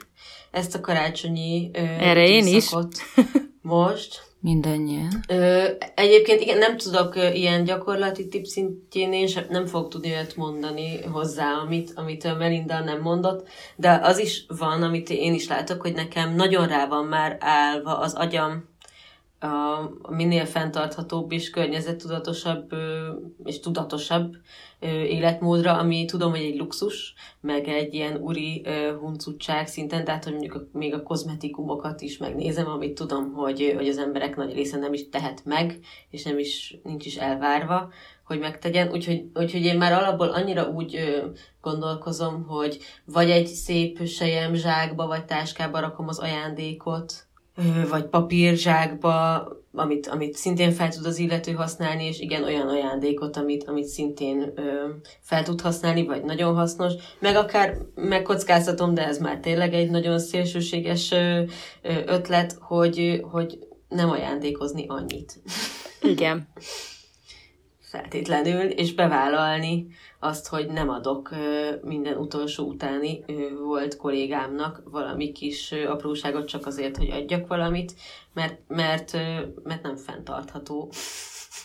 ezt 0.52 0.76
a 0.76 0.82
karácsonyi 0.82 1.70
Erre 1.74 2.28
én 2.28 2.48
is. 2.48 2.70
most. 3.62 4.25
Mindennyian. 4.46 5.24
Ö, 5.28 5.68
egyébként 5.96 6.42
igen, 6.42 6.58
nem 6.58 6.78
tudok 6.78 7.16
ilyen 7.16 7.64
gyakorlati 7.64 8.28
tip 8.28 8.46
szintjén, 8.46 9.14
én 9.14 9.28
nem 9.50 9.66
fogok 9.66 9.90
tudni 9.90 10.10
olyat 10.12 10.36
mondani 10.36 11.02
hozzá, 11.02 11.54
amit, 11.54 11.92
amit 11.96 12.38
Melinda 12.38 12.80
nem 12.80 13.02
mondott, 13.02 13.48
de 13.76 14.00
az 14.04 14.20
is 14.20 14.46
van, 14.48 14.84
amit 14.84 15.10
én 15.10 15.34
is 15.34 15.48
látok, 15.48 15.82
hogy 15.82 15.94
nekem 15.94 16.36
nagyon 16.36 16.68
rá 16.68 16.88
van 16.88 17.06
már 17.06 17.38
állva 17.40 17.98
az 17.98 18.14
agyam 18.14 18.75
a 19.46 19.90
minél 20.10 20.46
fenntarthatóbb 20.46 21.32
és 21.32 21.50
környezettudatosabb 21.50 22.74
és 23.44 23.60
tudatosabb 23.60 24.36
életmódra, 25.08 25.78
ami 25.78 26.06
tudom, 26.06 26.32
hogy 26.32 26.42
egy 26.42 26.58
luxus, 26.58 27.14
meg 27.42 27.68
egy 27.68 27.94
ilyen 27.94 28.18
uri 28.22 28.66
huncutság 29.00 29.68
szinten, 29.68 30.04
tehát 30.04 30.24
hogy 30.24 30.34
mondjuk 30.34 30.68
még 30.72 30.94
a 30.94 31.04
kozmetikumokat 31.04 32.02
is 32.02 32.18
megnézem, 32.18 32.68
amit 32.68 32.94
tudom, 32.94 33.34
hogy, 33.34 33.74
hogy 33.76 33.88
az 33.88 33.98
emberek 33.98 34.36
nagy 34.36 34.54
része 34.54 34.78
nem 34.78 34.94
is 34.94 35.10
tehet 35.10 35.46
meg, 35.46 35.80
és 36.10 36.24
nem 36.24 36.40
is, 36.40 36.78
nincs 36.84 37.06
is 37.06 37.16
elvárva, 37.16 37.90
hogy 38.26 38.40
megtegyen. 38.40 38.92
Úgyhogy, 38.92 39.26
úgyhogy 39.34 39.66
én 39.66 39.78
már 39.78 39.94
alapból 39.94 40.28
annyira 40.28 40.70
úgy 40.70 40.96
ö, 40.96 41.28
gondolkozom, 41.62 42.46
hogy 42.48 42.80
vagy 43.06 43.30
egy 43.30 43.48
szép 43.48 44.06
sejem 44.06 44.54
zsákba, 44.54 45.08
vagy 45.08 45.26
táskába 45.26 45.80
rakom 45.80 46.08
az 46.08 46.20
ajándékot, 46.20 47.28
vagy 47.90 48.06
papírzsákba, 48.06 49.48
amit, 49.74 50.08
amit 50.08 50.36
szintén 50.36 50.72
fel 50.72 50.90
tud 50.90 51.06
az 51.06 51.18
illető 51.18 51.52
használni, 51.52 52.06
és 52.06 52.20
igen, 52.20 52.44
olyan 52.44 52.68
ajándékot, 52.68 53.38
amit, 53.38 53.64
amit 53.64 53.86
szintén 53.86 54.52
ö, 54.56 54.90
fel 55.22 55.44
tud 55.44 55.62
használni, 55.62 56.06
vagy 56.06 56.24
nagyon 56.24 56.56
hasznos, 56.56 56.94
meg 57.20 57.36
akár 57.36 57.78
megkockáztatom, 57.96 58.94
de 58.94 59.08
ez 59.08 59.18
már 59.18 59.40
tényleg 59.40 59.74
egy 59.74 59.90
nagyon 59.90 60.20
szélsőséges 60.20 61.12
ö, 61.12 61.42
ö, 61.82 61.94
ötlet, 62.06 62.58
hogy, 62.60 63.22
hogy 63.32 63.60
nem 63.90 64.10
ajándékozni 64.10 64.86
annyit. 64.88 65.40
Igen. 66.02 66.48
Feltétlenül, 67.80 68.70
és 68.70 68.94
bevállalni 68.94 69.88
azt, 70.26 70.48
hogy 70.48 70.68
nem 70.68 70.90
adok 70.90 71.30
minden 71.82 72.18
utolsó 72.18 72.66
utáni 72.66 73.24
volt 73.64 73.98
kollégámnak 73.98 74.82
valami 74.92 75.32
kis 75.32 75.72
apróságot 75.72 76.48
csak 76.48 76.66
azért, 76.66 76.98
hogy 76.98 77.12
adjak 77.12 77.48
valamit, 77.48 77.94
mert, 78.34 78.60
mert, 78.68 79.14
mert 79.64 79.84
nem 79.84 79.96
fenntartható. 79.96 80.92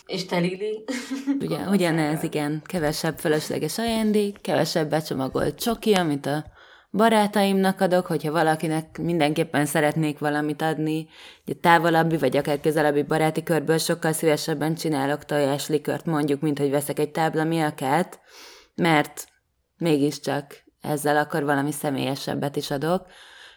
És 0.05 0.25
te, 0.25 0.37
Lili? 0.37 0.83
Ugye, 1.45 1.69
ugyanez, 1.69 2.23
igen. 2.23 2.61
Kevesebb 2.65 3.17
felesleges 3.17 3.77
ajándék, 3.77 4.41
kevesebb 4.41 4.89
becsomagolt 4.89 5.55
csoki, 5.55 5.93
amit 5.93 6.25
a 6.25 6.45
barátaimnak 6.91 7.81
adok, 7.81 8.05
hogyha 8.05 8.31
valakinek 8.31 8.97
mindenképpen 8.97 9.65
szeretnék 9.65 10.19
valamit 10.19 10.61
adni, 10.61 11.07
egy 11.45 11.57
távolabbi 11.57 12.17
vagy 12.17 12.37
akár 12.37 12.59
közelebbi 12.59 13.03
baráti 13.03 13.43
körből 13.43 13.77
sokkal 13.77 14.11
szívesebben 14.11 14.75
csinálok 14.75 15.25
tojáslikört 15.25 16.05
mondjuk, 16.05 16.41
mint 16.41 16.59
hogy 16.59 16.69
veszek 16.69 16.99
egy 16.99 17.11
tábla 17.11 17.43
miakát, 17.43 18.19
mert 18.75 19.27
mégiscsak 19.77 20.63
ezzel 20.81 21.17
akkor 21.17 21.43
valami 21.43 21.71
személyesebbet 21.71 22.55
is 22.55 22.71
adok, 22.71 23.05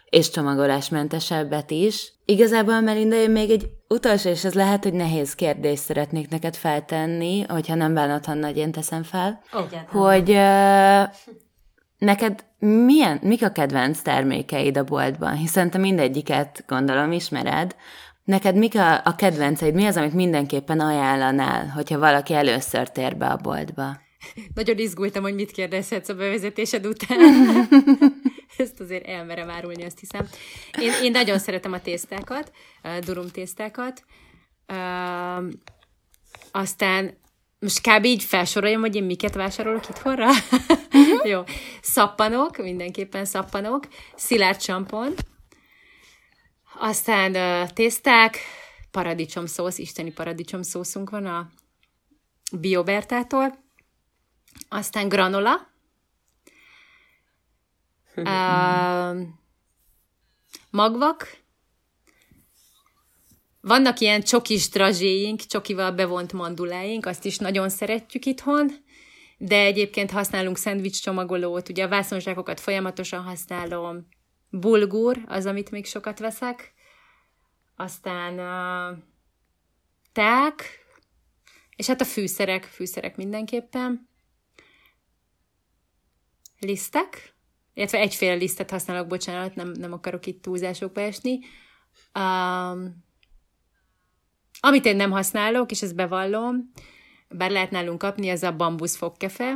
és 0.09 0.29
csomagolásmentesebbet 0.29 1.71
is. 1.71 2.13
Igazából, 2.25 2.81
Melinda, 2.81 3.15
én 3.15 3.31
még 3.31 3.49
egy 3.49 3.69
utolsó, 3.87 4.29
és 4.29 4.43
ez 4.43 4.53
lehet, 4.53 4.83
hogy 4.83 4.93
nehéz 4.93 5.35
kérdést 5.35 5.83
szeretnék 5.83 6.29
neked 6.29 6.55
feltenni, 6.55 7.41
hogyha 7.41 7.75
nem 7.75 7.93
bánod, 7.93 8.25
ha 8.25 8.33
nagy 8.33 8.57
én 8.57 8.71
teszem 8.71 9.03
fel, 9.03 9.41
oh, 9.51 9.65
hogy 9.87 10.29
uh, 10.29 11.03
neked 11.97 12.45
milyen, 12.59 13.19
mik 13.21 13.43
a 13.43 13.49
kedvenc 13.49 14.01
termékeid 14.01 14.77
a 14.77 14.83
boltban? 14.83 15.35
Hiszen 15.35 15.69
te 15.69 15.77
mindegyiket, 15.77 16.63
gondolom, 16.67 17.11
ismered. 17.11 17.75
Neked 18.23 18.55
mik 18.55 18.75
a, 18.75 18.93
a 19.03 19.15
kedvenceid? 19.15 19.73
Mi 19.73 19.85
az, 19.85 19.97
amit 19.97 20.13
mindenképpen 20.13 20.79
ajánlanál, 20.79 21.67
hogyha 21.67 21.99
valaki 21.99 22.33
először 22.33 22.89
tér 22.89 23.17
be 23.17 23.25
a 23.25 23.37
boltba? 23.37 24.03
Nagyon 24.53 24.77
izgultam, 24.77 25.23
hogy 25.23 25.35
mit 25.35 25.51
kérdezhetsz 25.51 26.09
a 26.09 26.15
bevezetésed 26.15 26.85
után. 26.85 27.19
Ezt 28.57 28.79
azért 28.79 29.05
elmerem 29.05 29.49
árulni, 29.49 29.83
azt 29.83 29.99
hiszem. 29.99 30.27
Én, 30.79 30.91
én 31.03 31.11
nagyon 31.11 31.39
szeretem 31.39 31.73
a 31.73 31.81
tésztákat, 31.81 32.51
a 32.83 32.99
durum 33.05 33.29
tésztákat. 33.29 34.03
Uh, 34.67 35.53
aztán 36.51 37.17
most 37.59 37.81
kb. 37.81 38.05
így 38.05 38.23
felsoroljam, 38.23 38.81
hogy 38.81 38.95
én 38.95 39.03
miket 39.03 39.33
vásárolok 39.33 39.89
itthonra. 39.89 40.29
Uh-huh. 40.29 41.27
Jó. 41.31 41.41
Szappanok, 41.81 42.57
mindenképpen 42.57 43.25
szappanok. 43.25 43.87
Szilárd 44.15 44.57
csampon. 44.57 45.13
Aztán 46.79 47.35
uh, 47.35 47.69
tészták, 47.73 48.37
paradicsom 48.91 49.45
szósz, 49.45 49.77
isteni 49.77 50.11
paradicsom 50.11 50.61
szószunk 50.61 51.09
van 51.09 51.25
a 51.25 51.49
Biobertától, 52.51 53.64
aztán 54.69 55.07
granola, 55.07 55.67
uh, 58.15 59.21
magvak, 60.69 61.37
vannak 63.61 63.99
ilyen 63.99 64.21
csokis 64.21 64.69
drazséink, 64.69 65.39
csokival 65.39 65.91
bevont 65.91 66.33
manduláink, 66.33 67.05
azt 67.05 67.25
is 67.25 67.37
nagyon 67.37 67.69
szeretjük 67.69 68.25
itthon, 68.25 68.71
de 69.37 69.59
egyébként 69.59 70.11
használunk 70.11 70.57
szendvics 70.57 71.01
csomagolót, 71.01 71.69
ugye 71.69 71.83
a 71.83 71.87
vászonzsákokat 71.87 72.59
folyamatosan 72.59 73.23
használom, 73.23 74.07
bulgur 74.49 75.23
az, 75.27 75.45
amit 75.45 75.71
még 75.71 75.85
sokat 75.85 76.19
veszek, 76.19 76.73
aztán 77.75 78.33
uh, 78.33 78.97
ták, 80.13 80.85
és 81.75 81.87
hát 81.87 82.01
a 82.01 82.05
fűszerek, 82.05 82.63
fűszerek 82.63 83.15
mindenképpen, 83.17 84.09
lisztek, 86.59 87.35
illetve 87.73 87.97
egyféle 87.97 88.33
lisztet 88.33 88.69
használok, 88.69 89.07
bocsánat, 89.07 89.55
nem, 89.55 89.71
nem 89.71 89.93
akarok 89.93 90.25
itt 90.25 90.41
túlzásokba 90.41 91.01
esni. 91.01 91.39
Um, 92.19 93.03
amit 94.59 94.85
én 94.85 94.95
nem 94.95 95.11
használok, 95.11 95.71
és 95.71 95.81
ezt 95.81 95.95
bevallom, 95.95 96.71
bár 97.29 97.51
lehet 97.51 97.71
nálunk 97.71 97.97
kapni, 97.97 98.29
az 98.29 98.43
a 98.43 98.55
bambusz 98.55 98.95
fogkefe, 98.95 99.55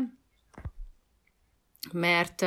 mert, 1.91 2.41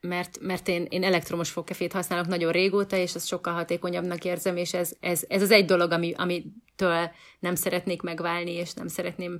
mert, 0.00 0.38
mert 0.40 0.68
én, 0.68 0.86
én 0.88 1.04
elektromos 1.04 1.50
fogkefét 1.50 1.92
használok 1.92 2.26
nagyon 2.26 2.52
régóta, 2.52 2.96
és 2.96 3.14
ezt 3.14 3.26
sokkal 3.26 3.52
hatékonyabbnak 3.52 4.24
érzem, 4.24 4.56
és 4.56 4.74
ez, 4.74 4.96
ez, 5.00 5.24
ez 5.28 5.42
az 5.42 5.50
egy 5.50 5.64
dolog, 5.64 5.90
ami, 5.92 6.12
amitől 6.16 7.10
nem 7.38 7.54
szeretnék 7.54 8.02
megválni, 8.02 8.50
és 8.50 8.72
nem 8.72 8.88
szeretném 8.88 9.38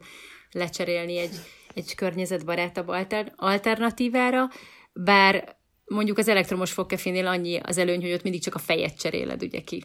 lecserélni 0.51 1.19
egy, 1.19 1.35
egy 1.75 1.95
környezetbarátabb 1.95 2.89
alter, 2.89 3.33
alternatívára, 3.37 4.49
bár 4.93 5.57
mondjuk 5.85 6.19
az 6.19 6.29
elektromos 6.29 6.73
fogkefénél 6.73 7.27
annyi 7.27 7.61
az 7.63 7.79
előny, 7.79 8.01
hogy 8.01 8.13
ott 8.13 8.23
mindig 8.23 8.43
csak 8.43 8.55
a 8.55 8.59
fejet 8.59 8.99
cseréled 8.99 9.43
ugye 9.43 9.61
ki. 9.61 9.85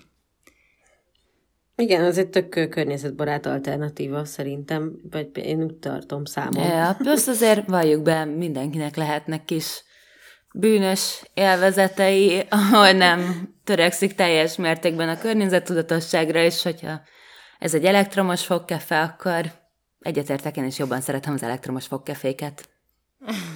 Igen, 1.75 2.03
az 2.03 2.17
egy 2.17 2.29
tök 2.29 2.69
környezetbarát 2.69 3.45
alternatíva 3.45 4.25
szerintem, 4.25 4.99
vagy 5.11 5.29
én 5.33 5.63
úgy 5.63 5.75
tartom 5.75 6.25
számomra. 6.25 6.75
Ja, 6.75 6.95
plusz 6.97 7.27
azért 7.27 7.67
valljuk 7.67 8.01
be, 8.01 8.25
mindenkinek 8.25 8.95
lehetnek 8.95 9.45
kis 9.45 9.83
bűnös 10.53 11.23
élvezetei, 11.33 12.43
ahol 12.49 12.91
nem 12.91 13.49
törekszik 13.63 14.13
teljes 14.13 14.55
mértékben 14.55 15.09
a 15.09 15.17
környezettudatosságra, 15.17 16.39
és 16.39 16.63
hogyha 16.63 17.01
ez 17.59 17.73
egy 17.73 17.85
elektromos 17.85 18.45
fogkefe, 18.45 19.01
akkor 19.01 19.51
egyetértek, 20.05 20.57
én 20.57 20.65
is 20.65 20.77
jobban 20.77 21.01
szeretem 21.01 21.33
az 21.33 21.43
elektromos 21.43 21.87
fogkeféket. 21.87 22.69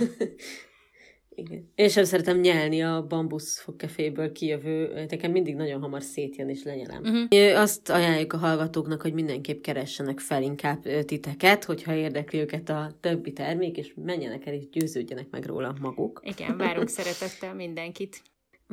Igen. 1.36 1.72
Én 1.76 1.90
sem 1.90 2.04
szeretem 2.04 2.40
nyelni 2.40 2.84
a 2.84 3.06
bambusz 3.08 3.60
fogkeféből 3.60 4.32
kijövő, 4.32 5.06
nekem 5.10 5.32
mindig 5.32 5.56
nagyon 5.56 5.82
hamar 5.82 6.02
szétjön 6.02 6.50
és 6.50 6.64
lenyelem. 6.64 7.02
Uh-huh. 7.02 7.60
Azt 7.60 7.90
ajánljuk 7.90 8.34
a 8.34 8.38
hallgatóknak, 8.38 9.02
hogy 9.02 9.14
mindenképp 9.14 9.62
keressenek 9.62 10.20
fel 10.20 10.44
inkább 10.44 11.06
titeket, 11.06 11.64
hogyha 11.64 11.96
érdekli 11.96 12.40
őket 12.40 12.70
a 12.70 12.98
többi 13.00 13.34
termék, 13.34 13.78
és 13.78 13.94
menjenek 13.96 14.46
el 14.46 14.54
és 14.54 14.70
győződjenek 14.70 15.28
meg 15.30 15.46
róla 15.46 15.76
maguk. 15.82 16.22
Igen, 16.24 16.58
várunk 16.58 16.90
szeretettel 17.00 17.54
mindenkit. 17.56 18.22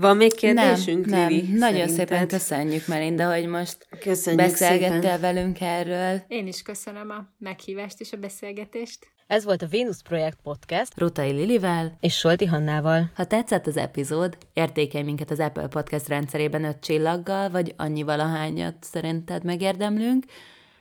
Van 0.00 0.16
még 0.16 0.34
kérdésünk, 0.34 1.06
nem, 1.06 1.28
Lili, 1.28 1.48
nem. 1.48 1.58
Nagyon 1.58 1.88
szépen 1.88 2.28
köszönjük, 2.28 2.86
Melinda, 2.86 3.32
hogy 3.34 3.46
most 3.46 3.86
Köszönjük 4.00 4.42
beszélgettél 4.42 5.00
szépen. 5.00 5.20
velünk 5.20 5.60
erről. 5.60 6.22
Én 6.28 6.46
is 6.46 6.62
köszönöm 6.62 7.10
a 7.10 7.26
meghívást 7.38 8.00
és 8.00 8.12
a 8.12 8.16
beszélgetést. 8.16 9.06
Ez 9.26 9.44
volt 9.44 9.62
a 9.62 9.68
Venus 9.70 10.02
Projekt 10.02 10.38
Podcast 10.42 10.92
Rutai 10.96 11.30
Lilivel 11.30 11.96
és 12.00 12.14
Solti 12.16 12.44
Hannával. 12.44 13.10
Ha 13.14 13.24
tetszett 13.24 13.66
az 13.66 13.76
epizód, 13.76 14.38
értékelj 14.52 15.04
minket 15.04 15.30
az 15.30 15.40
Apple 15.40 15.66
Podcast 15.66 16.08
rendszerében 16.08 16.64
öt 16.64 16.80
csillaggal, 16.80 17.50
vagy 17.50 17.74
annyi 17.76 18.02
valahányat 18.02 18.74
szerinted 18.80 19.44
megérdemlünk. 19.44 20.24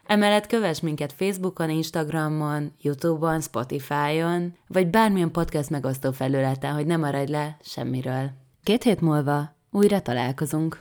Emellett 0.05 0.47
kövess 0.47 0.79
minket 0.79 1.13
Facebookon, 1.13 1.69
Instagramon, 1.69 2.73
Youtube-on, 2.81 3.41
Spotify-on, 3.41 4.57
vagy 4.67 4.87
bármilyen 4.87 5.31
podcast 5.31 5.69
megosztó 5.69 6.11
felületen, 6.11 6.73
hogy 6.73 6.85
ne 6.85 6.97
maradj 6.97 7.31
le 7.31 7.57
semmiről. 7.61 8.43
Két 8.65 8.83
hét 8.83 9.01
múlva 9.01 9.55
újra 9.71 10.01
találkozunk. 10.01 10.79